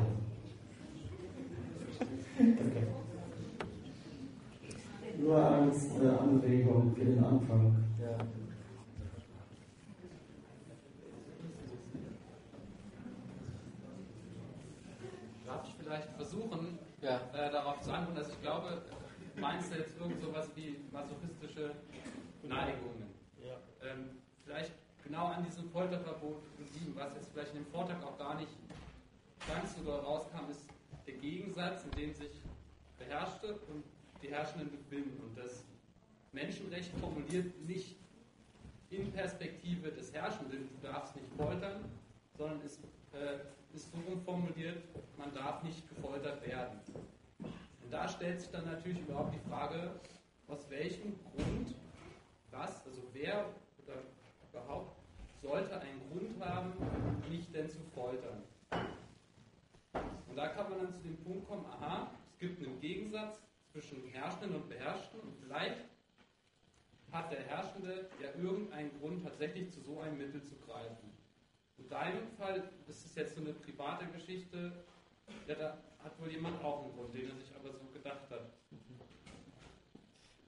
[2.38, 2.86] Okay.
[5.18, 7.74] Nur als äh, Anregung für den Anfang.
[7.98, 8.18] Ja.
[15.46, 17.20] Darf ich vielleicht versuchen, ja.
[17.32, 18.82] äh, darauf zu antworten, dass ich glaube,
[19.40, 21.70] meinst du jetzt irgend sowas wie masochistische
[22.42, 23.08] Neigungen?
[23.42, 23.56] Ja.
[23.82, 24.10] Ähm,
[24.44, 24.72] vielleicht
[25.08, 28.52] genau an diesem Folterverbot geblieben, was jetzt vielleicht in dem Vortrag auch gar nicht
[29.46, 30.64] ganz so rauskam, ist
[31.06, 32.30] der Gegensatz, in dem sich
[32.98, 33.84] Beherrschte und
[34.22, 35.18] die Herrschenden befinden.
[35.22, 35.64] Und das
[36.32, 37.96] Menschenrecht formuliert nicht
[38.90, 41.84] in Perspektive des Herrschenden, du darfst nicht foltern,
[42.36, 42.80] sondern ist,
[43.12, 44.82] äh, ist so formuliert,
[45.16, 46.78] man darf nicht gefoltert werden.
[47.38, 49.92] Und da stellt sich dann natürlich überhaupt die Frage,
[50.48, 51.74] aus welchem Grund,
[52.50, 53.46] was, also wer
[53.84, 54.02] oder
[54.50, 54.97] überhaupt
[55.42, 56.72] sollte einen Grund haben,
[57.28, 58.42] mich denn zu foltern.
[60.28, 63.40] Und da kann man dann zu dem Punkt kommen, aha, es gibt einen Gegensatz
[63.72, 65.84] zwischen Herrschenden und Beherrschten und vielleicht
[67.12, 71.10] hat der Herrschende ja irgendeinen Grund, tatsächlich zu so einem Mittel zu greifen.
[71.78, 74.84] In deinem Fall ist es jetzt so eine private Geschichte,
[75.46, 78.50] ja, da hat wohl jemand auch einen Grund, den er sich aber so gedacht hat.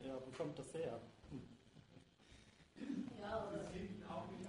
[0.00, 1.00] Ja, wo kommt das her?
[3.20, 4.39] Ja, das liegt auch nicht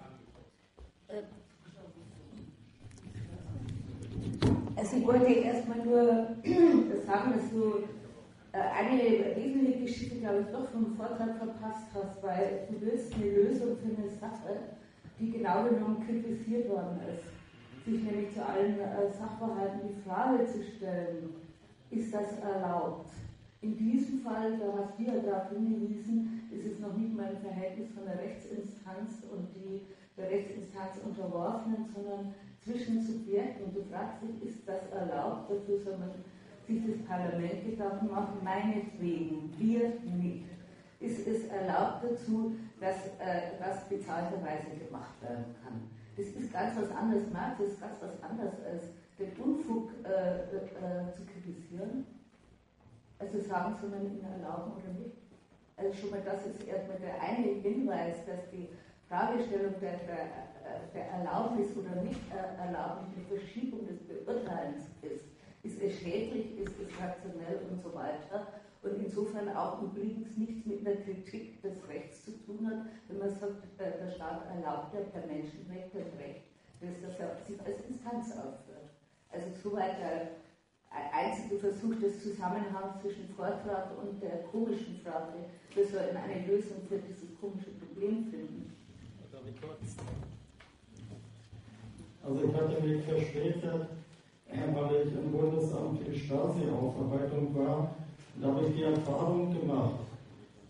[4.76, 6.02] also ich wollte erstmal nur
[7.06, 7.84] sagen, dass du
[8.52, 13.30] äh, eine wesentliche Geschichte, glaube ich, doch vom Vortrag verpasst hast, weil du willst eine
[13.30, 14.76] Lösung für eine Sache,
[15.18, 17.24] die genau genommen kritisiert worden ist.
[17.84, 21.34] Sich nämlich zu allen äh, Sachverhalten die Frage zu stellen,
[21.90, 23.10] ist das erlaubt?
[23.60, 27.38] In diesem Fall, da hast du ja darauf hingewiesen, ist es noch nicht mal ein
[27.38, 29.82] Verhältnis von der Rechtsinstanz und die
[30.16, 33.64] der Rechtsinstanz unterworfenen, sondern zwischen Subjekten.
[33.64, 35.50] Und du fragst dich, ist das erlaubt?
[35.50, 36.10] Dafür soll man
[36.66, 40.46] sich das Parlament Gedanken machen, meinetwegen, wir nicht.
[41.00, 45.90] Ist es erlaubt dazu, dass äh, das bezahlterweise gemacht werden kann?
[46.16, 48.84] Das ist ganz was anderes, Marx ist ganz was anderes als
[49.18, 52.06] den Unfug äh, äh, zu kritisieren.
[53.18, 55.16] Also sagen, man ihn erlauben oder nicht?
[55.76, 58.68] Also schon mal das ist erstmal der eine Hinweis, dass die
[59.12, 65.32] Fragestellung der, der, der Erlaubnis oder Nicht-Erlaubnis eine Verschiebung des Beurteilens ist
[65.62, 68.48] ist es schädlich, ist es rationell und so weiter.
[68.82, 73.30] Und insofern auch übrigens nichts mit einer Kritik des Rechts zu tun hat, wenn man
[73.30, 76.42] sagt, äh, der Staat erlaubt ja per Menschenrecht das Recht,
[76.80, 78.90] dass das sich als Instanz aufführt.
[79.30, 80.30] Also soweit der
[81.12, 86.82] einzige Versuch des Zusammenhangs zwischen Vortrag und der komischen Frage, dass wir in eine Lösung
[86.88, 88.81] für dieses komische Problem finden.
[92.24, 93.86] Also ich hatte mich verspätet,
[94.74, 97.94] weil ich im Bundesamt für Stasi-Aufarbeitung war,
[98.40, 100.00] da habe ich die Erfahrung gemacht,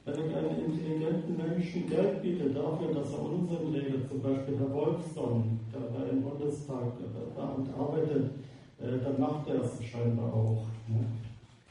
[0.05, 4.73] wenn ich einem intelligenten Menschen Geld biete dafür, dass er Unsinn redet, zum Beispiel Herr
[4.73, 8.31] Wolfson, der im Bundestag äh, arbeitet,
[8.81, 10.65] äh, dann macht er es scheinbar auch.
[10.89, 11.05] Ne?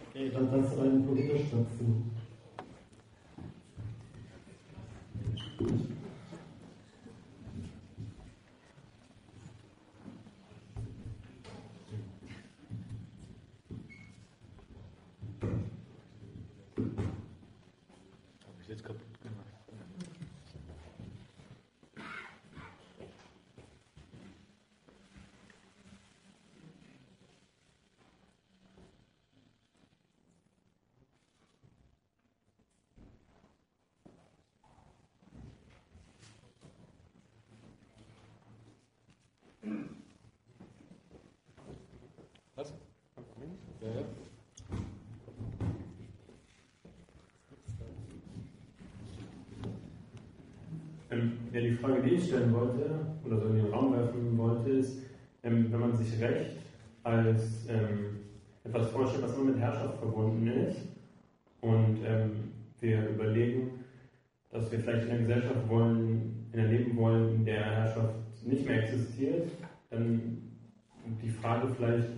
[0.09, 2.03] Okay, dann das rein politisch dazu.
[51.53, 55.03] Ja, die Frage, die ich stellen wollte, oder so in den Raum werfen wollte, ist,
[55.43, 56.57] ähm, wenn man sich Recht
[57.03, 58.19] als ähm,
[58.63, 60.79] etwas vorstellt, was nur mit Herrschaft verbunden ist,
[61.61, 63.83] und ähm, wir überlegen,
[64.51, 68.65] dass wir vielleicht in einer Gesellschaft wollen, in einem Leben wollen, in der Herrschaft nicht
[68.67, 69.49] mehr existiert,
[69.89, 70.37] dann
[71.21, 72.09] die Frage vielleicht,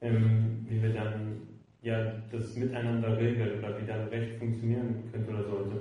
[0.00, 1.42] ähm, wie wir dann
[1.82, 5.76] ja, das miteinander regeln oder wie dann Recht funktionieren könnte oder sollte.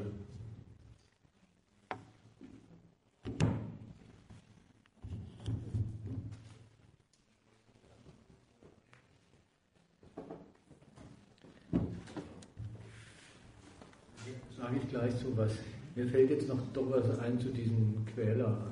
[15.04, 15.52] Gleich zu was.
[15.96, 18.72] Mir fällt jetzt noch doch was ein zu diesen Quäler,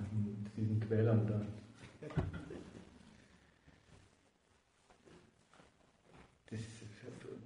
[0.56, 1.41] diesen Quälern da.
[6.49, 6.60] Das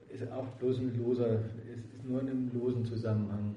[0.10, 3.56] ist auch bloß ein loser, es ist nur in einem losen Zusammenhang.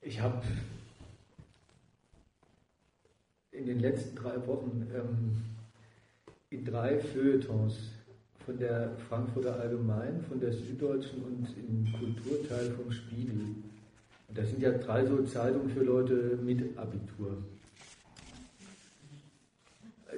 [0.00, 0.42] Ich habe
[3.52, 5.57] in den letzten drei Wochen ähm,
[6.50, 7.90] in drei Feuilletons
[8.44, 13.40] von der Frankfurter Allgemein, von der Süddeutschen und im Kulturteil vom Spiegel.
[14.28, 17.42] Und das sind ja drei so Zeitungen für Leute mit Abitur.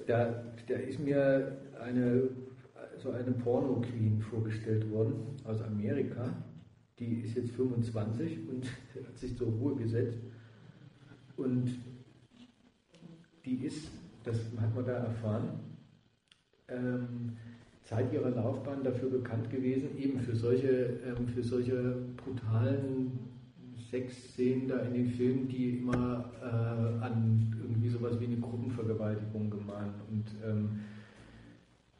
[0.06, 2.28] Da, da ist mir eine,
[3.02, 6.32] so eine Porno-Queen vorgestellt worden aus Amerika.
[6.98, 8.64] Die ist jetzt 25 und
[9.06, 10.18] hat sich zur Ruhe gesetzt.
[11.36, 11.70] Und
[13.44, 13.90] die ist,
[14.22, 15.69] das hat man da erfahren,
[16.72, 17.32] ähm,
[17.84, 23.18] Zeit ihrer Laufbahn dafür bekannt gewesen, eben für solche, ähm, für solche brutalen
[23.90, 29.94] Sexszenen da in den Filmen, die immer äh, an irgendwie sowas wie eine Gruppenvergewaltigung gemahnen.
[30.08, 30.68] Und, ähm,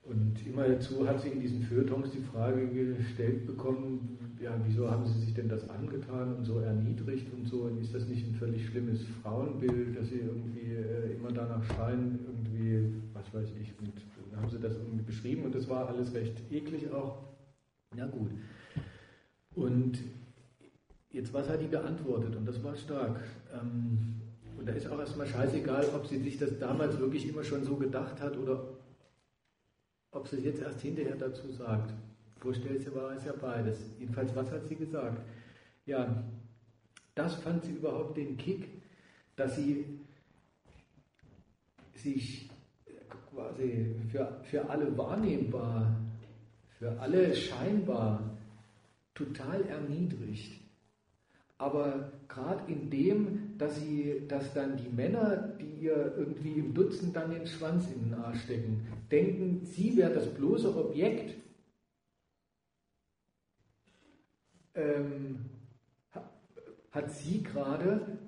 [0.05, 5.07] und immer dazu hat sie in diesen Feuilletons die Frage gestellt bekommen, ja, wieso haben
[5.07, 7.63] sie sich denn das angetan und so erniedrigt und so?
[7.63, 12.21] Und ist das nicht ein völlig schlimmes Frauenbild, dass sie irgendwie äh, immer danach schreien,
[12.27, 13.93] irgendwie, was weiß ich, und
[14.37, 17.19] haben sie das irgendwie beschrieben und das war alles recht eklig auch.
[17.97, 18.31] Ja gut.
[19.55, 19.99] Und
[21.11, 22.37] jetzt, was hat die geantwortet?
[22.37, 23.21] Und das war stark.
[23.53, 24.21] Ähm,
[24.59, 27.77] und da ist auch erstmal scheißegal, ob sie sich das damals wirklich immer schon so
[27.77, 28.69] gedacht hat oder
[30.13, 31.95] ob sie es jetzt erst hinterher dazu sagt.
[32.39, 33.79] Vorstellse war es ja beides.
[33.99, 35.23] Jedenfalls, was hat sie gesagt?
[35.87, 36.23] Ja,
[37.15, 38.69] das fand sie überhaupt den Kick,
[39.37, 39.85] dass sie
[41.95, 42.50] sich
[43.41, 45.97] quasi für, für alle wahrnehmbar,
[46.79, 48.39] für alle scheinbar
[49.15, 50.61] total erniedrigt.
[51.59, 57.15] Aber gerade in dem, dass sie, dass dann die Männer, die ihr irgendwie im Dutzend
[57.15, 61.35] dann den Schwanz in den Arsch stecken, denken, sie wäre das bloße Objekt,
[64.75, 65.51] ähm,
[66.91, 68.19] hat sie gerade,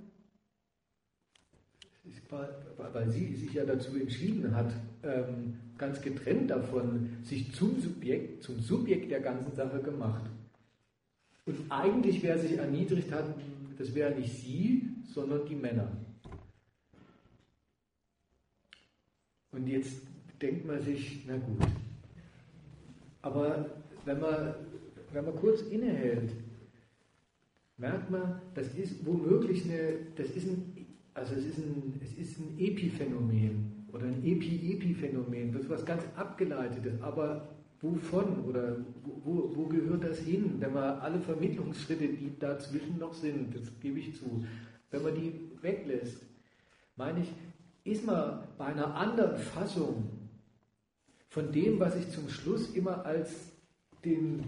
[2.77, 4.73] weil sie sich ja dazu entschieden hat,
[5.03, 10.25] ähm, ganz getrennt davon, sich zum Subjekt, zum Subjekt der ganzen Sache gemacht.
[11.47, 13.35] Und eigentlich, wer sich erniedrigt hat,
[13.79, 15.89] das wäre nicht sie, sondern die Männer.
[19.51, 20.03] Und jetzt
[20.41, 21.67] denkt man sich, na gut.
[23.23, 23.67] Aber
[24.05, 24.55] wenn man
[25.13, 26.33] wenn man kurz innehält,
[27.77, 32.39] merkt man, das ist womöglich eine, das ist ein, also es ist ein, es ist
[32.39, 37.49] ein Epiphänomen oder ein Epi-Epi-Phänomen, das ist was ganz Abgeleitetes, aber
[37.81, 38.77] wovon oder
[39.25, 43.99] wo, wo, gehört das hin, wenn man alle Vermittlungsschritte, die dazwischen noch sind, das gebe
[43.99, 44.45] ich zu,
[44.91, 46.23] wenn man die weglässt,
[46.97, 50.09] meine ich, ist man bei einer anderen Fassung
[51.29, 53.53] von dem, was ich zum Schluss immer als
[54.05, 54.45] den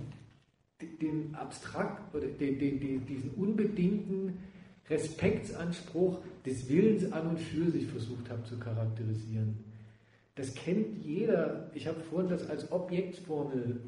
[0.80, 4.38] den abstrakt oder den, den, den, diesen unbedingten
[4.88, 9.64] Respektsanspruch des Willens an und für sich versucht habe zu charakterisieren.
[10.34, 11.70] Das kennt jeder.
[11.74, 13.80] Ich habe vorhin das als Objektformel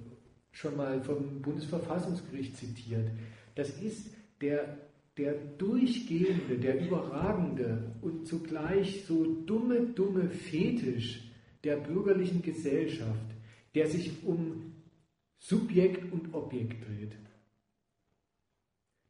[0.53, 3.11] schon mal vom Bundesverfassungsgericht zitiert.
[3.57, 4.11] Das ist
[4.41, 4.79] der,
[5.19, 11.31] der durchgehende, der überragende und zugleich so dumme, dumme Fetisch
[11.65, 13.27] der bürgerlichen Gesellschaft,
[13.75, 14.73] der sich um
[15.39, 17.17] Subjekt und Objekt dreht.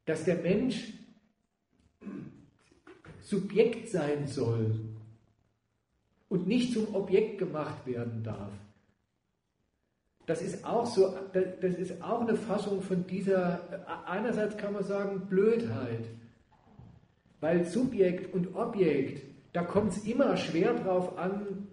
[0.04, 0.92] Dass der Mensch
[3.26, 4.78] Subjekt sein soll
[6.28, 8.52] und nicht zum Objekt gemacht werden darf.
[10.26, 13.60] Das ist auch so, das ist auch eine Fassung von dieser,
[14.06, 16.04] einerseits kann man sagen, Blödheit.
[17.40, 21.66] Weil Subjekt und Objekt, da kommt es immer schwer drauf an,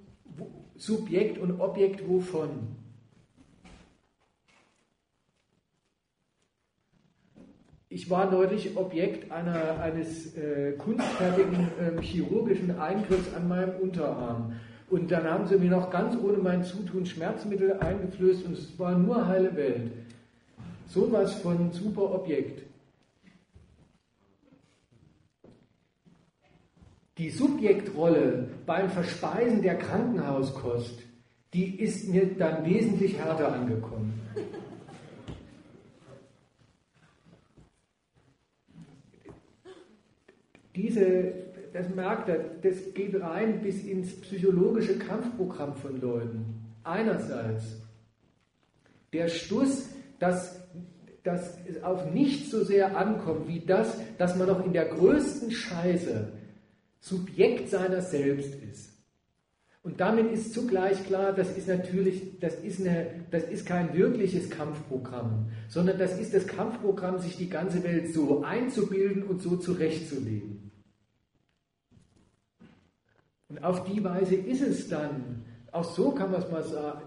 [0.75, 2.82] Subjekt und Objekt wovon.
[7.93, 14.53] Ich war neulich Objekt einer, eines äh, kunstfertigen äh, chirurgischen Eingriffs an meinem Unterarm.
[14.89, 18.97] Und dann haben sie mir noch ganz ohne mein Zutun Schmerzmittel eingeflößt und es war
[18.97, 19.91] nur heile Welt.
[20.87, 22.63] So was von super Objekt.
[27.19, 30.97] Die Subjektrolle beim Verspeisen der Krankenhauskost,
[31.53, 34.19] die ist mir dann wesentlich härter angekommen.
[40.75, 41.33] Diese,
[41.73, 46.75] das merkt er, das geht rein bis ins psychologische Kampfprogramm von Leuten.
[46.83, 47.81] Einerseits
[49.13, 49.89] der Stuss,
[50.19, 50.59] dass,
[51.23, 55.51] dass es auf nichts so sehr ankommt wie das, dass man noch in der größten
[55.51, 56.31] Scheiße
[56.99, 58.92] Subjekt seiner selbst ist.
[59.83, 64.49] Und damit ist zugleich klar, das ist natürlich, das ist, eine, das ist kein wirkliches
[64.49, 70.71] Kampfprogramm, sondern das ist das Kampfprogramm, sich die ganze Welt so einzubilden und so zurechtzulegen.
[73.49, 75.43] Und auf die Weise ist es dann,
[75.73, 77.01] auch so kann man es mal sagen,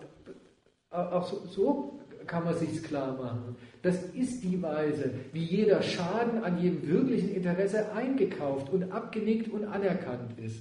[0.91, 3.57] auch so, so kann man sich klar machen.
[3.81, 9.65] Das ist die Weise, wie jeder Schaden an jedem wirklichen Interesse eingekauft und abgenickt und
[9.65, 10.61] anerkannt ist.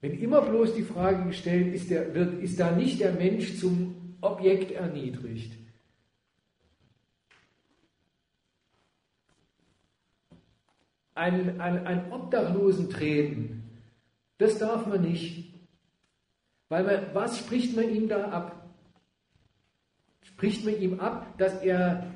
[0.00, 4.16] Wenn immer bloß die Frage gestellt ist, der, wird, ist da nicht der Mensch zum
[4.20, 5.52] Objekt erniedrigt?
[11.14, 13.64] Ein, ein, ein Obdachlosen treten,
[14.38, 15.52] das darf man nicht.
[16.68, 18.68] Weil man, was spricht man ihm da ab?
[20.22, 22.06] Spricht man ihm ab, dass er,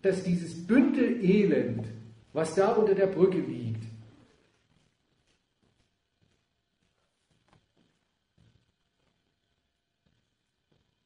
[0.00, 1.86] dass dieses Bündel Elend
[2.32, 3.84] was da unter der Brücke liegt.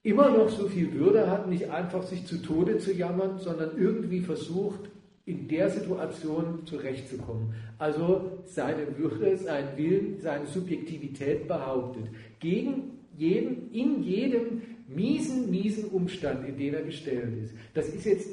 [0.06, 4.20] Immer noch so viel Würde hat, nicht einfach sich zu Tode zu jammern, sondern irgendwie
[4.20, 4.88] versucht,
[5.24, 7.52] in der Situation zurechtzukommen.
[7.78, 12.04] Also seine Würde, seinen Willen, seine Subjektivität behauptet.
[12.38, 17.54] Gegen jeden, in jedem miesen, miesen Umstand, in den er gestellt ist.
[17.74, 18.28] Das ist jetzt,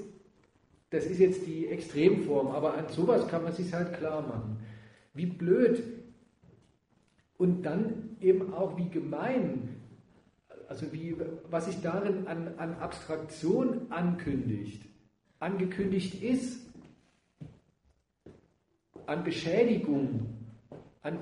[0.91, 4.57] das ist jetzt die Extremform, aber an sowas kann man sich halt klar machen.
[5.15, 5.81] Wie blöd
[7.39, 9.72] und dann eben auch wie gemein
[10.69, 11.15] also wie,
[11.49, 14.83] was sich darin an, an Abstraktion ankündigt,
[15.39, 16.59] angekündigt ist,
[19.05, 20.27] an Beschädigung,
[21.01, 21.19] an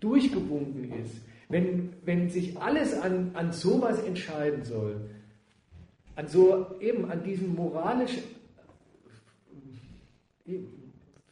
[0.00, 1.16] durchgewunken ist,
[1.48, 5.00] wenn, wenn sich alles an, an sowas entscheiden soll,
[6.16, 8.18] an so eben an diesem moralisch,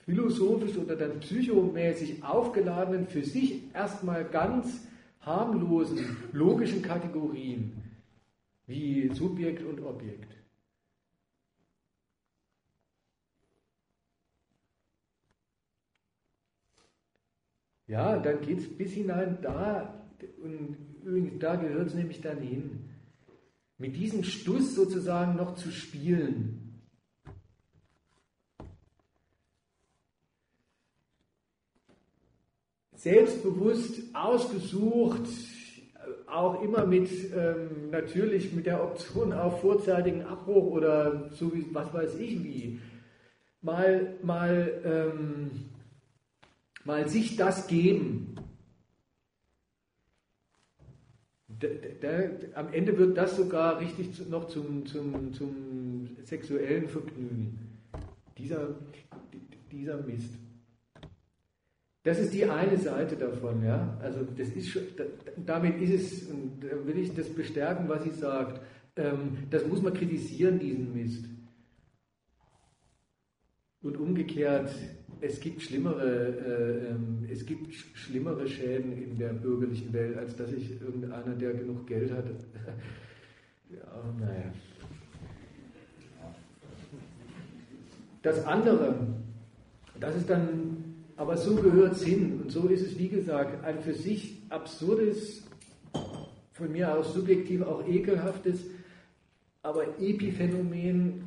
[0.05, 4.86] philosophisch oder dann psychomäßig aufgeladenen, für sich erstmal ganz
[5.27, 7.82] harmlosen, logischen Kategorien
[8.66, 10.32] wie Subjekt und Objekt.
[17.89, 20.05] Ja, dann geht es bis hinein da,
[20.43, 22.90] und da gehört es nämlich dann hin,
[23.78, 26.65] mit diesem Stuss sozusagen noch zu spielen.
[33.07, 35.28] Selbstbewusst ausgesucht,
[36.27, 41.95] auch immer mit ähm, natürlich mit der Option auf vorzeitigen Abbruch oder so wie was
[41.95, 42.81] weiß ich wie,
[43.62, 45.51] mal, mal, ähm,
[46.83, 48.35] mal sich das geben.
[51.47, 51.69] Da,
[52.01, 52.09] da,
[52.55, 57.78] am Ende wird das sogar richtig zu, noch zum, zum, zum sexuellen Vergnügen.
[58.37, 58.74] Dieser,
[59.70, 60.45] dieser Mist.
[62.07, 63.99] Das ist die eine Seite davon, ja.
[64.01, 64.83] Also das ist schon,
[65.45, 68.61] damit ist es, und will ich das bestärken, was sie sagt.
[68.95, 71.24] Ähm, das muss man kritisieren, diesen Mist.
[73.83, 74.73] Und umgekehrt,
[75.20, 80.51] es gibt schlimmere, äh, ähm, es gibt schlimmere Schäden in der bürgerlichen Welt, als dass
[80.51, 82.27] sich irgendeiner, der genug Geld hat,
[83.69, 84.53] ja, naja.
[88.23, 89.09] Das andere,
[89.99, 90.86] das ist dann
[91.16, 92.40] aber so gehört es hin.
[92.43, 95.43] Und so ist es, wie gesagt, ein für sich absurdes,
[96.52, 98.60] von mir aus subjektiv auch ekelhaftes,
[99.62, 101.22] aber Epiphänomen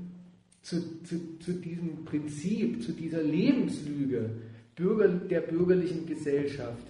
[0.61, 4.29] zu, zu, zu diesem Prinzip, zu dieser Lebenslüge
[4.79, 6.87] Bürger, der bürgerlichen Gesellschaft.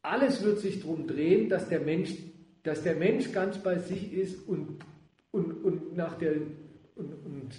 [0.00, 2.14] Alles wird sich darum drehen, dass der Mensch,
[2.62, 4.78] dass der Mensch ganz bei sich ist und,
[5.32, 6.32] und, und nach der
[6.96, 7.50] und, und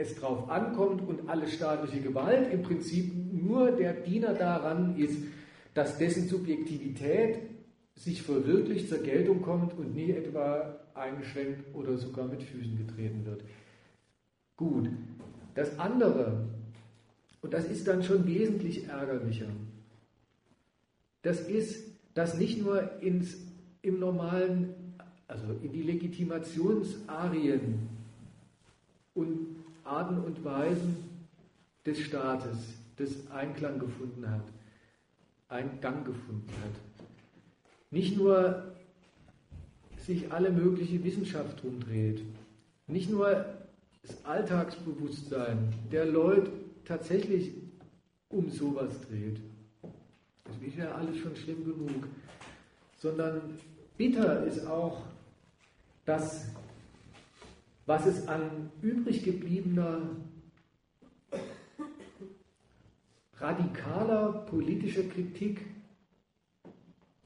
[0.00, 5.18] es drauf ankommt und alle staatliche Gewalt im Prinzip nur der Diener daran ist,
[5.74, 7.38] dass dessen Subjektivität
[7.94, 13.42] sich verwirklicht zur Geltung kommt und nie etwa eingeschränkt oder sogar mit Füßen getreten wird.
[14.56, 14.88] Gut,
[15.54, 16.46] das andere,
[17.42, 19.48] und das ist dann schon wesentlich ärgerlicher,
[21.22, 23.36] das ist, dass nicht nur ins,
[23.82, 24.74] im normalen,
[25.28, 27.90] also in die Legitimationsarien
[29.14, 29.59] und
[29.90, 31.26] Arten und Weisen
[31.84, 32.58] des Staates,
[32.96, 34.44] das Einklang gefunden hat,
[35.48, 37.06] Eingang gefunden hat.
[37.90, 38.72] Nicht nur
[39.98, 42.22] sich alle mögliche Wissenschaft umdreht,
[42.86, 43.44] nicht nur
[44.02, 46.50] das Alltagsbewusstsein der Leute
[46.84, 47.52] tatsächlich
[48.28, 49.40] um sowas dreht.
[50.44, 52.06] Das ist ja alles schon schlimm genug.
[52.98, 53.58] Sondern
[53.96, 55.02] bitter ist auch,
[56.04, 56.46] dass
[57.90, 60.14] was es an übrig gebliebener
[63.34, 65.66] radikaler politischer Kritik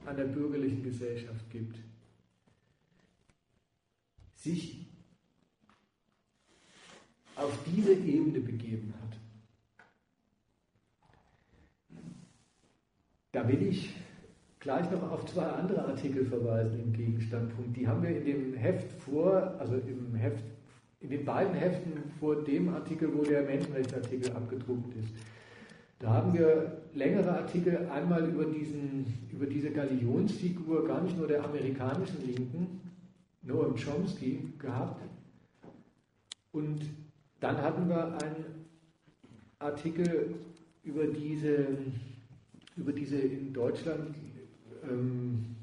[0.07, 1.77] an der bürgerlichen Gesellschaft gibt,
[4.36, 4.86] sich
[7.36, 9.19] auf diese Ebene begeben hat.
[13.32, 13.95] Da will ich
[14.61, 17.77] gleich noch auf zwei andere Artikel verweisen im Gegenstandpunkt.
[17.77, 20.53] Die haben wir in dem Heft vor, also im Heft
[21.05, 25.12] in den beiden Heften vor dem Artikel, wo der Menschenrechtsartikel abgedruckt ist.
[25.98, 31.44] Da haben wir längere Artikel einmal über, diesen, über diese Galionsfigur, gar nicht nur der
[31.44, 32.81] amerikanischen Linken,
[33.43, 35.02] Noam Chomsky, gehabt.
[36.52, 36.81] Und
[37.40, 38.66] dann hatten wir einen
[39.59, 40.35] Artikel
[40.85, 41.66] über diese,
[42.76, 44.14] über diese in Deutschland
[44.89, 45.53] ähm,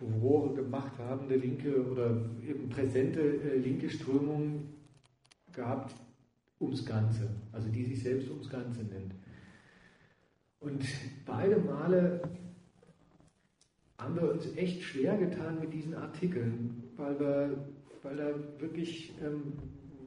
[0.00, 2.16] Furore gemacht habende linke oder
[2.48, 4.62] eben präsente äh, linke Strömung
[5.52, 5.94] gehabt,
[6.58, 9.14] ums Ganze, also die sich selbst ums Ganze nennt.
[10.60, 10.84] Und
[11.26, 12.22] beide Male
[13.98, 17.58] haben wir uns echt schwer getan mit diesen Artikeln, weil, wir,
[18.02, 18.28] weil da
[18.58, 19.52] wirklich, ähm,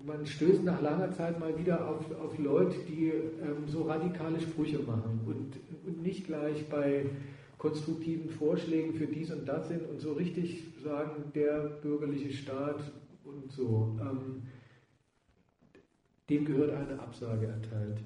[0.03, 4.79] man stößt nach langer Zeit mal wieder auf, auf Leute, die ähm, so radikale Sprüche
[4.79, 5.53] machen und,
[5.85, 7.05] und nicht gleich bei
[7.63, 12.91] konstruktiven Vorschlägen für dies und das sind und so richtig sagen, der bürgerliche Staat
[13.23, 13.97] und so.
[14.01, 14.43] Ähm,
[16.29, 17.99] dem gehört eine Absage erteilt.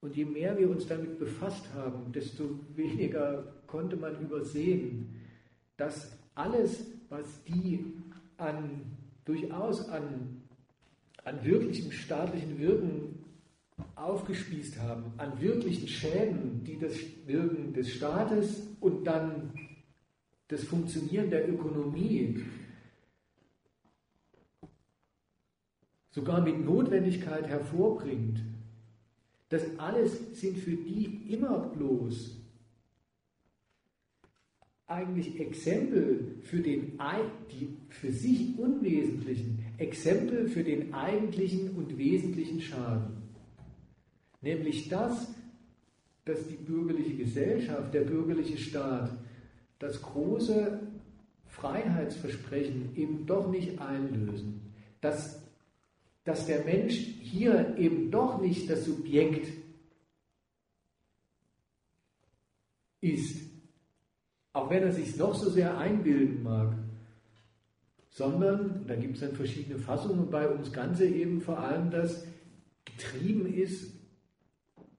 [0.00, 5.14] Und je mehr wir uns damit befasst haben, desto weniger konnte man übersehen,
[5.76, 7.94] dass alles, was die
[8.38, 8.82] an,
[9.24, 10.42] durchaus an,
[11.22, 13.23] an wirklichem staatlichen Wirken
[13.96, 16.94] aufgespießt haben, an wirklichen Schäden, die das
[17.26, 19.52] Wirken des Staates und dann
[20.48, 22.44] das Funktionieren der Ökonomie
[26.10, 28.40] sogar mit Notwendigkeit hervorbringt,
[29.48, 32.44] das alles sind für die immer bloß
[34.86, 36.98] eigentlich Exempel für den
[37.50, 43.13] die für sich unwesentlichen, Exempel für den eigentlichen und wesentlichen Schaden.
[44.44, 45.34] Nämlich das,
[46.24, 49.10] dass die bürgerliche Gesellschaft, der bürgerliche Staat,
[49.78, 50.80] das große
[51.48, 54.60] Freiheitsversprechen eben doch nicht einlösen.
[55.00, 55.44] Dass
[56.24, 59.46] dass der Mensch hier eben doch nicht das Subjekt
[63.02, 63.42] ist,
[64.54, 66.74] auch wenn er sich noch so sehr einbilden mag,
[68.08, 72.24] sondern, da gibt es dann verschiedene Fassungen, bei uns Ganze eben vor allem das
[72.86, 73.92] getrieben ist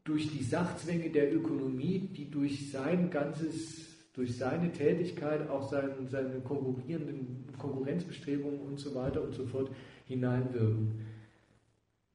[0.06, 6.40] durch die Sachzwänge der Ökonomie, die durch sein ganzes, durch seine Tätigkeit, auch seine, seine
[6.42, 9.70] konkurrierenden Konkurrenzbestrebungen und so weiter und so fort
[10.08, 11.02] hineinwirken.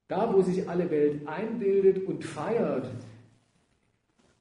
[0.07, 2.89] Da, wo sich alle Welt einbildet und feiert,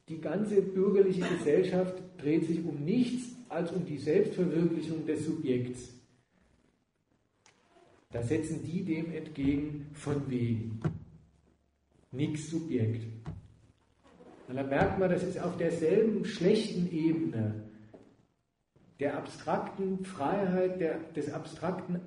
[0.07, 5.93] die ganze bürgerliche Gesellschaft dreht sich um nichts als um die Selbstverwirklichung des Subjekts.
[8.11, 10.79] Da setzen die dem entgegen von wegen.
[12.11, 13.05] Nix Subjekt.
[14.49, 17.53] Und dann merkt man, das ist auf derselben schlechten Ebene
[18.99, 22.01] der abstrakten Freiheit, der, des abstrakten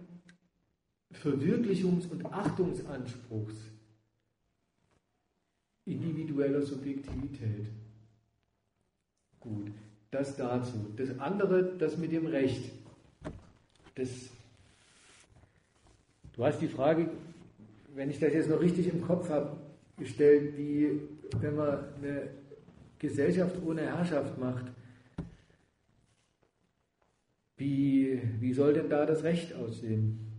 [1.13, 3.55] Verwirklichungs- und Achtungsanspruchs
[5.85, 7.69] individueller Subjektivität.
[9.39, 9.71] Gut,
[10.11, 10.93] das dazu.
[10.97, 12.73] Das andere, das mit dem Recht.
[13.95, 14.31] Das,
[16.33, 17.09] du hast die Frage,
[17.95, 19.57] wenn ich das jetzt noch richtig im Kopf habe,
[19.97, 21.01] gestellt, wie
[21.41, 22.31] wenn man eine
[22.99, 24.67] Gesellschaft ohne Herrschaft macht,
[27.57, 30.33] wie, wie soll denn da das Recht aussehen?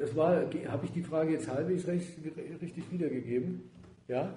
[0.00, 3.70] Das war, habe ich die Frage jetzt halbwegs richtig wiedergegeben?
[4.08, 4.34] Ja?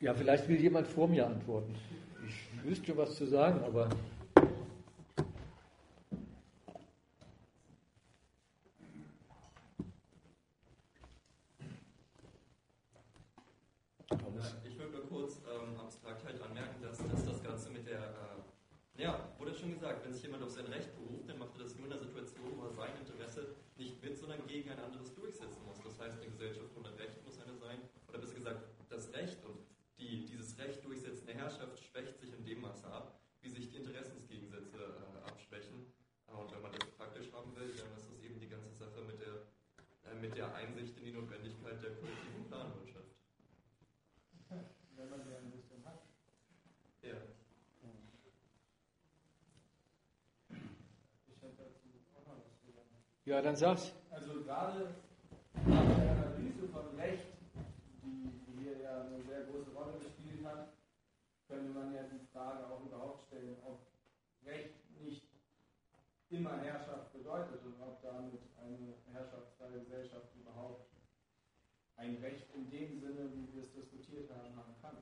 [0.00, 1.74] Ja, vielleicht will jemand vor mir antworten.
[2.26, 3.88] Ich wüsste schon was zu sagen, aber.
[14.64, 18.28] Ich würde nur kurz ähm, abstrakt halt anmerken, dass, dass das Ganze mit der
[18.98, 21.76] ja, wurde schon gesagt, wenn sich jemand auf sein Recht beruft, dann macht er das
[21.76, 25.64] nur in einer Situation, wo er sein Interesse nicht mit, sondern gegen ein anderes durchsetzen
[25.64, 25.78] muss.
[25.82, 27.78] Das heißt, eine Gesellschaft ohne Recht muss eine sein,
[28.08, 29.58] oder besser gesagt, das Recht und
[29.98, 34.78] die, dieses Recht durchsetzende Herrschaft schwächt sich in dem Maße ab, wie sich die Interessensgegensätze
[34.78, 35.86] äh, abschwächen.
[36.26, 39.00] Äh, und wenn man das praktisch haben will, dann ist das eben die ganze Sache
[39.06, 39.46] mit der,
[40.10, 43.14] äh, mit der Einsicht in die Notwendigkeit der kollektiven Planwirtschaft.
[44.96, 46.02] Wenn man die ein bisschen hat.
[47.02, 47.14] Ja.
[53.28, 53.92] Ja, dann sag's.
[54.10, 54.88] Also gerade
[55.66, 57.26] nach der Analyse von Recht,
[58.02, 60.72] die hier ja eine sehr große Rolle gespielt hat,
[61.46, 63.80] könnte man ja die Frage auch überhaupt stellen, ob
[64.46, 65.28] Recht nicht
[66.30, 70.88] immer Herrschaft bedeutet und ob damit eine herrschaftsfreie Gesellschaft überhaupt
[71.96, 74.96] ein Recht in dem Sinne, wie wir es diskutiert haben, haben kann.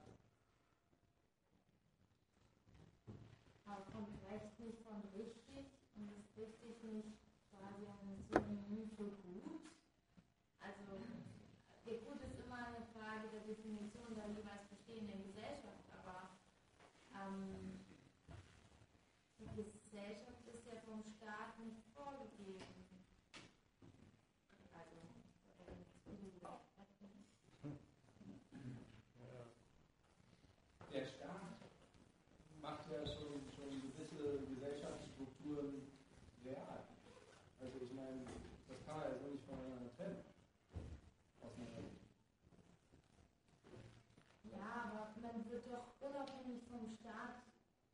[3.67, 7.27] Aber von Recht nicht von richtig und ist richtig nicht
[7.57, 9.65] quasi ein Synonym für gut.
[10.61, 11.01] Also
[11.87, 16.37] der Gut ist immer eine Frage der Definition der jeweils bestehenden Gesellschaft, aber
[17.15, 17.81] ähm,
[19.39, 22.63] die Gesellschaft ist ja vom Staat nicht vorgegeben.
[24.73, 24.97] Also,
[30.91, 31.57] Der Staat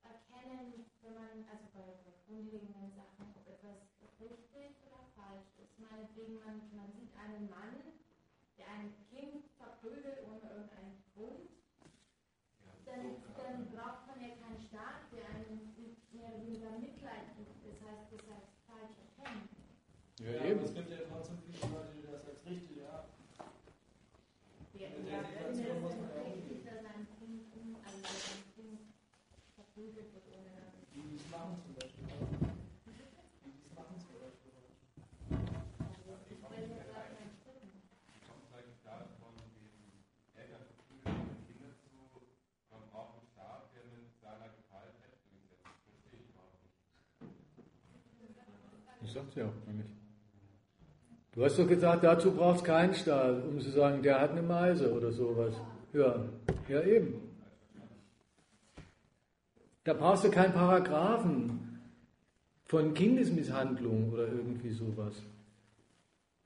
[0.03, 1.97] erkennen, wenn man, also bei
[2.27, 3.79] grundlegenden Sachen, ob etwas
[4.21, 5.79] richtig oder falsch ist.
[6.33, 7.77] Meinetwegen, man, sieht einen Mann,
[8.57, 11.53] der ein Kind verprügelt ohne irgendeinen Grund,
[12.89, 15.77] dann, dann braucht man ja keinen Staat, der einen
[16.13, 17.53] mehr oder weniger Mitleid gibt.
[17.69, 19.49] Das heißt, das heißt falsch erkennen.
[20.25, 20.65] Ja, eben.
[20.65, 23.13] Es gibt ja trotzdem viele Leute, die das als richtig haben.
[24.73, 26.65] Ja, in der Situation muss man ja umgehen.
[26.65, 28.81] dass ein Kind, also ein Kind
[29.53, 30.49] verprügelt wird ohne.
[30.97, 32.09] Die es machen zum Beispiel.
[32.09, 34.53] Die es machen zum Beispiel.
[38.29, 40.05] kommt halt klar von den
[40.37, 41.89] Eltern verprügelten Kinder zu,
[42.71, 45.65] man braucht einen Staat, der mit seiner Gewalt Recht durchsetzt.
[45.65, 46.73] Das verstehe ich überhaupt nicht.
[49.37, 49.87] Auch nämlich.
[51.33, 54.43] Du hast doch gesagt, dazu braucht es keinen Staat, um zu sagen, der hat eine
[54.43, 55.55] Meise oder sowas.
[55.95, 56.17] Ja,
[56.69, 57.15] ja eben.
[59.85, 61.81] Da brauchst du keinen Paragraphen
[62.67, 65.23] von Kindesmisshandlung oder irgendwie sowas.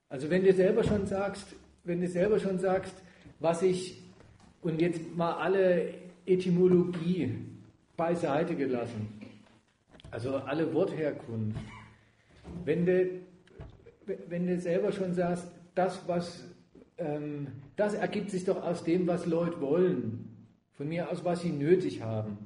[0.09, 1.47] Also wenn du selber schon sagst,
[1.83, 2.95] wenn du selber schon sagst,
[3.39, 4.01] was ich,
[4.61, 5.93] und jetzt mal alle
[6.25, 7.35] Etymologie
[7.95, 9.07] beiseite gelassen,
[10.11, 11.59] also alle Wortherkunft,
[12.65, 13.09] wenn du
[14.27, 16.45] wenn du selber schon sagst, das, was,
[16.97, 20.29] ähm, das ergibt sich doch aus dem, was Leute wollen,
[20.73, 22.37] von mir aus, was sie nötig haben.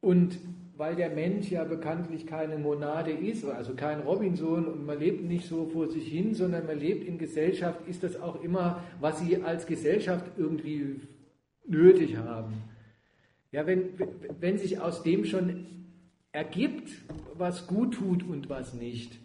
[0.00, 0.38] Und
[0.76, 5.46] weil der Mensch ja bekanntlich keine Monade ist, also kein Robinson und man lebt nicht
[5.46, 9.42] so vor sich hin, sondern man lebt in Gesellschaft, ist das auch immer, was sie
[9.42, 11.00] als Gesellschaft irgendwie
[11.66, 12.54] nötig haben.
[13.52, 13.90] Ja, wenn,
[14.40, 15.66] wenn sich aus dem schon
[16.32, 16.90] ergibt,
[17.40, 19.18] was gut tut und was nicht,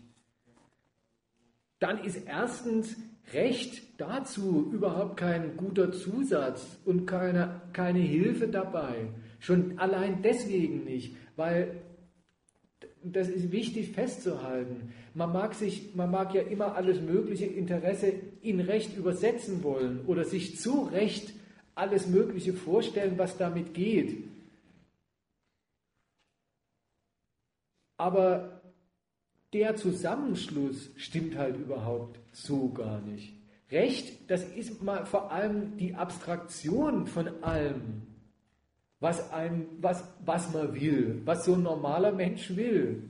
[1.80, 2.96] dann ist erstens
[3.34, 9.10] Recht dazu überhaupt kein guter Zusatz und keine, keine Hilfe dabei.
[9.40, 11.82] Schon allein deswegen nicht, weil
[13.04, 14.94] das ist wichtig festzuhalten.
[15.14, 20.24] Man mag, sich, man mag ja immer alles mögliche Interesse in Recht übersetzen wollen oder
[20.24, 21.34] sich zu Recht
[21.76, 24.24] alles Mögliche vorstellen, was damit geht.
[27.98, 28.62] Aber
[29.54, 33.34] der Zusammenschluss stimmt halt überhaupt so gar nicht.
[33.72, 38.04] Recht, das ist mal vor allem die Abstraktion von allem,
[39.00, 43.04] was, ein, was, was man will, was so ein normaler Mensch will.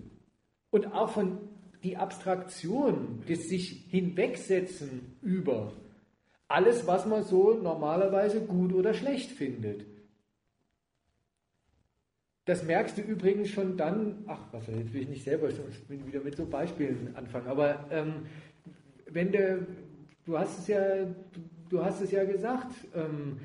[0.70, 1.40] Und auch von
[1.84, 5.74] die Abstraktion, das sich hinwegsetzen über
[6.48, 9.86] alles, was man so normalerweise gut oder schlecht findet.
[12.46, 16.22] Das merkst du übrigens schon dann, ach, was jetzt will ich nicht selber ich wieder
[16.22, 18.28] mit so Beispielen anfangen, aber ähm,
[19.10, 19.68] wenn du,
[20.26, 21.08] du hast es ja,
[21.70, 23.40] du hast es ja gesagt, ähm,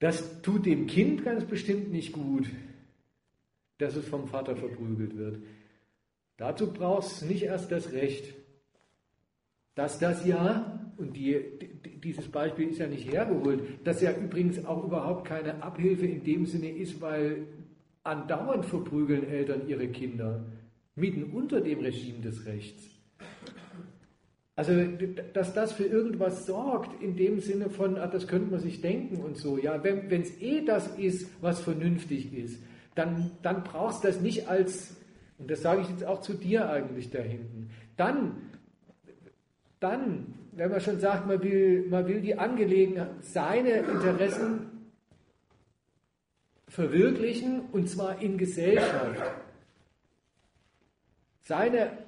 [0.00, 2.48] das tut dem Kind ganz bestimmt nicht gut,
[3.78, 5.38] dass es vom Vater verprügelt wird.
[6.38, 8.34] Dazu brauchst du nicht erst das Recht.
[9.74, 11.38] Dass das ja, und die,
[12.02, 16.46] dieses Beispiel ist ja nicht hergeholt, dass ja übrigens auch überhaupt keine Abhilfe in dem
[16.46, 17.46] Sinne ist, weil
[18.10, 20.44] Andauernd verprügeln Eltern ihre Kinder,
[20.96, 22.84] mitten unter dem Regime des Rechts.
[24.56, 24.72] Also,
[25.32, 29.22] dass das für irgendwas sorgt, in dem Sinne von, ah, das könnte man sich denken
[29.22, 29.56] und so.
[29.56, 32.62] Ja, wenn es eh das ist, was vernünftig ist,
[32.94, 34.96] dann, dann brauchst du das nicht als,
[35.38, 38.36] und das sage ich jetzt auch zu dir eigentlich da hinten, dann,
[39.78, 44.79] dann, wenn man schon sagt, man will, man will die Angelegenheit, seine Interessen
[46.80, 49.20] verwirklichen und zwar in Gesellschaft.
[51.42, 51.98] Seine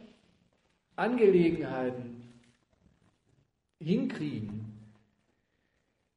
[0.97, 2.23] Angelegenheiten
[3.79, 4.65] hinkriegen,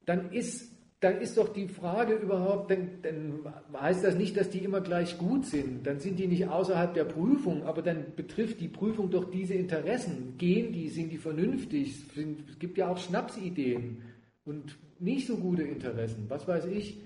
[0.05, 0.71] dann ist,
[1.01, 5.17] dann ist doch die Frage überhaupt, dann, dann heißt das nicht, dass die immer gleich
[5.17, 9.29] gut sind, dann sind die nicht außerhalb der Prüfung, aber dann betrifft die Prüfung doch
[9.31, 10.35] diese Interessen.
[10.37, 12.05] Gehen die, sind die vernünftig?
[12.49, 14.01] Es gibt ja auch Schnapsideen
[14.45, 16.99] und nicht so gute Interessen, was weiß ich.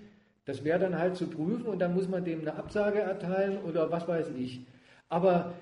[0.46, 3.92] Das wäre dann halt zu prüfen und dann muss man dem eine Absage erteilen oder
[3.92, 4.66] was weiß ich.
[5.10, 5.54] Aber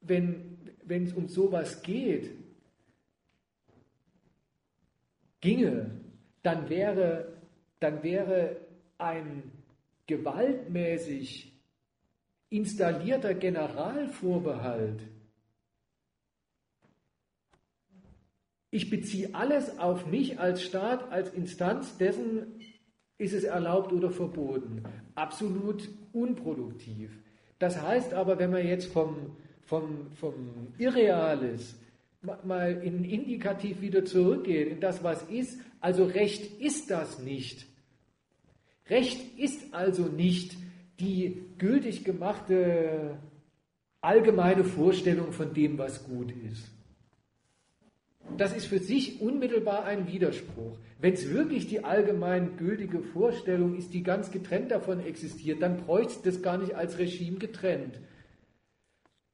[0.00, 0.58] wenn
[0.88, 2.30] es um sowas geht,
[5.40, 5.90] ginge,
[6.42, 7.32] dann wäre,
[7.80, 8.56] dann wäre
[8.98, 9.52] ein
[10.06, 11.52] gewaltmäßig
[12.50, 15.00] installierter Generalvorbehalt.
[18.70, 22.60] Ich beziehe alles auf mich als Staat, als Instanz dessen
[23.22, 24.82] ist es erlaubt oder verboten?
[25.14, 27.10] Absolut unproduktiv.
[27.58, 30.34] Das heißt aber, wenn man jetzt vom, vom, vom
[30.78, 31.76] Irreales
[32.44, 37.66] mal in Indikativ wieder zurückgeht, in das, was ist, also Recht ist das nicht.
[38.88, 40.56] Recht ist also nicht
[40.98, 43.16] die gültig gemachte
[44.00, 46.71] allgemeine Vorstellung von dem, was gut ist.
[48.36, 50.78] Das ist für sich unmittelbar ein Widerspruch.
[51.00, 56.12] Wenn es wirklich die allgemein gültige Vorstellung ist, die ganz getrennt davon existiert, dann bräuchte
[56.14, 58.00] es das gar nicht als Regime getrennt.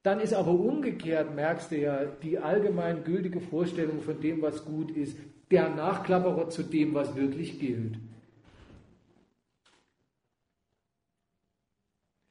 [0.02, 4.90] Dann ist aber umgekehrt, merkst du ja, die allgemein gültige Vorstellung von dem, was gut
[4.92, 5.18] ist,
[5.50, 7.98] der Nachklapperer zu dem, was wirklich gilt.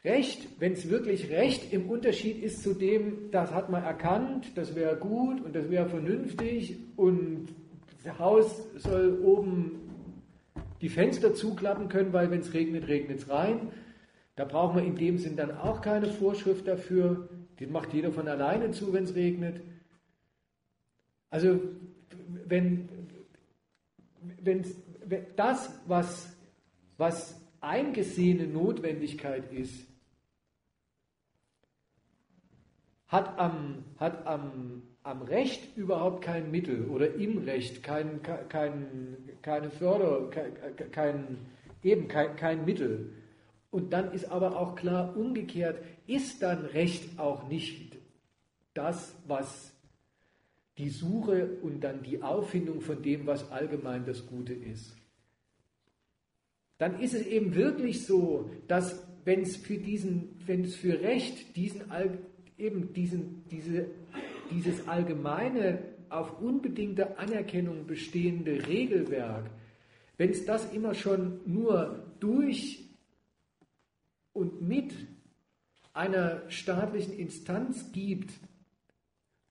[0.08, 4.74] Recht, wenn es wirklich Recht im Unterschied ist zu dem, das hat man erkannt, das
[4.74, 7.50] wäre gut und das wäre vernünftig und
[8.06, 9.88] das Haus soll oben
[10.80, 13.72] die Fenster zuklappen können, weil wenn es regnet, regnet es rein.
[14.38, 17.28] Da braucht man in dem Sinn dann auch keine Vorschrift dafür.
[17.60, 19.62] Die macht jeder von alleine zu, wenn es regnet.
[21.30, 21.60] Also
[22.46, 22.88] wenn,
[24.42, 24.64] wenn,
[25.36, 26.34] das, was,
[26.98, 29.87] was eingesehene Notwendigkeit ist,
[33.08, 39.70] hat am, hat am, am Recht überhaupt kein Mittel oder im Recht kein, kein, keine
[39.70, 40.30] Förder,
[40.92, 41.38] kein,
[41.84, 43.14] eben kein, kein Mittel.
[43.72, 47.98] Und dann ist aber auch klar, umgekehrt ist dann Recht auch nicht
[48.74, 49.74] das, was
[50.78, 54.96] die Suche und dann die Auffindung von dem, was allgemein das Gute ist.
[56.78, 59.78] Dann ist es eben wirklich so, dass wenn es für
[60.68, 61.92] für Recht diesen
[62.58, 63.88] eben diesen, diese,
[64.52, 65.80] dieses allgemeine,
[66.10, 69.50] auf unbedingte Anerkennung bestehende Regelwerk,
[70.18, 72.86] wenn es das immer schon nur durch
[74.34, 74.94] und mit
[75.94, 78.32] einer staatlichen Instanz gibt,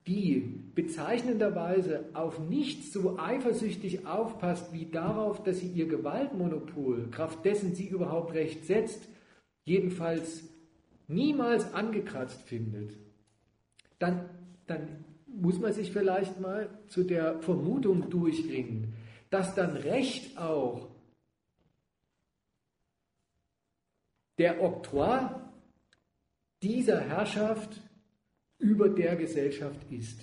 [0.06, 7.74] die bezeichnenderweise auf nichts so eifersüchtig aufpasst wie darauf, dass sie ihr Gewaltmonopol, Kraft dessen
[7.74, 9.08] sie überhaupt Recht setzt,
[9.64, 10.44] jedenfalls
[11.08, 12.96] niemals angekratzt findet,
[13.98, 14.28] dann,
[14.66, 18.94] dann muss man sich vielleicht mal zu der Vermutung durchringen,
[19.30, 20.88] dass dann Recht auch
[24.38, 25.28] der Oktroi
[26.62, 27.80] dieser Herrschaft
[28.58, 30.20] über der Gesellschaft ist.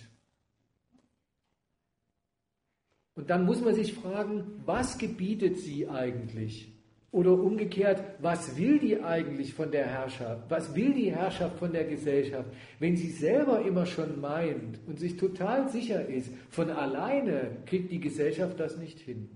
[3.15, 6.72] Und dann muss man sich fragen, was gebietet sie eigentlich?
[7.13, 10.49] Oder umgekehrt, was will die eigentlich von der Herrschaft?
[10.49, 12.49] Was will die Herrschaft von der Gesellschaft?
[12.79, 17.99] Wenn sie selber immer schon meint und sich total sicher ist, von alleine kriegt die
[17.99, 19.29] Gesellschaft das nicht hin.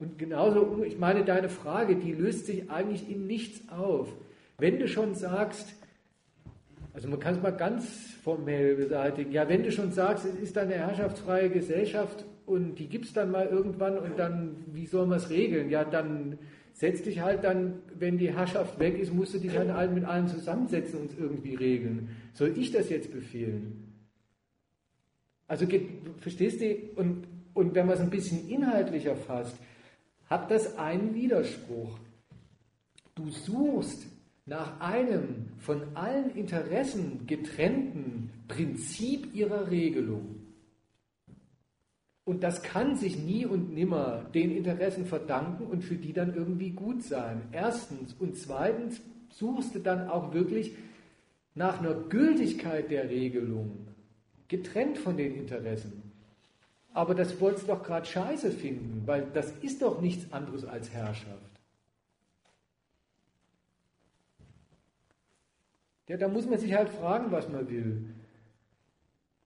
[0.00, 4.08] Und genauso, ich meine, deine Frage, die löst sich eigentlich in nichts auf.
[4.58, 5.76] Wenn du schon sagst,
[6.92, 10.58] also man kann es mal ganz formell beseitigen, ja, wenn du schon sagst, es ist
[10.58, 15.18] eine herrschaftsfreie Gesellschaft und die gibt es dann mal irgendwann und dann, wie soll man
[15.18, 15.70] es regeln?
[15.70, 16.36] Ja, dann
[16.72, 20.26] setz dich halt dann, wenn die Herrschaft weg ist, musst du dich halt mit allen
[20.26, 22.08] zusammensetzen und irgendwie regeln.
[22.34, 23.94] Soll ich das jetzt befehlen?
[25.46, 25.66] Also
[26.18, 26.76] verstehst du?
[26.96, 27.24] Und,
[27.54, 29.56] und wenn man es ein bisschen inhaltlicher fasst,
[30.28, 31.98] hat das einen Widerspruch.
[33.14, 34.06] Du suchst
[34.46, 40.39] nach einem von allen Interessen getrennten Prinzip ihrer Regelung.
[42.24, 46.70] Und das kann sich nie und nimmer den Interessen verdanken und für die dann irgendwie
[46.70, 47.42] gut sein.
[47.50, 48.14] Erstens.
[48.14, 50.74] Und zweitens suchst du dann auch wirklich
[51.54, 53.88] nach einer Gültigkeit der Regelung,
[54.48, 56.02] getrennt von den Interessen.
[56.92, 60.90] Aber das wolltest du doch gerade scheiße finden, weil das ist doch nichts anderes als
[60.90, 61.50] Herrschaft.
[66.08, 68.12] Ja, da muss man sich halt fragen, was man will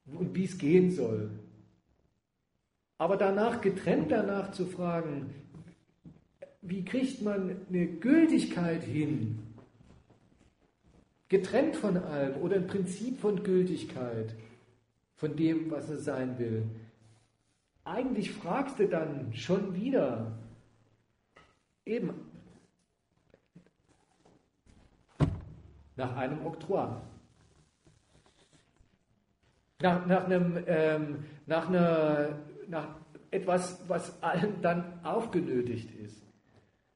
[0.07, 1.31] und wie es gehen soll.
[3.05, 5.35] Aber danach, getrennt danach zu fragen,
[6.63, 9.43] wie kriegt man eine Gültigkeit hin,
[11.29, 14.35] getrennt von allem oder ein Prinzip von Gültigkeit,
[15.17, 16.63] von dem, was es sein will.
[17.85, 20.33] Eigentlich fragst du dann schon wieder,
[21.85, 22.09] eben
[25.95, 26.89] nach einem Oktroi.
[29.83, 32.89] Nach, nach, einem, ähm, nach einer nach
[33.31, 36.23] etwas, was allen dann aufgenötigt ist.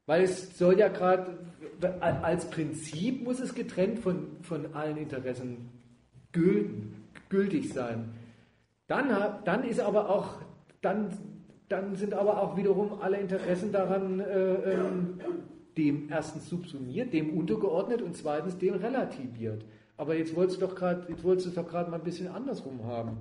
[0.06, 1.38] Weil es soll ja gerade,
[2.00, 5.68] als Prinzip muss es getrennt von, von allen Interessen
[6.32, 8.10] gültig sein.
[8.86, 9.08] Dann,
[9.44, 10.36] dann ist aber auch,
[10.80, 11.10] dann,
[11.68, 15.20] dann sind aber auch wiederum alle Interessen daran äh, ähm,
[15.76, 19.64] dem erstens subsumiert, dem untergeordnet und zweitens dem relativiert.
[19.98, 23.18] Aber jetzt wolltest du doch gerade, doch gerade mal ein bisschen andersrum haben.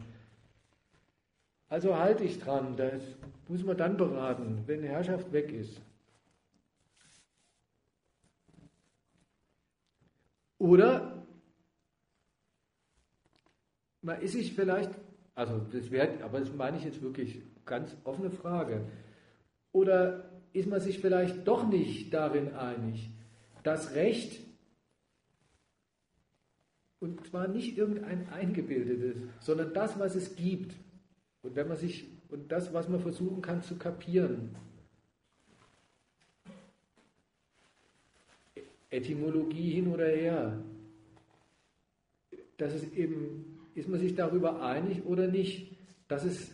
[1.70, 3.02] Also halte ich dran, das
[3.48, 5.82] muss man dann beraten, wenn die Herrschaft weg ist.
[10.60, 11.26] Oder
[14.02, 14.92] man ist sich vielleicht,
[15.36, 18.90] also das wäre, aber das meine ich jetzt wirklich ganz offene Frage.
[19.74, 23.10] Oder ist man sich vielleicht doch nicht darin einig,
[23.64, 24.42] dass Recht,
[27.00, 30.74] und zwar nicht irgendein eingebildetes, sondern das, was es gibt,
[31.48, 34.54] und wenn man sich, und das, was man versuchen kann zu kapieren,
[38.90, 40.62] Etymologie hin oder her,
[42.58, 45.78] dass es eben, ist man sich darüber einig oder nicht,
[46.10, 46.52] dass es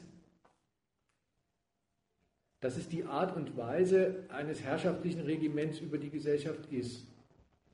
[2.60, 7.06] dass es die Art und Weise eines herrschaftlichen Regiments über die Gesellschaft ist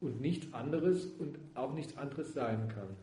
[0.01, 2.97] und nichts anderes und auch nichts anderes sein kann.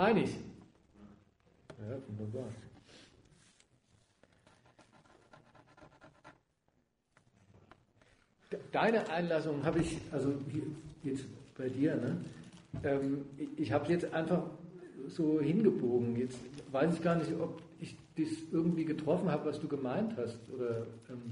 [0.00, 0.30] Einig?
[1.78, 2.48] Ja, wunderbar.
[8.72, 10.32] deine Einlassung habe ich, also
[11.02, 11.24] jetzt
[11.56, 12.16] bei dir, ne?
[12.84, 13.24] Ähm,
[13.56, 14.42] ich habe jetzt einfach
[15.08, 16.16] so hingebogen.
[16.16, 16.38] Jetzt
[16.70, 20.38] weiß ich gar nicht, ob ich das irgendwie getroffen habe, was du gemeint hast.
[20.54, 21.22] Oder, ähm,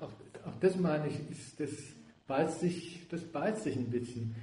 [0.00, 0.12] Auch,
[0.46, 1.70] auch das meine ich, ist, das,
[2.28, 4.36] beißt sich, das beißt sich ein bisschen.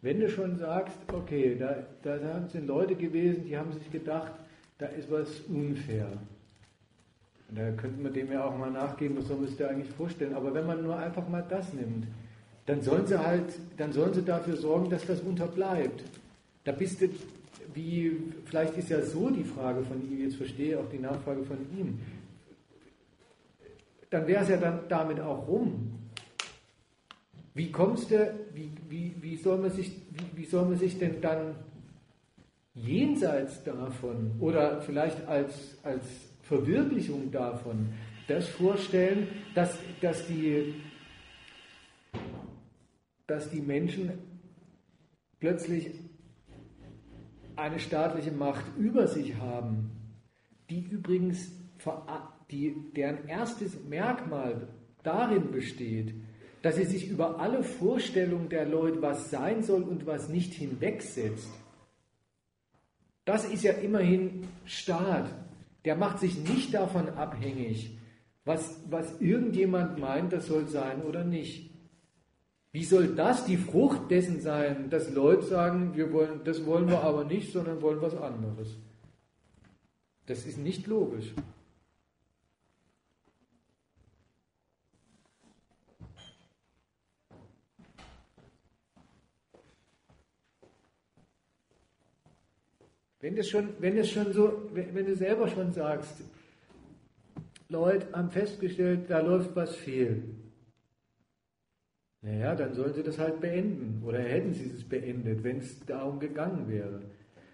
[0.00, 4.32] Wenn du schon sagst, okay, da, da sind Leute gewesen, die haben sich gedacht,
[4.78, 6.08] da ist was unfair.
[7.48, 9.90] Und da könnte man dem ja auch mal nachgehen, was soll man sich da eigentlich
[9.90, 10.34] vorstellen.
[10.34, 12.06] Aber wenn man nur einfach mal das nimmt,
[12.66, 16.02] dann sollen sie halt, dann sollen sie dafür sorgen, dass das unterbleibt.
[16.64, 17.08] Da bist du,
[17.74, 21.58] wie, vielleicht ist ja so die Frage von ihm, jetzt verstehe auch die Nachfrage von
[21.76, 21.98] ihm,
[24.12, 25.98] dann wäre es ja dann damit auch rum.
[27.54, 31.22] Wie kommst du, wie, wie, wie, soll man sich, wie, wie soll man sich denn
[31.22, 31.54] dann
[32.74, 36.04] jenseits davon oder vielleicht als, als
[36.42, 37.88] Verwirklichung davon
[38.28, 40.74] das vorstellen, dass, dass, die,
[43.26, 44.12] dass die Menschen
[45.40, 45.90] plötzlich
[47.56, 49.90] eine staatliche Macht über sich haben,
[50.68, 51.50] die übrigens,
[52.52, 54.68] die, deren erstes Merkmal
[55.02, 56.14] darin besteht,
[56.62, 61.50] dass sie sich über alle Vorstellungen der Leute, was sein soll und was nicht hinwegsetzt.
[63.24, 65.28] Das ist ja immerhin Staat.
[65.84, 67.98] Der macht sich nicht davon abhängig,
[68.44, 71.70] was, was irgendjemand meint, das soll sein oder nicht.
[72.72, 77.02] Wie soll das die Frucht dessen sein, dass Leute sagen, wir wollen, das wollen wir
[77.02, 78.76] aber nicht, sondern wollen was anderes?
[80.26, 81.32] Das ist nicht logisch.
[93.22, 96.22] Wenn das schon, wenn das schon so, wenn du selber schon sagst,
[97.68, 100.24] Leute haben festgestellt, da läuft was fehl.
[102.20, 104.02] Naja, dann sollen sie das halt beenden.
[104.04, 107.00] Oder hätten sie es beendet, wenn es darum gegangen wäre.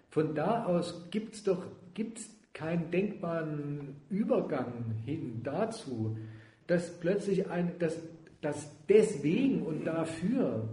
[0.09, 1.63] Von da aus gibt es doch
[1.93, 6.17] gibt's keinen denkbaren Übergang hin dazu,
[6.65, 7.99] dass plötzlich ein, dass,
[8.41, 10.67] dass deswegen und dafür,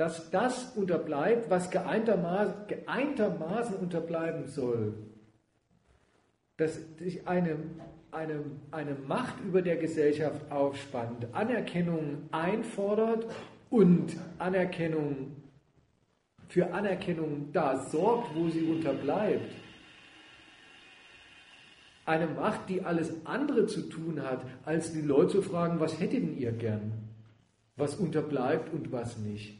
[0.00, 4.94] dass das unterbleibt, was geeintermaßen, geeintermaßen unterbleiben soll,
[6.56, 7.58] dass sich eine
[8.10, 13.26] eine, eine Macht über der Gesellschaft aufspannt, Anerkennung einfordert
[13.68, 15.36] und Anerkennung
[16.48, 19.52] für Anerkennung da sorgt, wo sie unterbleibt.
[22.06, 26.38] Eine Macht, die alles andere zu tun hat, als die Leute zu fragen, was hättet
[26.38, 26.92] ihr gern?
[27.76, 29.59] Was unterbleibt und was nicht.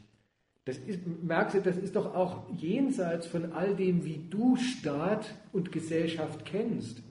[0.65, 5.33] Das ist, merkst du, das ist doch auch jenseits von all dem, wie du Staat
[5.51, 7.01] und Gesellschaft kennst.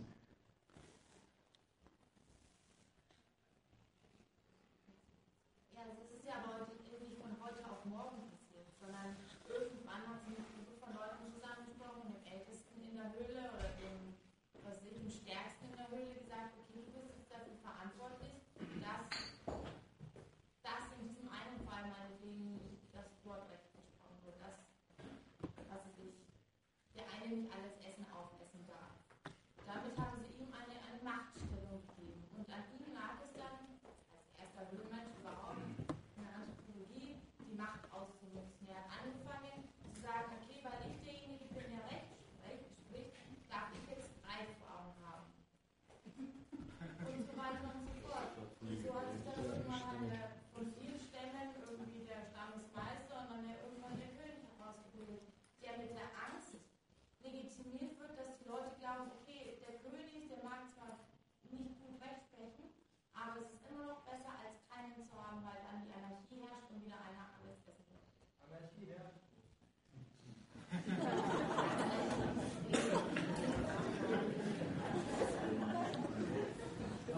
[27.30, 27.69] allen, alle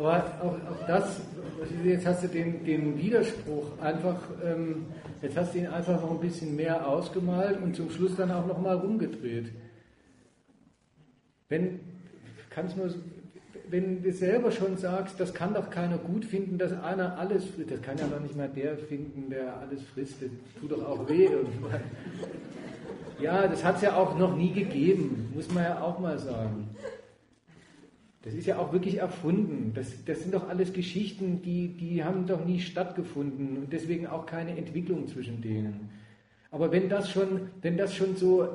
[0.03, 1.21] Aber auch, auch das,
[1.85, 4.87] jetzt hast du den, den Widerspruch einfach, ähm,
[5.21, 8.47] jetzt hast du ihn einfach noch ein bisschen mehr ausgemalt und zum Schluss dann auch
[8.47, 9.53] nochmal rumgedreht.
[11.49, 11.79] Wenn,
[12.51, 12.93] kannst nur,
[13.71, 17.71] wenn du selber schon sagst, das kann doch keiner gut finden, dass einer alles frisst,
[17.71, 21.09] das kann ja noch nicht mal der finden, der alles frisst, das tut doch auch
[21.09, 21.29] weh.
[23.21, 26.71] Ja, das hat es ja auch noch nie gegeben, muss man ja auch mal sagen.
[28.23, 29.73] Das ist ja auch wirklich erfunden.
[29.75, 34.27] Das, das sind doch alles Geschichten, die, die haben doch nie stattgefunden und deswegen auch
[34.27, 35.91] keine Entwicklung zwischen denen.
[36.53, 38.49] Aber wenn das schon, wenn das schon so,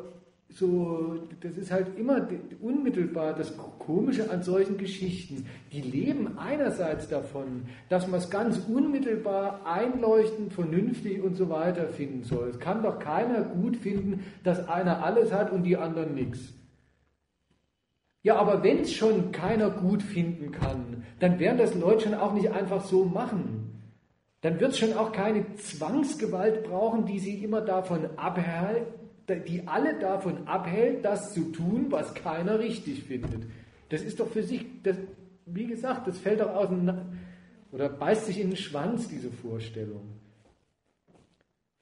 [0.50, 2.26] so, das ist halt immer
[2.62, 5.46] unmittelbar das Komische an solchen Geschichten.
[5.74, 12.24] Die leben einerseits davon, dass man es ganz unmittelbar einleuchtend, vernünftig und so weiter finden
[12.24, 12.50] soll.
[12.50, 16.54] Es kann doch keiner gut finden, dass einer alles hat und die anderen nichts.
[18.28, 22.34] Ja, aber wenn es schon keiner gut finden kann, dann werden das Leute schon auch
[22.34, 23.82] nicht einfach so machen.
[24.42, 28.86] Dann wird es schon auch keine Zwangsgewalt brauchen, die sie immer davon abhält,
[29.30, 33.44] die alle davon abhält, das zu tun, was keiner richtig findet.
[33.88, 34.98] Das ist doch für sich, das,
[35.46, 37.06] wie gesagt, das fällt doch auseinander
[37.72, 40.02] oder beißt sich in den Schwanz, diese Vorstellung.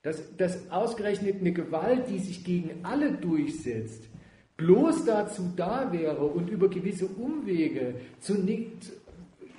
[0.04, 4.10] Dass, dass ausgerechnet eine Gewalt, die sich gegen alle durchsetzt,
[4.58, 8.92] bloß dazu da wäre und über gewisse Umwege zu nicht,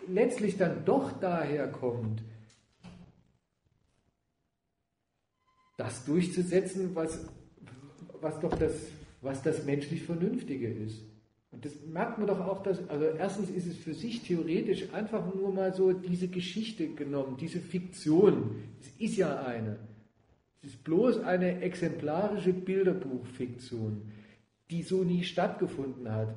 [0.09, 2.23] letztlich dann doch daher kommt,
[5.77, 7.27] das durchzusetzen, was,
[8.21, 8.73] was doch das,
[9.21, 11.03] was das menschlich Vernünftige ist.
[11.51, 15.35] Und das merkt man doch auch, dass, also erstens ist es für sich theoretisch einfach
[15.35, 18.57] nur mal so diese Geschichte genommen, diese Fiktion.
[18.81, 19.79] Es ist ja eine.
[20.63, 24.03] Es ist bloß eine exemplarische Bilderbuchfiktion
[24.71, 26.35] die so nie stattgefunden hat.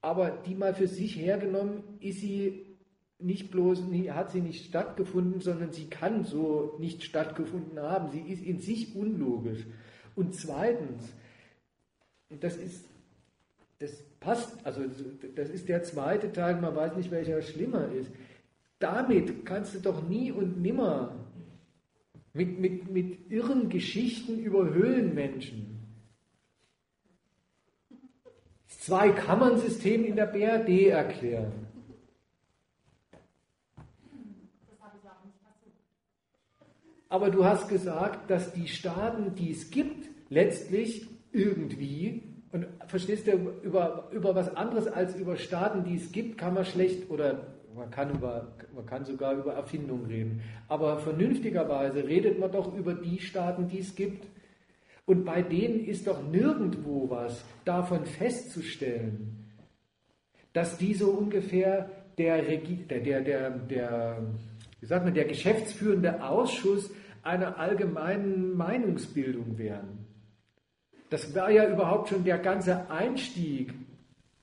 [0.00, 2.66] Aber die mal für sich hergenommen, ist sie
[3.18, 8.10] nicht bloß, hat sie nicht stattgefunden, sondern sie kann so nicht stattgefunden haben.
[8.10, 9.66] Sie ist in sich unlogisch.
[10.16, 11.12] Und zweitens,
[12.30, 12.86] das ist,
[13.78, 14.82] das passt, also
[15.34, 18.10] das ist der zweite Teil, man weiß nicht, welcher schlimmer ist.
[18.78, 21.26] Damit kannst du doch nie und nimmer
[22.32, 25.79] mit, mit, mit irren Geschichten über Höhlenmenschen
[28.80, 31.52] Zwei-Kammern-System in der BRD erklären.
[37.10, 43.32] Aber du hast gesagt, dass die Staaten, die es gibt, letztlich irgendwie, und verstehst du,
[43.62, 47.90] über, über was anderes als über Staaten, die es gibt, kann man schlecht oder man
[47.90, 50.40] kann, über, man kann sogar über Erfindung reden.
[50.68, 54.26] Aber vernünftigerweise redet man doch über die Staaten, die es gibt.
[55.10, 59.44] Und bei denen ist doch nirgendwo was davon festzustellen,
[60.52, 64.22] dass die so ungefähr der, der, der, der, der,
[64.78, 66.92] wie sagt man, der geschäftsführende Ausschuss
[67.24, 70.06] einer allgemeinen Meinungsbildung wären.
[71.08, 73.74] Das war ja überhaupt schon der ganze Einstieg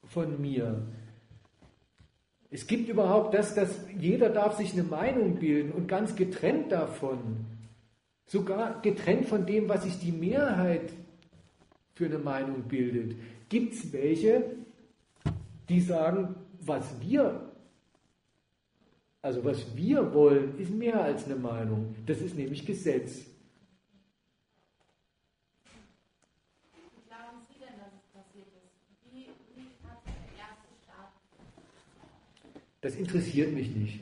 [0.03, 0.85] von mir.
[2.51, 7.45] Es gibt überhaupt das, dass jeder darf sich eine Meinung bilden und ganz getrennt davon
[8.27, 10.91] sogar getrennt von dem, was sich die Mehrheit
[11.95, 13.17] für eine Meinung bildet,
[13.49, 14.43] gibt es welche,
[15.69, 17.51] die sagen, was wir,
[19.22, 21.95] also was wir wollen, ist mehr als eine Meinung.
[22.06, 23.25] Das ist nämlich Gesetz.
[32.80, 33.99] Das interessiert mich nicht.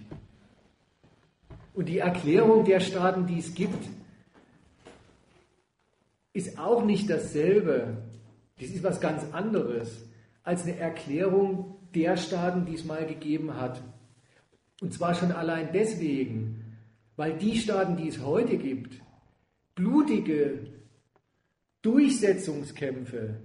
[1.74, 3.88] Und die Erklärung der Staaten, die es gibt,
[6.36, 7.98] ist auch nicht dasselbe.
[8.60, 10.06] Das ist was ganz anderes
[10.44, 13.82] als eine Erklärung der Staaten, die es mal gegeben hat.
[14.82, 16.78] Und zwar schon allein deswegen,
[17.16, 19.02] weil die Staaten, die es heute gibt,
[19.76, 20.74] blutige
[21.82, 23.42] Durchsetzungskämpfe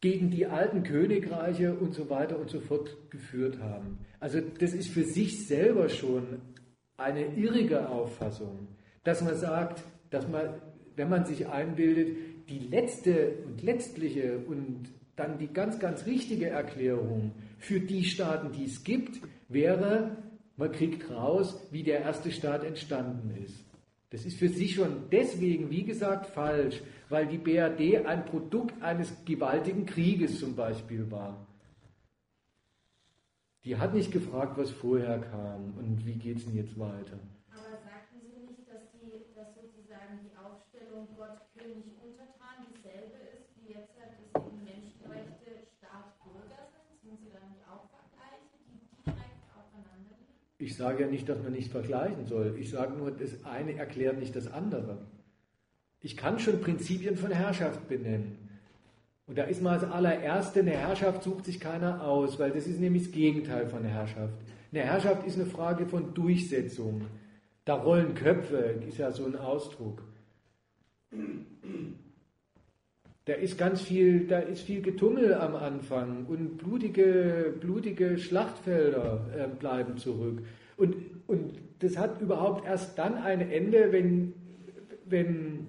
[0.00, 4.00] gegen die alten Königreiche und so weiter und so fort geführt haben.
[4.20, 6.42] Also das ist für sich selber schon
[6.96, 8.68] eine irrige Auffassung,
[9.04, 10.60] dass man sagt, dass man,
[10.96, 12.16] wenn man sich einbildet,
[12.48, 18.64] die letzte und letztliche und dann die ganz, ganz richtige Erklärung für die Staaten, die
[18.64, 20.16] es gibt, wäre,
[20.56, 23.64] man kriegt raus, wie der erste Staat entstanden ist.
[24.10, 29.12] Das ist für sich schon deswegen, wie gesagt, falsch, weil die BRD ein Produkt eines
[29.24, 31.46] gewaltigen Krieges zum Beispiel war.
[33.64, 37.18] Die hat nicht gefragt, was vorher kam und wie geht es denn jetzt weiter.
[37.50, 43.50] Aber sagten Sie nicht, dass, die, dass sozusagen die Aufstellung Gott, König, Untertan dieselbe ist,
[43.56, 46.92] wie jetzt halt das eben Menschenrechte, Staat, Bürger sind?
[47.02, 50.38] Sind Sie da nicht auch Vergleiche, die direkt aufeinander liegen?
[50.64, 52.56] Ich sage ja nicht, dass man nicht vergleichen soll.
[52.58, 54.96] Ich sage nur, das eine erklärt nicht das andere.
[56.00, 58.38] Ich kann schon Prinzipien von Herrschaft benennen.
[59.26, 62.80] Und da ist mal das allererste, eine Herrschaft sucht sich keiner aus, weil das ist
[62.80, 64.32] nämlich das Gegenteil von Herrschaft.
[64.72, 67.02] Eine Herrschaft ist eine Frage von Durchsetzung.
[67.66, 70.02] Da rollen Köpfe, ist ja so ein Ausdruck.
[73.26, 79.48] Da ist ganz viel, da ist viel Getummel am Anfang und blutige, blutige Schlachtfelder äh,
[79.48, 80.42] bleiben zurück.
[80.76, 80.96] Und,
[81.26, 84.34] und das hat überhaupt erst dann ein Ende, wenn,
[85.06, 85.68] wenn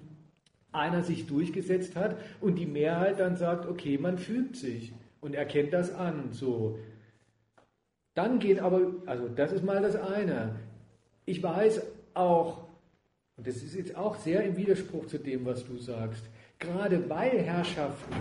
[0.74, 5.72] einer sich durchgesetzt hat und die Mehrheit dann sagt, okay, man fügt sich und erkennt
[5.72, 6.34] das an.
[6.34, 6.78] So.
[8.16, 10.56] Dann gehen aber, also das ist mal das eine.
[11.26, 11.82] Ich weiß
[12.14, 12.66] auch,
[13.38, 16.24] und das ist jetzt auch sehr im Widerspruch zu dem, was du sagst,
[16.60, 18.16] gerade weil Herrschaften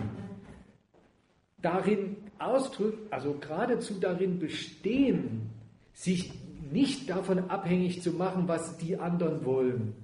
[1.63, 5.51] darin ausdrücken, also geradezu darin bestehen,
[5.93, 6.33] sich
[6.71, 9.95] nicht davon abhängig zu machen, was die anderen wollen.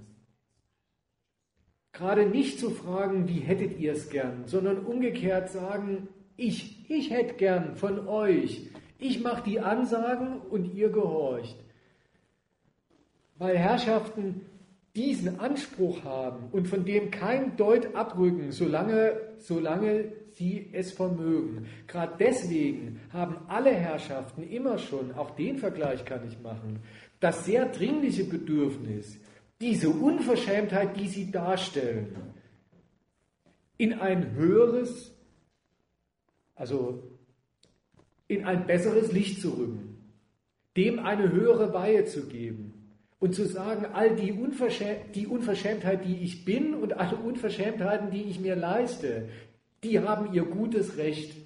[1.92, 7.34] Gerade nicht zu fragen, wie hättet ihr es gern, sondern umgekehrt sagen, ich, ich hätte
[7.34, 8.70] gern von euch.
[8.98, 11.56] Ich mache die Ansagen und ihr gehorcht.
[13.36, 14.42] Weil Herrschaften
[14.96, 21.66] diesen Anspruch haben und von dem kein Deut abrücken, solange, solange sie es vermögen.
[21.86, 26.80] Gerade deswegen haben alle Herrschaften immer schon, auch den Vergleich kann ich machen,
[27.20, 29.18] das sehr dringliche Bedürfnis,
[29.60, 32.16] diese Unverschämtheit, die sie darstellen,
[33.76, 35.14] in ein höheres,
[36.54, 37.02] also
[38.26, 39.98] in ein besseres Licht zu rücken,
[40.76, 42.69] dem eine höhere Weihe zu geben
[43.20, 48.22] und zu sagen, all die, Unverschäm die Unverschämtheit, die ich bin und alle Unverschämtheiten, die
[48.22, 49.28] ich mir leiste,
[49.84, 51.36] die haben ihr gutes Recht,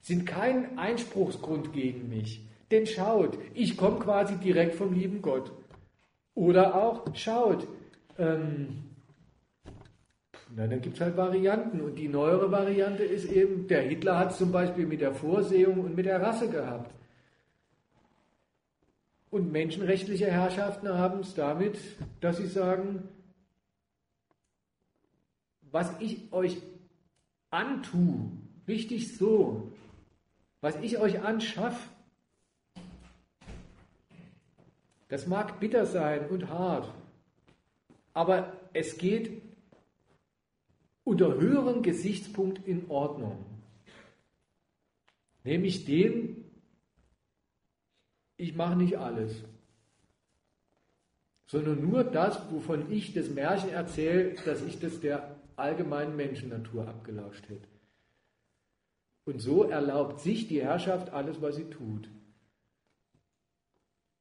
[0.00, 2.46] sind kein Einspruchsgrund gegen mich.
[2.70, 5.52] Denn schaut, ich komme quasi direkt vom lieben Gott.
[6.34, 7.66] Oder auch, schaut,
[8.16, 8.84] ähm,
[10.54, 11.80] na, dann gibt es halt Varianten.
[11.80, 15.80] Und die neuere Variante ist eben, der Hitler hat es zum Beispiel mit der Vorsehung
[15.80, 16.94] und mit der Rasse gehabt.
[19.30, 21.78] Und menschenrechtliche Herrschaften haben es damit,
[22.20, 23.08] dass sie sagen,
[25.70, 26.56] was ich euch
[27.50, 28.30] antue,
[28.66, 29.70] richtig so,
[30.60, 31.88] was ich euch anschaffe,
[35.08, 36.92] Das mag bitter sein und hart,
[38.12, 39.42] aber es geht
[41.04, 43.44] unter höherem Gesichtspunkt in Ordnung.
[45.44, 46.37] Nämlich dem,
[48.38, 49.44] ich mache nicht alles,
[51.46, 57.48] sondern nur das, wovon ich das Märchen erzähle, dass ich das der allgemeinen Menschennatur abgelauscht
[57.48, 57.68] hätte.
[59.24, 62.08] Und so erlaubt sich die Herrschaft alles, was sie tut.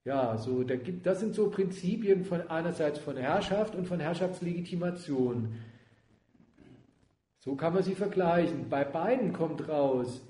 [0.03, 5.55] Ja, so, das sind so Prinzipien von einerseits von Herrschaft und von Herrschaftslegitimation.
[7.39, 8.69] So kann man sie vergleichen.
[8.69, 10.21] Bei beiden kommt raus,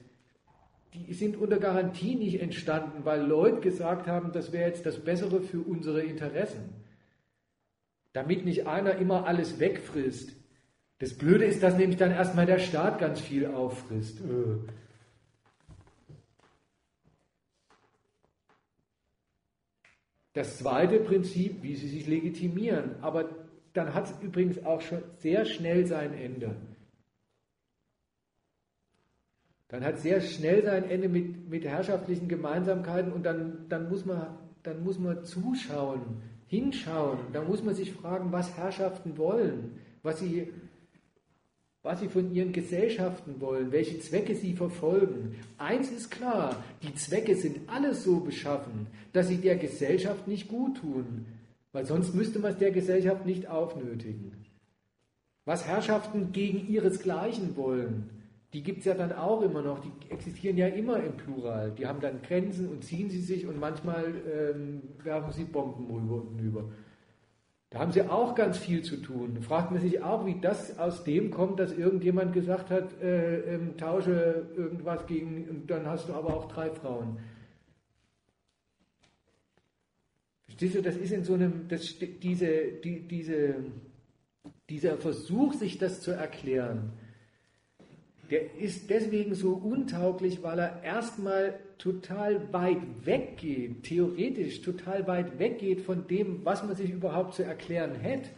[0.93, 5.41] die sind unter Garantie nicht entstanden, weil Leute gesagt haben, das wäre jetzt das Bessere
[5.41, 6.73] für unsere Interessen.
[8.13, 10.33] Damit nicht einer immer alles wegfrisst.
[10.99, 14.19] Das Blöde ist, dass nämlich dann erstmal der Staat ganz viel auffrisst.
[14.21, 14.71] Äh.
[20.33, 22.95] Das zweite Prinzip, wie sie sich legitimieren.
[23.01, 23.29] Aber
[23.73, 26.55] dann hat es übrigens auch schon sehr schnell sein Ende.
[29.69, 34.37] Dann hat sehr schnell sein Ende mit, mit herrschaftlichen Gemeinsamkeiten und dann, dann, muss man,
[34.63, 37.19] dann muss man zuschauen, hinschauen.
[37.33, 40.53] Da muss man sich fragen, was Herrschaften wollen, was sie,
[41.83, 45.35] was sie von ihren Gesellschaften wollen, welche Zwecke sie verfolgen.
[45.57, 50.77] Eins ist klar, die Zwecke sind alles so beschaffen, dass sie der Gesellschaft nicht gut
[50.77, 51.25] tun,
[51.73, 54.31] weil sonst müsste man es der Gesellschaft nicht aufnötigen.
[55.43, 58.16] Was Herrschaften gegen ihresgleichen wollen,
[58.53, 61.71] die gibt es ja dann auch immer noch, die existieren ja immer im Plural.
[61.71, 66.23] Die haben dann Grenzen und ziehen sie sich und manchmal ähm, werfen sie Bomben rüber
[66.23, 66.69] und über.
[67.69, 69.35] Da haben sie auch ganz viel zu tun.
[69.35, 73.55] Da fragt man sich auch, wie das aus dem kommt, dass irgendjemand gesagt hat, äh,
[73.55, 77.19] ähm, tausche irgendwas gegen, und dann hast du aber auch drei Frauen.
[80.45, 82.47] Verstehst du, das ist in so einem, das, diese,
[82.81, 83.55] die, diese,
[84.69, 86.93] dieser Versuch, sich das zu erklären,
[88.29, 95.81] der ist deswegen so untauglich, weil er erstmal total weit weggeht, theoretisch total weit weggeht
[95.81, 98.29] von dem, was man sich überhaupt zu erklären hätte.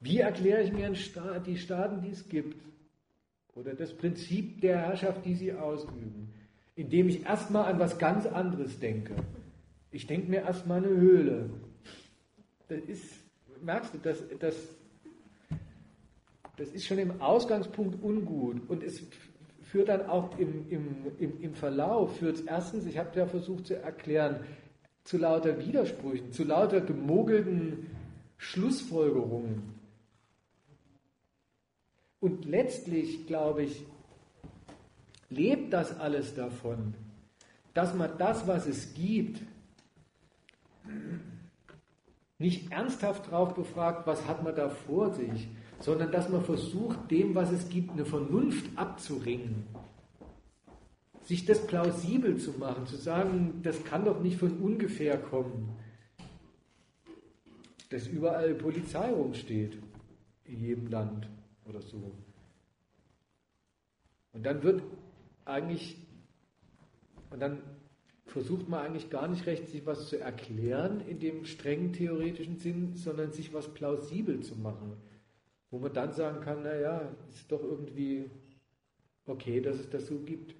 [0.00, 2.56] Wie erkläre ich mir Staat, die Staaten, die es gibt?
[3.54, 6.32] Oder das Prinzip der Herrschaft, die sie ausüben?
[6.74, 9.14] Indem ich erstmal an was ganz anderes denke.
[9.90, 11.50] Ich denke mir erstmal eine Höhle.
[12.68, 13.04] Das ist,
[13.62, 14.56] merkst du, das, das
[16.60, 19.02] das ist schon im Ausgangspunkt ungut und es
[19.62, 23.66] führt dann auch im, im, im, im Verlauf, führt es erstens, ich habe ja versucht
[23.66, 24.44] zu erklären,
[25.04, 27.86] zu lauter Widersprüchen, zu lauter gemogelten
[28.36, 29.74] Schlussfolgerungen.
[32.20, 33.82] Und letztlich, glaube ich,
[35.30, 36.92] lebt das alles davon,
[37.72, 39.40] dass man das, was es gibt,
[42.36, 45.48] nicht ernsthaft darauf befragt, was hat man da vor sich,
[45.80, 49.66] sondern dass man versucht, dem, was es gibt, eine Vernunft abzuringen.
[51.22, 55.76] Sich das plausibel zu machen, zu sagen, das kann doch nicht von ungefähr kommen,
[57.88, 59.78] dass überall Polizei rumsteht,
[60.44, 61.28] in jedem Land
[61.66, 62.12] oder so.
[64.32, 64.82] Und dann wird
[65.44, 65.96] eigentlich,
[67.30, 67.62] und dann
[68.26, 72.96] versucht man eigentlich gar nicht recht, sich was zu erklären in dem strengen theoretischen Sinn,
[72.96, 74.96] sondern sich was plausibel zu machen
[75.70, 78.30] wo man dann sagen kann, naja, ist doch irgendwie
[79.26, 80.59] okay, dass es das so gibt.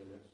[0.00, 0.33] auf etwas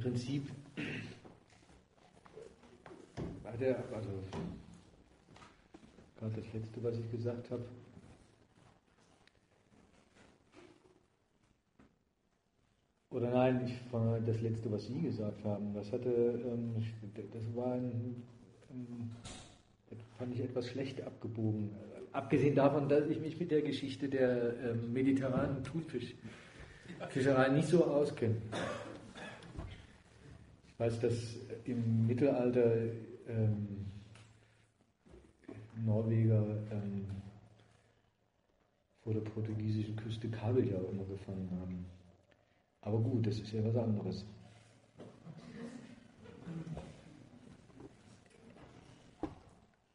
[0.00, 0.50] Prinzip
[3.44, 4.10] hat er, also
[6.18, 7.64] gerade das letzte, was ich gesagt habe,
[13.12, 13.74] Oder nein, ich,
[14.26, 16.74] das letzte, was Sie gesagt haben, das hatte, ähm,
[17.30, 18.22] das war ein,
[20.16, 21.70] fand ich etwas schlecht abgebogen.
[22.12, 28.36] Abgesehen davon, dass ich mich mit der Geschichte der ähm, mediterranen Thunfischfischerei nicht so auskenne.
[30.82, 32.72] Weiß, dass im Mittelalter
[33.28, 33.86] ähm,
[35.86, 37.06] Norweger ähm,
[39.04, 41.86] vor der portugiesischen Küste Kabeljau immer gefangen haben.
[42.80, 44.26] Aber gut, das ist ja was anderes.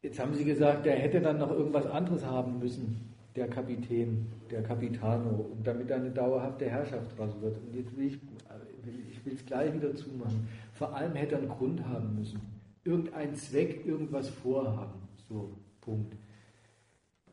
[0.00, 4.62] Jetzt haben Sie gesagt, der hätte dann noch irgendwas anderes haben müssen, der Kapitän, der
[4.62, 7.58] Capitano, und damit eine dauerhafte Herrschaft draus wird.
[7.58, 8.18] Und jetzt will ich,
[9.10, 10.48] ich will es gleich wieder zumachen.
[10.78, 12.40] Vor allem hätte er einen Grund haben müssen.
[12.84, 15.08] Irgendein Zweck, irgendwas vorhaben.
[15.28, 16.16] So, Punkt.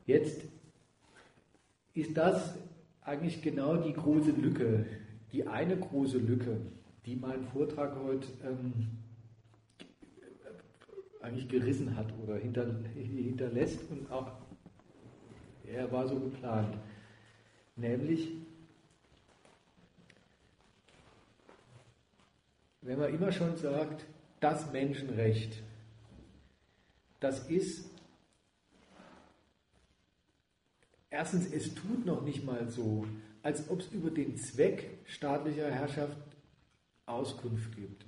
[0.07, 0.41] Jetzt
[1.93, 2.55] ist das
[3.01, 4.87] eigentlich genau die große Lücke,
[5.31, 6.57] die eine große Lücke,
[7.05, 8.87] die mein Vortrag heute ähm,
[11.21, 12.65] eigentlich gerissen hat oder hinter,
[12.95, 14.31] hinterlässt und auch
[15.67, 16.77] er war so geplant.
[17.75, 18.31] Nämlich,
[22.85, 24.05] wenn man immer schon sagt,
[24.39, 25.63] das Menschenrecht,
[27.19, 27.89] das ist
[31.09, 33.05] erstens, es tut noch nicht mal so,
[33.41, 36.17] als ob es über den Zweck staatlicher Herrschaft
[37.07, 38.05] Auskunft gibt.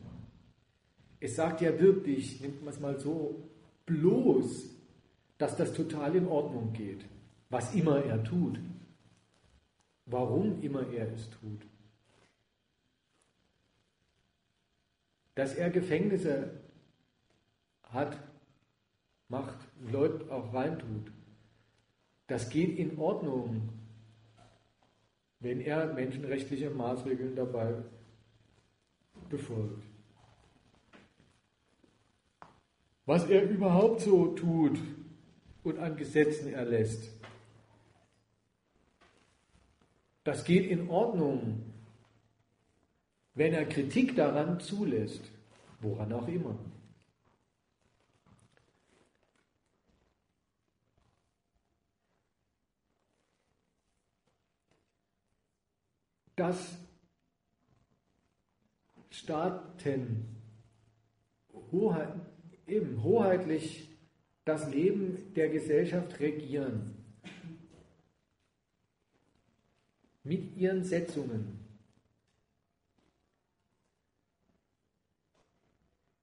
[1.19, 3.49] Es sagt ja wirklich, nimmt man es mal so,
[3.87, 4.69] bloß,
[5.39, 7.03] dass das total in Ordnung geht,
[7.49, 8.59] was immer er tut,
[10.05, 11.61] warum immer er es tut.
[15.37, 16.49] Dass er Gefängnisse
[17.83, 18.17] hat,
[19.27, 19.55] macht,
[19.91, 21.11] Leute auch reintut,
[22.25, 23.69] das geht in Ordnung,
[25.39, 27.75] wenn er menschenrechtliche Maßregeln dabei
[29.29, 29.83] befolgt.
[33.05, 34.79] Was er überhaupt so tut
[35.63, 37.11] und an Gesetzen erlässt,
[40.23, 41.66] das geht in Ordnung,
[43.37, 45.21] wenn er Kritik daran zulässt,
[45.79, 46.57] woran auch immer.
[56.35, 56.77] dass
[59.09, 60.37] Staaten
[61.71, 62.13] Hoheit,
[62.67, 63.89] eben hoheitlich
[64.45, 66.93] das Leben der Gesellschaft regieren.
[70.23, 71.66] Mit ihren Setzungen.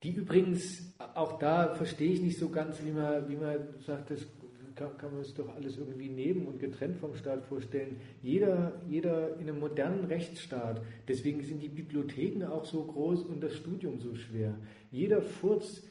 [0.05, 4.27] Die übrigens, auch da verstehe ich nicht so ganz, wie man, wie man sagt, das
[4.75, 7.99] kann, kann man es doch alles irgendwie neben und getrennt vom Staat vorstellen.
[8.23, 13.57] Jeder, jeder in einem modernen Rechtsstaat, deswegen sind die Bibliotheken auch so groß und das
[13.57, 14.55] Studium so schwer.
[14.91, 15.83] Jeder Furz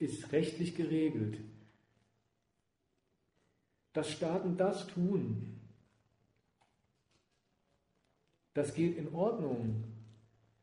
[0.00, 1.38] ist rechtlich geregelt.
[3.92, 5.60] Dass Staaten das tun,
[8.54, 9.84] das geht in Ordnung,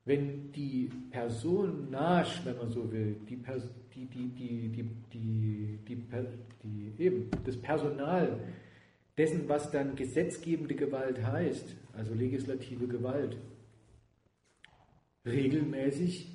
[0.07, 5.95] wenn die Person nascht, wenn man so will, die, die, die, die, die, die,
[6.63, 8.39] die, eben, das Personal
[9.17, 13.35] dessen, was dann gesetzgebende Gewalt heißt, also legislative Gewalt,
[15.25, 16.31] regelmäßig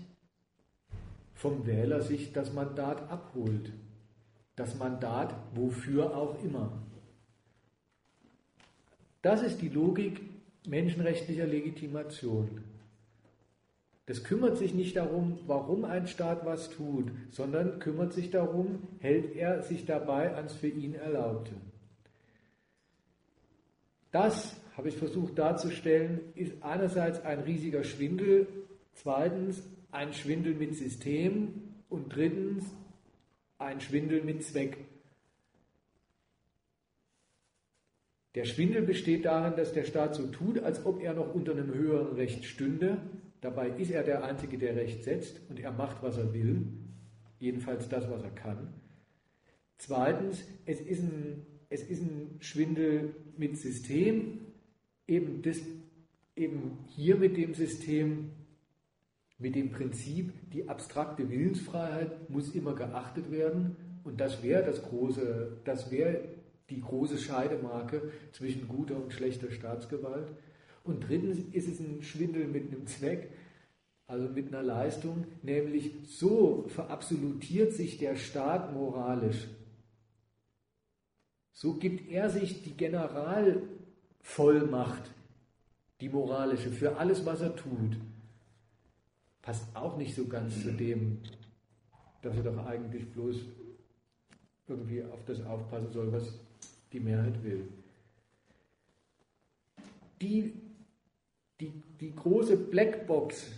[1.35, 3.73] vom Wähler sich das Mandat abholt.
[4.55, 6.79] Das Mandat wofür auch immer.
[9.23, 10.21] Das ist die Logik
[10.69, 12.72] menschenrechtlicher Legitimation.
[14.07, 19.37] Das kümmert sich nicht darum, warum ein Staat was tut, sondern kümmert sich darum, hält
[19.37, 21.53] er sich dabei ans für ihn Erlaubte.
[24.11, 28.49] Das, habe ich versucht darzustellen, ist einerseits ein riesiger Schwindel,
[28.95, 32.65] zweitens ein Schwindel mit System und drittens
[33.59, 34.79] ein Schwindel mit Zweck.
[38.35, 41.73] Der Schwindel besteht darin, dass der Staat so tut, als ob er noch unter einem
[41.73, 42.99] höheren Recht stünde
[43.43, 46.65] Dabei ist er der Einzige, der Recht setzt und er macht, was er will,
[47.41, 48.73] jedenfalls das, was er kann.
[49.79, 54.39] Zweitens, es ist ein, es ist ein Schwindel mit System,
[55.09, 55.59] eben, das,
[56.37, 58.31] eben hier mit dem System,
[59.39, 65.63] mit dem Prinzip, die abstrakte Willensfreiheit muss immer geachtet werden und das wäre das große,
[65.65, 66.21] das wäre
[66.71, 70.31] die große Scheidemarke zwischen guter und schlechter Staatsgewalt.
[70.85, 73.31] Und drittens ist es ein Schwindel mit einem Zweck.
[74.09, 79.49] also mit einer Leistung, nämlich so verabsolutiert sich der Staat moralisch,
[81.53, 85.11] so gibt er sich die Generalvollmacht,
[86.01, 87.97] die moralische, für alles, was er tut.
[89.41, 91.19] Passt auch nicht so ganz zu dem,
[92.23, 93.37] dass er doch eigentlich bloß
[94.67, 96.39] irgendwie auf das aufpassen soll, was
[96.93, 97.69] die Mehrheit will.
[100.21, 100.55] Die,
[101.61, 103.51] die, die große Blackbox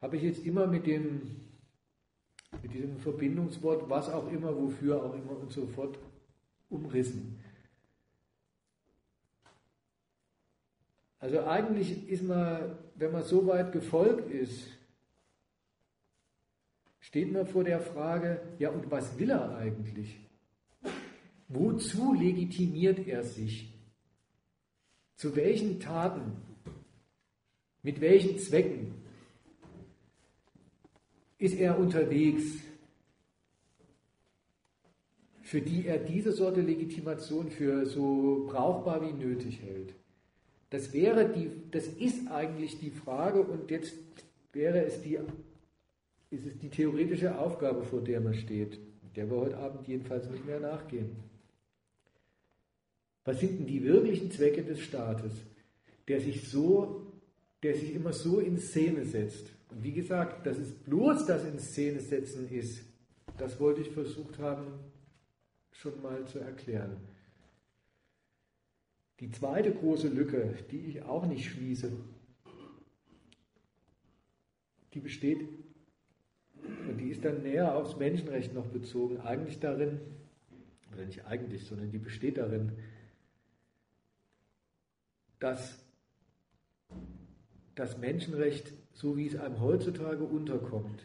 [0.00, 1.46] habe ich jetzt immer mit dem
[2.62, 5.98] mit diesem Verbindungswort, was auch immer, wofür auch immer und so fort
[6.70, 7.38] umrissen.
[11.18, 14.68] Also eigentlich ist man, wenn man so weit gefolgt ist,
[17.00, 20.18] steht man vor der Frage, ja und was will er eigentlich?
[21.48, 23.72] Wozu legitimiert er sich?
[25.16, 26.32] Zu welchen Taten?
[27.82, 28.94] Mit welchen Zwecken?
[31.38, 32.60] ist er unterwegs,
[35.42, 39.94] für die er diese Sorte Legitimation für so brauchbar wie nötig hält.
[40.70, 43.94] Das wäre die, das ist eigentlich die Frage und jetzt
[44.52, 45.18] wäre es die,
[46.30, 48.80] ist es die theoretische Aufgabe, vor der man steht,
[49.14, 51.10] der wir heute Abend jedenfalls nicht mehr nachgehen.
[53.26, 55.32] Was sind denn die wirklichen Zwecke des Staates,
[56.06, 57.12] der sich so,
[57.62, 59.50] der sich immer so in Szene setzt?
[59.68, 62.84] Und wie gesagt, dass es bloß das in Szene setzen ist,
[63.36, 64.68] das wollte ich versucht haben,
[65.72, 66.96] schon mal zu erklären.
[69.18, 71.90] Die zweite große Lücke, die ich auch nicht schließe,
[74.94, 75.40] die besteht,
[76.88, 80.00] und die ist dann näher aufs Menschenrecht noch bezogen, eigentlich darin,
[80.92, 82.72] oder nicht eigentlich, sondern die besteht darin,
[85.38, 85.84] dass
[87.74, 91.02] das Menschenrecht so wie es einem heutzutage unterkommt.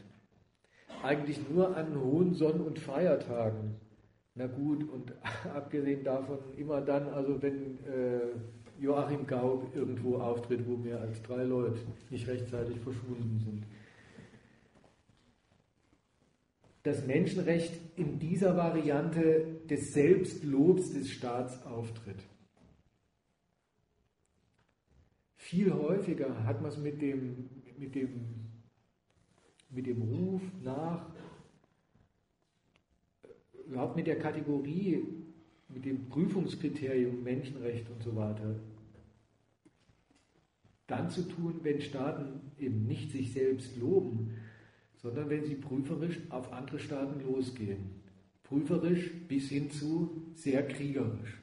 [1.03, 3.75] Eigentlich nur an hohen Sonn- und Feiertagen.
[4.35, 5.13] Na gut, und
[5.53, 8.21] abgesehen davon immer dann, also wenn äh,
[8.79, 11.79] Joachim Gaub irgendwo auftritt, wo mehr als drei Leute
[12.09, 13.63] nicht rechtzeitig verschwunden sind.
[16.83, 22.23] Das Menschenrecht in dieser Variante des Selbstlobs des Staats auftritt.
[25.51, 28.09] Viel häufiger hat man es mit dem mit dem,
[29.69, 31.09] mit dem Ruf nach,
[33.67, 35.03] überhaupt mit der Kategorie,
[35.67, 38.55] mit dem Prüfungskriterium Menschenrecht und so weiter,
[40.87, 44.37] dann zu tun, wenn Staaten eben nicht sich selbst loben,
[44.95, 47.89] sondern wenn sie prüferisch auf andere Staaten losgehen.
[48.43, 51.40] Prüferisch bis hin zu sehr kriegerisch.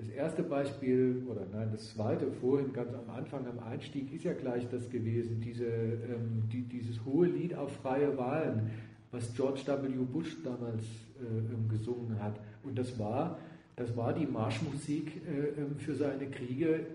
[0.00, 4.32] Das erste Beispiel, oder nein, das zweite vorhin ganz am Anfang, am Einstieg, ist ja
[4.32, 8.70] gleich das gewesen, diese, ähm, die, dieses hohe Lied auf freie Wahlen,
[9.10, 9.88] was George W.
[10.10, 10.84] Bush damals
[11.18, 12.40] äh, gesungen hat.
[12.62, 13.38] Und das war,
[13.76, 16.86] das war die Marschmusik äh, ähm, für seine Kriege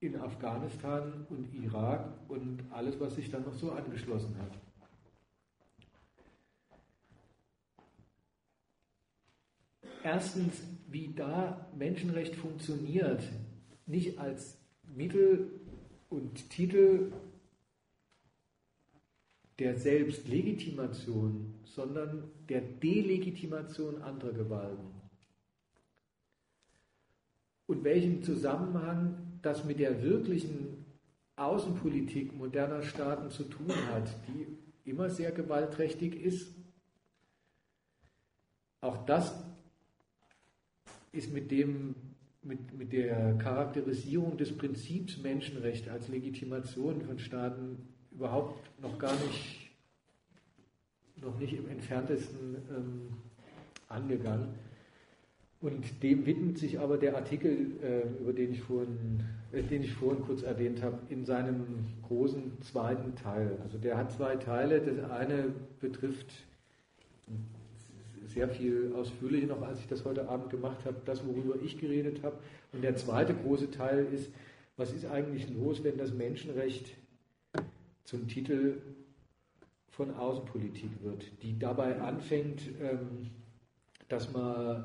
[0.00, 4.52] in Afghanistan und Irak und alles, was sich dann noch so angeschlossen hat.
[10.04, 13.22] Erstens wie da Menschenrecht funktioniert,
[13.86, 14.58] nicht als
[14.94, 15.50] Mittel
[16.08, 17.12] und Titel
[19.58, 24.94] der Selbstlegitimation, sondern der Delegitimation anderer Gewalten.
[27.66, 30.84] Und welchen Zusammenhang das mit der wirklichen
[31.36, 34.46] Außenpolitik moderner Staaten zu tun hat, die
[34.88, 36.54] immer sehr gewaltträchtig ist.
[38.80, 39.34] Auch das
[41.16, 41.94] ist mit dem
[42.46, 47.78] mit, mit der Charakterisierung des Prinzips Menschenrecht als Legitimation von Staaten
[48.12, 49.70] überhaupt noch gar nicht,
[51.20, 53.08] noch nicht im entferntesten ähm,
[53.88, 54.48] angegangen.
[55.60, 59.92] Und dem widmet sich aber der Artikel, äh, über den ich, vorhin, äh, den ich
[59.94, 63.58] vorhin kurz erwähnt habe, in seinem großen zweiten Teil.
[63.64, 64.80] Also der hat zwei Teile.
[64.80, 66.32] Das eine betrifft
[68.36, 72.22] sehr viel ausführlicher noch, als ich das heute Abend gemacht habe, das, worüber ich geredet
[72.22, 72.36] habe.
[72.72, 74.30] Und der zweite große Teil ist,
[74.76, 76.94] was ist eigentlich los, wenn das Menschenrecht
[78.04, 78.82] zum Titel
[79.88, 83.30] von Außenpolitik wird, die dabei anfängt, ähm,
[84.10, 84.84] dass man,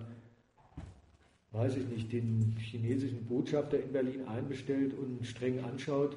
[1.51, 6.15] weiß ich nicht, den chinesischen Botschafter in Berlin einbestellt und streng anschaut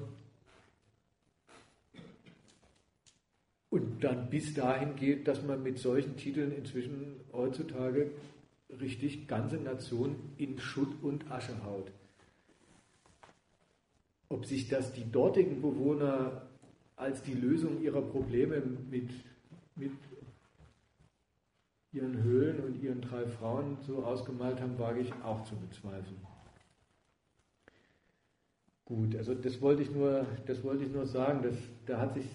[4.03, 8.11] dann bis dahin geht, dass man mit solchen Titeln inzwischen heutzutage
[8.81, 11.91] richtig ganze Nationen in Schutt und Asche haut.
[14.35, 16.43] ob sich das die dortigen Bewohner
[16.97, 19.11] als die Lösung ihrer Probleme mit,
[19.77, 19.93] mit
[21.93, 26.21] ihren Höhlen und ihren drei Frauen so ausgemalt haben, wage ich auch zu bezweifeln.
[28.85, 31.55] Gut, also das wollte ich nur, das wollte ich nur sagen, dass,
[31.87, 32.27] da hat sich,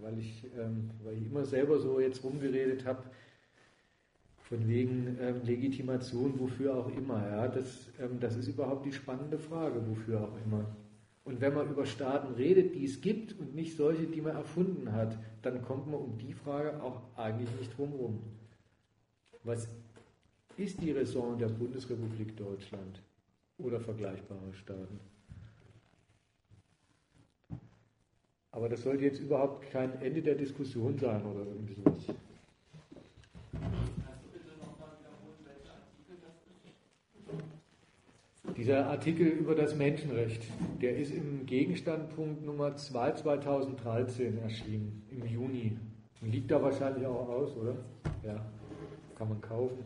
[0.00, 3.02] weil ich, ähm, weil ich immer selber so jetzt rumgeredet habe,
[4.48, 7.20] von wegen ähm, Legitimation, wofür auch immer.
[7.26, 10.64] Ja, das, ähm, das ist überhaupt die spannende Frage, wofür auch immer.
[11.24, 14.92] Und wenn man über Staaten redet, die es gibt und nicht solche, die man erfunden
[14.92, 18.20] hat, dann kommt man um die Frage auch eigentlich nicht drumherum.
[19.42, 19.68] Was
[20.56, 23.02] ist die Raison der Bundesrepublik Deutschland
[23.58, 25.00] oder vergleichbare Staaten?
[28.56, 32.16] Aber das sollte jetzt überhaupt kein Ende der Diskussion sein oder irgendwie sowas.
[38.56, 40.42] Dieser Artikel über das Menschenrecht,
[40.80, 45.76] der ist im Gegenstandpunkt Nummer 2 2013 erschienen, im Juni.
[46.22, 47.76] Liegt da wahrscheinlich auch aus, oder?
[48.24, 48.42] Ja,
[49.18, 49.84] kann man kaufen.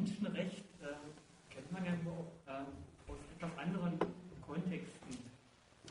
[0.00, 3.98] Menschenrecht äh, kennt man ja nur äh, aus etwas anderen
[4.46, 5.14] Kontexten.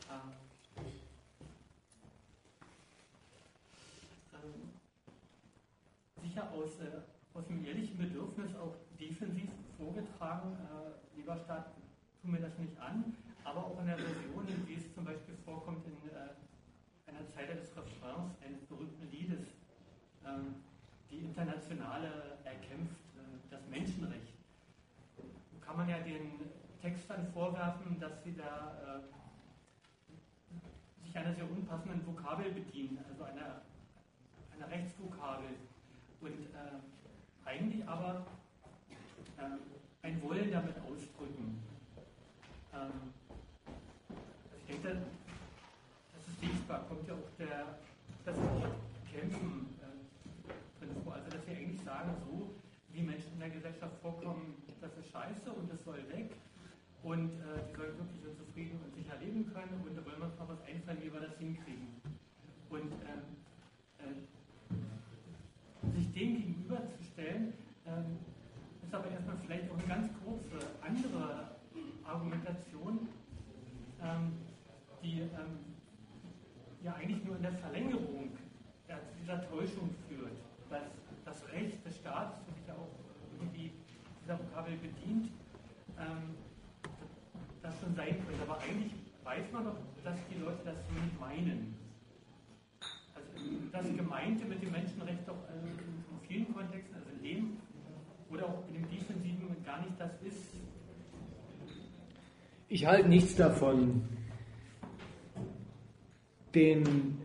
[0.06, 0.82] Äh,
[4.34, 4.70] ähm,
[6.22, 7.02] sicher aus, äh,
[7.34, 11.72] aus dem ehrlichen Bedürfnis auch defensiv vorgetragen, äh, lieber Staat,
[12.22, 15.84] tu mir das nicht an, aber auch in der Version, wie es zum Beispiel vorkommt
[15.86, 19.40] in äh, einer Zeile des Refrains eines berühmten Liedes,
[20.24, 20.54] ähm,
[21.10, 23.00] die internationale erkämpft
[23.50, 24.29] das Menschenrecht.
[25.70, 26.50] Kann man ja den
[26.82, 29.02] Textern vorwerfen, dass sie da äh,
[31.06, 33.62] sich einer sehr unpassenden Vokabel bedienen, also einer,
[34.52, 35.50] einer Rechtsvokabel.
[36.22, 38.26] Und äh, eigentlich aber
[39.38, 41.62] äh, ein Wollen damit ausdrücken.
[42.74, 43.14] Ähm,
[44.08, 45.02] also ich denke,
[46.14, 47.78] das ist lesbar, kommt ja auch der,
[48.24, 48.36] das
[49.14, 51.14] Kämpfen äh, drin vor.
[51.14, 52.56] Also dass sie eigentlich sagen, so,
[52.92, 56.32] wie Menschen in der Gesellschaft vorkommen, das ist scheiße und das soll weg.
[57.02, 60.26] Und äh, die sollen wirklich so zufrieden und sicher leben können und da wollen wir
[60.26, 61.88] uns noch was einfallen, wie wir das hinkriegen.
[62.68, 63.24] Und ähm,
[63.98, 64.12] äh,
[65.96, 67.54] sich dem gegenüberzustellen,
[67.86, 68.18] ähm,
[68.82, 71.56] ist aber erstmal vielleicht auch eine ganz kurze andere
[72.04, 73.08] Argumentation,
[74.02, 74.32] ähm,
[75.02, 75.76] die ähm,
[76.82, 78.36] ja eigentlich nur in der Verlängerung
[79.20, 80.32] dieser Täuschung führt,
[80.68, 80.82] dass
[81.24, 82.49] das Recht des Staates
[84.30, 85.30] dieser Vokabel bedient,
[85.98, 86.36] ähm,
[87.62, 88.42] das schon sein könnte.
[88.42, 88.92] Aber eigentlich
[89.24, 91.74] weiß man doch, dass die Leute das so nicht meinen.
[93.14, 93.28] Also
[93.72, 97.56] das Gemeinte mit dem Menschenrecht doch äh, in vielen Kontexten, also in dem
[98.30, 100.54] oder auch in dem Defensiven gar nicht das ist.
[102.68, 104.08] Ich halte nichts davon,
[106.54, 107.18] den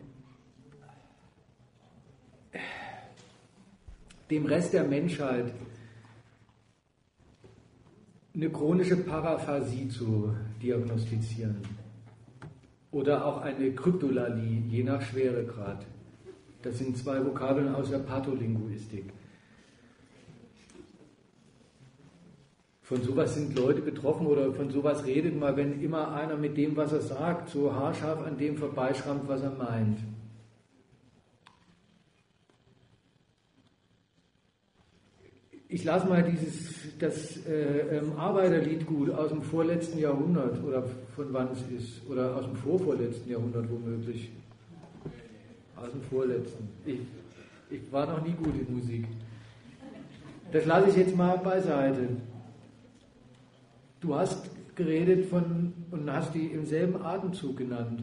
[4.28, 5.52] dem Rest der Menschheit
[8.36, 11.56] eine chronische Paraphasie zu diagnostizieren
[12.90, 15.86] oder auch eine Kryptolalie, je nach Schweregrad.
[16.62, 19.04] Das sind zwei Vokabeln aus der Patholinguistik.
[22.82, 26.76] Von sowas sind Leute betroffen oder von sowas redet man, wenn immer einer mit dem,
[26.76, 29.98] was er sagt, so haarscharf an dem vorbeischrammt, was er meint.
[35.68, 40.82] ich lasse mal dieses, das äh, ähm, Arbeiterliedgut aus dem vorletzten Jahrhundert oder
[41.14, 44.30] von wann es ist, oder aus dem vorvorletzten Jahrhundert womöglich.
[45.76, 46.68] Aus dem vorletzten.
[46.84, 47.00] Ich,
[47.70, 49.06] ich war noch nie gut in Musik.
[50.52, 52.08] Das lasse ich jetzt mal beiseite.
[54.00, 58.02] Du hast geredet von und hast die im selben Atemzug genannt.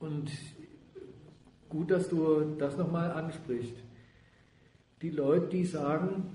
[0.00, 0.30] Und
[1.68, 3.74] gut, dass du das nochmal ansprichst
[5.02, 6.30] die Leute, die sagen,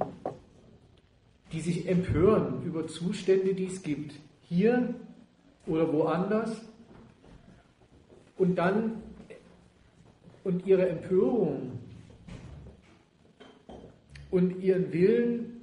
[1.56, 4.94] die sich empören über Zustände, die es gibt, hier
[5.66, 6.62] oder woanders,
[8.38, 9.02] und dann
[10.44, 11.80] und ihre Empörung
[14.32, 15.62] und ihren Willen,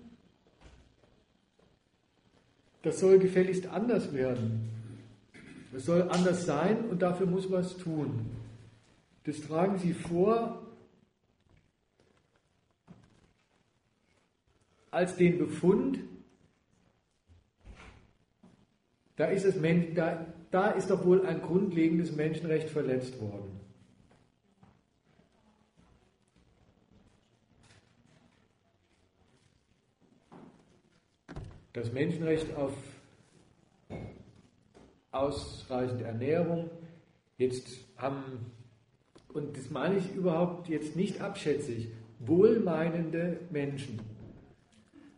[2.81, 4.71] das soll gefälligst anders werden.
[5.77, 8.31] Es soll anders sein und dafür muss was tun.
[9.25, 10.62] Das tragen sie vor
[14.93, 15.99] als den Befund,
[19.17, 19.57] da ist, es,
[19.95, 23.59] da, da ist doch wohl ein grundlegendes Menschenrecht verletzt worden.
[31.73, 32.75] Das Menschenrecht auf
[35.11, 36.71] ausreichende Ernährung.
[37.39, 38.53] Jetzt haben,
[39.33, 41.89] und das meine ich überhaupt jetzt nicht abschätzig,
[42.19, 44.12] wohlmeinende Menschen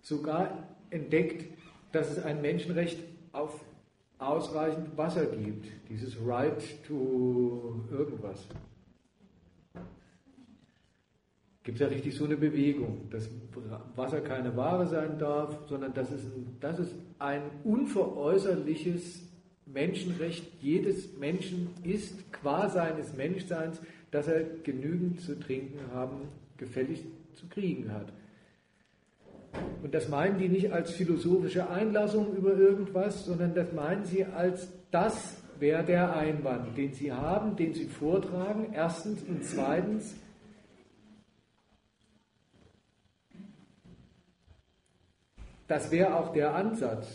[0.04, 1.44] sogar entdeckt,
[1.90, 2.98] dass es ein Menschenrecht
[3.32, 3.64] auf
[4.18, 5.66] ausreichend Wasser gibt.
[5.88, 8.46] Dieses Right to irgendwas.
[11.64, 13.28] Gibt es ja richtig so eine Bewegung, dass
[13.96, 19.22] Wasser keine Ware sein darf, sondern dass es ein, dass es ein unveräußerliches
[19.64, 27.02] Menschenrecht jedes Menschen ist, qua seines Menschseins, dass er genügend zu trinken haben, gefällig
[27.32, 28.12] zu kriegen hat.
[29.82, 34.68] Und das meinen die nicht als philosophische Einlassung über irgendwas, sondern das meinen sie als
[34.90, 40.16] das wäre der Einwand, den sie haben, den sie vortragen, erstens und zweitens.
[45.66, 47.06] Das wäre auch der Ansatz,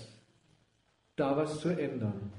[1.15, 2.31] da was zu ändern.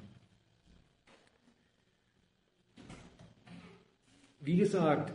[4.40, 5.12] Wie gesagt,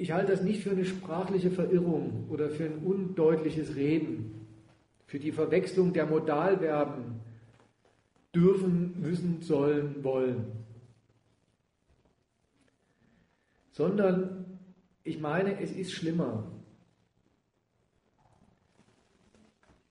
[0.00, 4.46] ich halte das nicht für eine sprachliche Verirrung oder für ein undeutliches Reden,
[5.06, 7.20] für die Verwechslung der Modalverben
[8.34, 10.52] dürfen, müssen, sollen, wollen,
[13.72, 14.58] sondern
[15.04, 16.50] ich meine, es ist schlimmer.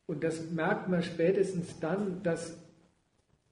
[0.07, 2.57] Und das merkt man spätestens dann, dass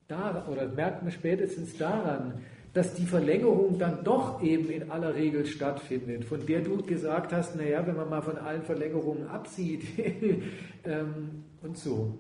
[0.07, 2.43] da, oder merkt man spätestens daran,
[2.77, 7.56] dass die Verlängerung dann doch eben in aller Regel stattfindet, von der du gesagt hast,
[7.56, 9.83] naja, wenn man mal von allen Verlängerungen absieht
[10.85, 12.19] ähm, und so.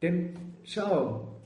[0.00, 1.42] Denn schau,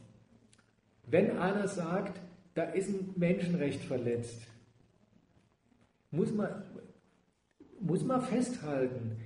[1.08, 2.20] wenn einer sagt,
[2.55, 4.41] da ist ein Menschenrecht verletzt,
[6.12, 6.62] muss man,
[7.81, 9.16] muss man festhalten,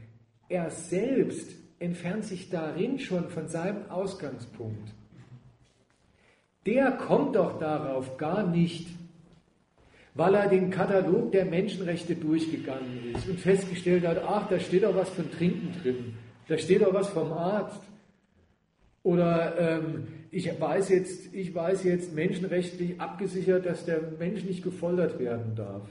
[0.48, 4.94] er selbst entfernt sich darin schon von seinem Ausgangspunkt.
[6.64, 8.88] Der kommt doch darauf gar nicht,
[10.14, 14.94] weil er den Katalog der Menschenrechte durchgegangen ist und festgestellt hat, ach, da steht doch
[14.94, 16.14] was von Trinken drin,
[16.48, 17.82] da steht doch was vom Arzt.
[19.02, 25.18] Oder ähm, ich, weiß jetzt, ich weiß jetzt menschenrechtlich abgesichert, dass der Mensch nicht gefoltert
[25.18, 25.88] werden darf.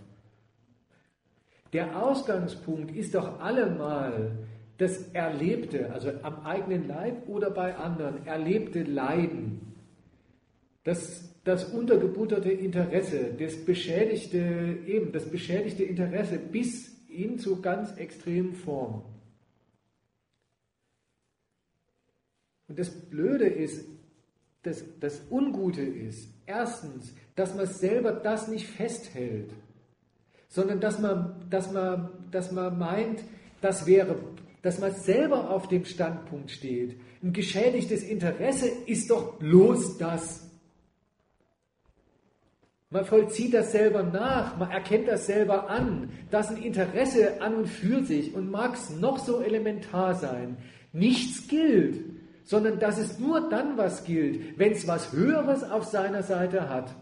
[1.73, 4.31] Der Ausgangspunkt ist doch allemal
[4.77, 9.68] das erlebte, also am eigenen Leib oder bei anderen, erlebte Leiden.
[10.89, 18.53] Das das untergebutterte Interesse, das beschädigte, eben das beschädigte Interesse bis hin zu ganz extremen
[18.53, 19.03] Formen.
[22.67, 23.85] Und das Blöde ist,
[24.61, 29.51] das, das Ungute ist, erstens, dass man selber das nicht festhält,
[30.49, 33.23] sondern dass man, dass man, dass man meint,
[33.61, 34.19] das wäre,
[34.61, 36.99] dass man selber auf dem Standpunkt steht.
[37.23, 40.48] Ein geschädigtes Interesse ist doch bloß das.
[42.91, 47.67] Man vollzieht das selber nach, man erkennt das selber an, dass ein Interesse an und
[47.67, 50.57] für sich und mag es noch so elementar sein,
[50.91, 52.03] nichts gilt,
[52.43, 56.95] sondern dass es nur dann was gilt, wenn es was Höheres auf seiner Seite hat.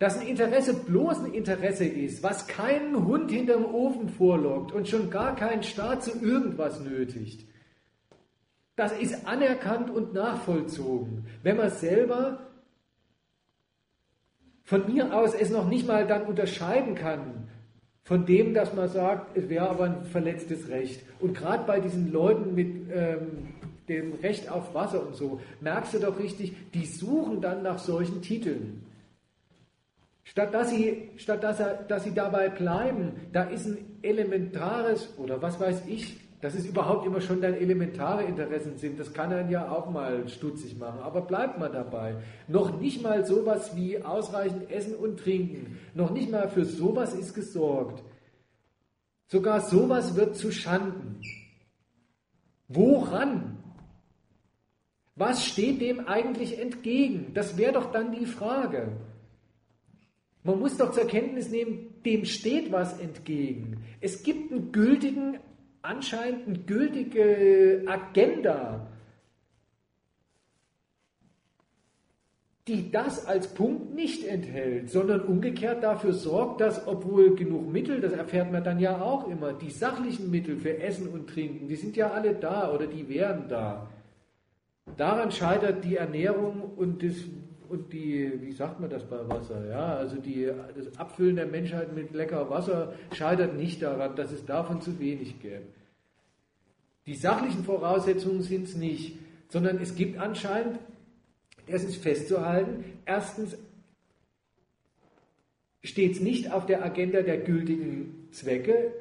[0.00, 5.10] Dass ein Interesse bloß ein Interesse ist, was keinen Hund hinterm Ofen vorlockt und schon
[5.10, 7.46] gar keinen Staat zu irgendwas nötigt.
[8.74, 12.46] Das ist anerkannt und nachvollzogen, wenn man selber
[14.66, 17.48] von mir aus es noch nicht mal dann unterscheiden kann
[18.02, 21.02] von dem, dass man sagt, es wäre aber ein verletztes Recht.
[21.18, 23.54] Und gerade bei diesen Leuten mit ähm,
[23.88, 28.22] dem Recht auf Wasser und so, merkst du doch richtig, die suchen dann nach solchen
[28.22, 28.84] Titeln.
[30.24, 35.40] Statt dass sie, statt dass, er, dass sie dabei bleiben, da ist ein elementares oder
[35.40, 39.50] was weiß ich, dass es überhaupt immer schon deine elementare Interessen sind, das kann einen
[39.50, 41.00] ja auch mal stutzig machen.
[41.00, 42.16] Aber bleibt mal dabei.
[42.46, 45.78] Noch nicht mal sowas wie ausreichend Essen und Trinken.
[45.94, 48.02] Noch nicht mal für sowas ist gesorgt.
[49.28, 51.20] Sogar sowas wird zu Schanden.
[52.68, 53.58] Woran?
[55.14, 57.32] Was steht dem eigentlich entgegen?
[57.32, 58.92] Das wäre doch dann die Frage.
[60.44, 63.82] Man muss doch zur Kenntnis nehmen, dem steht was entgegen.
[64.00, 65.38] Es gibt einen gültigen
[65.86, 68.86] anscheinend eine gültige Agenda,
[72.66, 78.12] die das als Punkt nicht enthält, sondern umgekehrt dafür sorgt, dass, obwohl genug Mittel, das
[78.12, 81.96] erfährt man dann ja auch immer, die sachlichen Mittel für Essen und Trinken, die sind
[81.96, 83.88] ja alle da oder die wären da.
[84.96, 87.14] Daran scheitert die Ernährung und das
[87.68, 89.66] und die, wie sagt man das bei Wasser?
[89.68, 94.44] Ja, also die, das Abfüllen der Menschheit mit lecker Wasser scheitert nicht daran, dass es
[94.44, 95.62] davon zu wenig gäbe.
[97.06, 100.78] Die sachlichen Voraussetzungen sind es nicht, sondern es gibt anscheinend,
[101.68, 103.56] das ist festzuhalten, erstens
[105.84, 108.92] steht es nicht auf der Agenda der gültigen Zwecke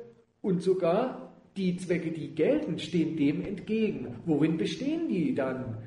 [0.42, 4.16] und sogar die Zwecke, die gelten, stehen dem entgegen.
[4.26, 5.78] Worin bestehen die dann?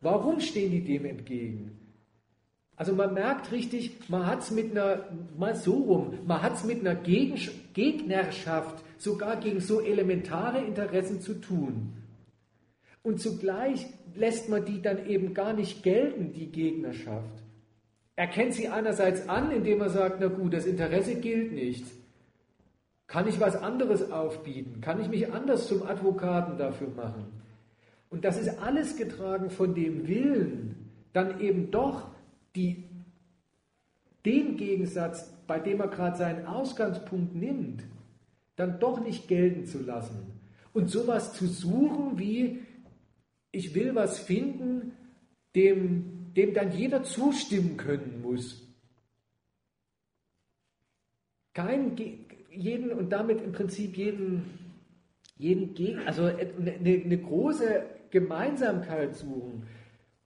[0.00, 1.73] Warum stehen die dem entgegen?
[2.76, 5.04] Also man merkt richtig, man hat es mit einer,
[5.38, 11.34] mal so rum, man hat es mit einer Gegnerschaft sogar gegen so elementare Interessen zu
[11.34, 11.92] tun.
[13.02, 17.42] Und zugleich lässt man die dann eben gar nicht gelten, die Gegnerschaft.
[18.16, 21.84] Er kennt sie einerseits an, indem er sagt, na gut, das Interesse gilt nicht.
[23.06, 24.80] Kann ich was anderes aufbieten?
[24.80, 27.26] Kann ich mich anders zum Advokaten dafür machen?
[28.10, 32.13] Und das ist alles getragen von dem Willen, dann eben doch
[32.54, 32.84] die,
[34.24, 37.84] den Gegensatz, bei dem er gerade seinen Ausgangspunkt nimmt,
[38.56, 40.40] dann doch nicht gelten zu lassen.
[40.72, 42.60] Und sowas zu suchen wie,
[43.50, 44.92] ich will was finden,
[45.54, 48.60] dem, dem dann jeder zustimmen können muss.
[51.52, 51.96] Kein,
[52.50, 54.44] jeden und damit im Prinzip jeden,
[55.36, 59.66] jeden also eine, eine große Gemeinsamkeit suchen,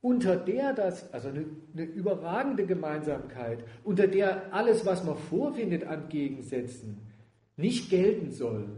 [0.01, 1.45] unter der das, also eine,
[1.75, 6.99] eine, überragende Gemeinsamkeit, unter der alles, was man vorfindet an Gegensätzen,
[7.57, 8.69] nicht gelten soll.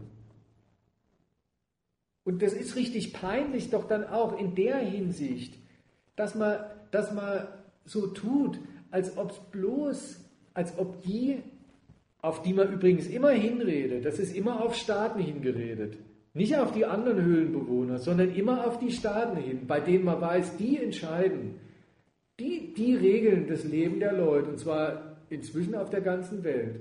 [2.23, 5.57] Und das ist richtig peinlich doch dann auch in der Hinsicht,
[6.15, 6.59] dass man,
[6.91, 7.47] dass man
[7.85, 8.59] so tut,
[8.89, 10.19] als ob es bloß,
[10.53, 11.41] als ob die,
[12.21, 15.97] auf die man übrigens immer hinredet, das ist immer auf Staaten hingeredet,
[16.33, 20.57] nicht auf die anderen Höhlenbewohner, sondern immer auf die Staaten hin, bei denen man weiß,
[20.57, 21.55] die entscheiden,
[22.39, 26.79] die, die regeln das Leben der Leute, und zwar inzwischen auf der ganzen Welt.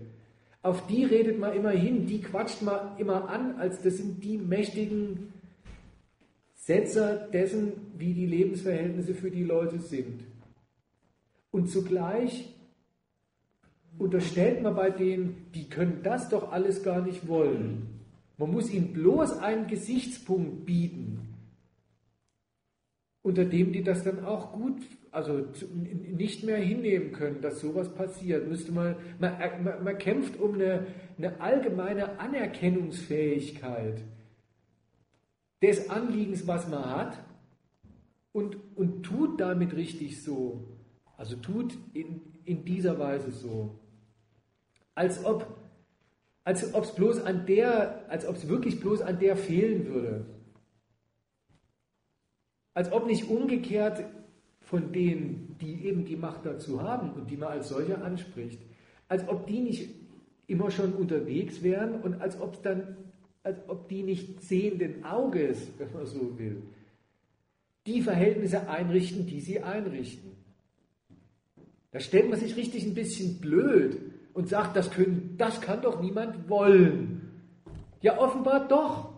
[0.63, 4.39] Auf die redet man immer hin, die quatscht man immer an, als das sind die
[4.39, 5.33] mächtigen
[6.55, 10.23] Setzer dessen, wie die Lebensverhältnisse für die Leute sind.
[11.51, 12.55] Und zugleich
[13.99, 18.00] unterstellt man bei denen, die können das doch alles gar nicht wollen.
[18.41, 21.37] Man muss ihnen bloß einen Gesichtspunkt bieten,
[23.21, 25.45] unter dem die das dann auch gut, also
[25.75, 28.49] nicht mehr hinnehmen können, dass sowas passiert.
[28.49, 30.87] Müsste man, man, man, man kämpft um eine,
[31.19, 34.03] eine allgemeine Anerkennungsfähigkeit
[35.61, 37.23] des Anliegens, was man hat,
[38.33, 40.65] und, und tut damit richtig so.
[41.19, 43.79] Also tut in, in dieser Weise so.
[44.95, 45.60] Als ob
[46.51, 50.27] als ob es bloß an der, als ob es wirklich bloß an der fehlen würde.
[52.75, 54.05] Als ob nicht umgekehrt
[54.59, 58.61] von denen, die eben die Macht dazu haben und die man als solche anspricht,
[59.07, 59.91] als ob die nicht
[60.49, 62.97] immer schon unterwegs wären und als ob dann,
[63.45, 66.65] als ob die nicht sehenden Auges, wenn man so will,
[67.87, 70.33] die Verhältnisse einrichten, die sie einrichten.
[71.93, 76.01] Da stellt man sich richtig ein bisschen blöd und sagt, das, können, das kann doch
[76.01, 77.43] niemand wollen.
[78.01, 79.11] Ja, offenbar doch.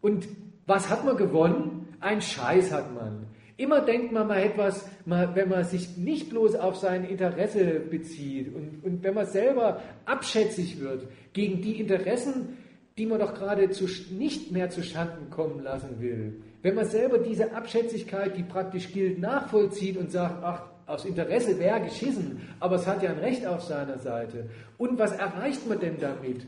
[0.00, 0.28] Und
[0.66, 1.88] was hat man gewonnen?
[2.00, 3.26] Ein Scheiß hat man.
[3.56, 8.84] Immer denkt man, man etwas, wenn man sich nicht bloß auf sein Interesse bezieht und,
[8.84, 12.58] und wenn man selber abschätzig wird gegen die Interessen,
[12.96, 17.18] die man doch gerade zu, nicht mehr zu Schanden kommen lassen will, wenn man selber
[17.18, 22.86] diese Abschätzigkeit, die praktisch gilt, nachvollzieht und sagt, ach, aus Interesse wäre geschissen, aber es
[22.86, 24.50] hat ja ein Recht auf seiner Seite.
[24.76, 26.46] Und was erreicht man denn damit?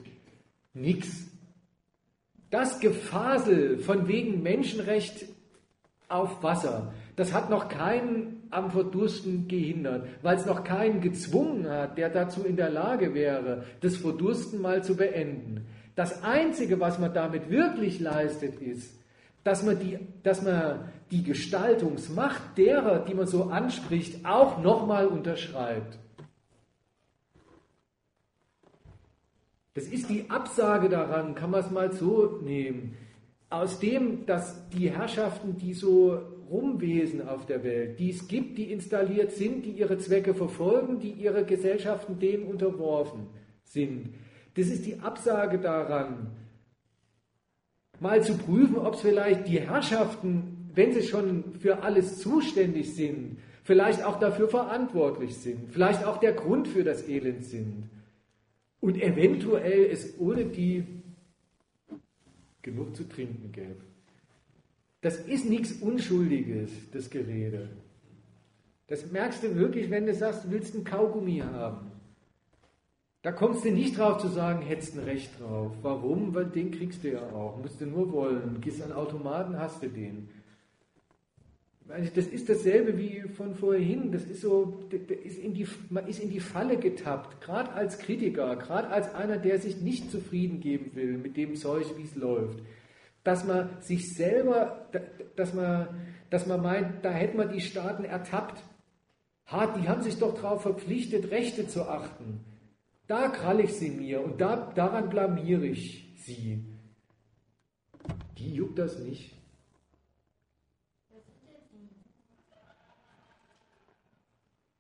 [0.74, 1.26] Nix.
[2.50, 5.26] Das Gefasel von wegen Menschenrecht
[6.08, 11.98] auf Wasser, das hat noch keinen am Verdursten gehindert, weil es noch keinen gezwungen hat,
[11.98, 15.66] der dazu in der Lage wäre, das Verdursten mal zu beenden.
[15.96, 18.94] Das Einzige, was man damit wirklich leistet, ist,
[19.42, 25.98] dass man die, dass man die Gestaltungsmacht derer, die man so anspricht, auch nochmal unterschreibt.
[29.72, 32.96] Das ist die Absage daran, kann man es mal so nehmen.
[33.48, 38.70] Aus dem, dass die Herrschaften, die so rumwesen auf der Welt, die es gibt, die
[38.70, 43.28] installiert sind, die ihre Zwecke verfolgen, die ihre Gesellschaften denen unterworfen
[43.64, 44.14] sind.
[44.56, 46.28] Das ist die Absage daran,
[48.00, 53.38] mal zu prüfen, ob es vielleicht die Herrschaften, wenn sie schon für alles zuständig sind,
[53.64, 57.90] vielleicht auch dafür verantwortlich sind, vielleicht auch der Grund für das Elend sind
[58.80, 60.84] und eventuell es ohne die
[62.62, 63.82] genug zu trinken gäbe.
[65.00, 67.68] Das ist nichts Unschuldiges, das Gerede.
[68.88, 71.92] Das merkst du wirklich, wenn du sagst, du willst einen Kaugummi haben.
[73.26, 75.72] Da kommst du nicht drauf zu sagen, hättest ein Recht drauf.
[75.82, 76.32] Warum?
[76.32, 77.58] Weil den kriegst du ja auch.
[77.60, 78.60] Musst du nur wollen.
[78.60, 80.28] Gehst an Automaten, hast du den.
[81.88, 84.12] Das ist dasselbe wie von vorhin.
[84.12, 84.78] Das ist so,
[85.24, 87.40] ist in die, man ist in die Falle getappt.
[87.40, 91.84] Gerade als Kritiker, gerade als einer, der sich nicht zufrieden geben will mit dem Zeug,
[91.96, 92.60] wie es läuft.
[93.24, 94.88] Dass man sich selber,
[95.34, 95.88] dass man,
[96.30, 98.62] dass man meint, da hätte man die Staaten ertappt.
[99.50, 102.44] Die haben sich doch darauf verpflichtet, Rechte zu achten.
[103.06, 106.64] Da krall ich sie mir und da, daran blamiere ich sie.
[108.38, 109.32] Die juckt das nicht.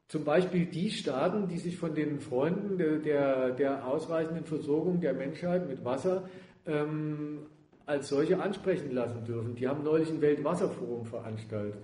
[0.08, 5.14] Zum Beispiel die Staaten, die sich von den Freunden der, der, der ausreichenden Versorgung der
[5.14, 6.28] Menschheit mit Wasser
[6.64, 7.46] ähm,
[7.86, 9.56] als solche ansprechen lassen dürfen.
[9.56, 11.80] Die haben neulich ein Weltwasserforum veranstaltet,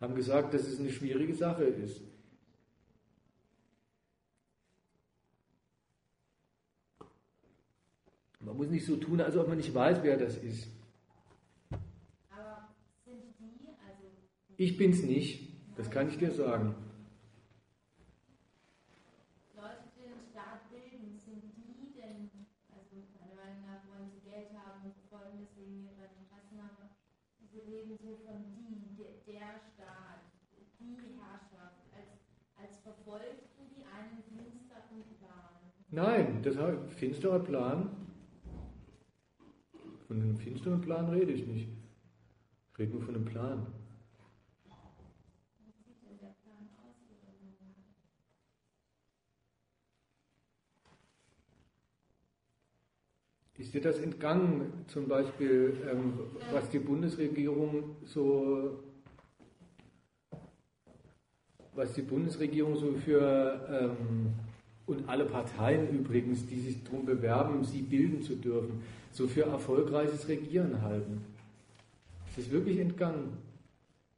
[0.00, 2.02] haben gesagt, dass es eine schwierige Sache ist.
[8.40, 10.68] Man muss nicht so tun, als ob man nicht weiß, wer das ist.
[12.30, 12.68] Aber
[13.04, 14.04] sind die, also.
[14.56, 16.74] Ich bin's nicht, das kann ich dir sagen.
[35.92, 37.90] Nein, das ein finsterer Plan.
[40.10, 41.68] Von einem finsteren Plan rede ich nicht.
[42.72, 43.64] Ich rede nur von einem Plan.
[53.56, 56.14] Ist dir das entgangen, zum Beispiel, ähm,
[56.50, 58.82] was die Bundesregierung so,
[61.76, 64.32] was die Bundesregierung so für ähm,
[64.86, 68.82] und alle Parteien übrigens, die sich darum bewerben, sie bilden zu dürfen,
[69.12, 71.24] so für erfolgreiches Regieren halten.
[72.28, 73.38] Ist es wirklich entgangen?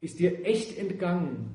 [0.00, 1.54] Ist dir echt entgangen,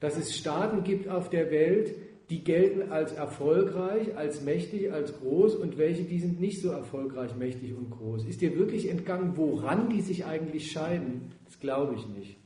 [0.00, 1.94] dass es Staaten gibt auf der Welt,
[2.30, 7.36] die gelten als erfolgreich, als mächtig, als groß und welche, die sind nicht so erfolgreich,
[7.36, 8.24] mächtig und groß.
[8.24, 11.32] Ist dir wirklich entgangen, woran die sich eigentlich scheiden?
[11.44, 12.38] Das glaube ich nicht.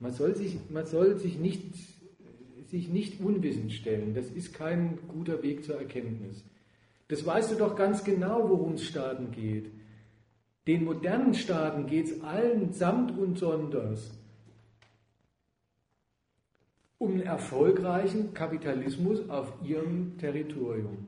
[0.00, 1.62] Man soll sich, man soll sich nicht
[2.68, 4.14] sich nicht unwissend stellen.
[4.14, 6.44] Das ist kein guter Weg zur Erkenntnis.
[7.08, 9.70] Das weißt du doch ganz genau, worum es Staaten geht.
[10.66, 14.10] Den modernen Staaten geht es allen samt und sonders
[16.98, 21.06] um einen erfolgreichen Kapitalismus auf ihrem Territorium.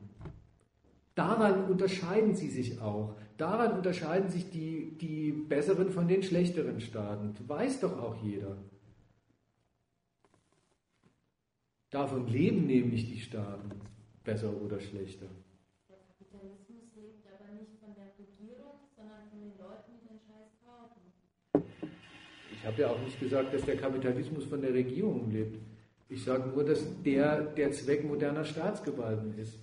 [1.15, 3.15] Daran unterscheiden sie sich auch.
[3.37, 7.33] Daran unterscheiden sich die, die besseren von den schlechteren Staaten.
[7.33, 8.55] Das weiß doch auch jeder.
[11.89, 13.71] Davon leben nämlich die Staaten,
[14.23, 15.25] besser oder schlechter.
[15.89, 20.51] Der Kapitalismus lebt aber nicht von der Regierung, sondern von den Leuten, die den Scheiß
[20.63, 21.65] kaufen.
[22.53, 25.59] Ich habe ja auch nicht gesagt, dass der Kapitalismus von der Regierung lebt.
[26.07, 29.53] Ich sage nur, dass der der Zweck moderner Staatsgewalten ist.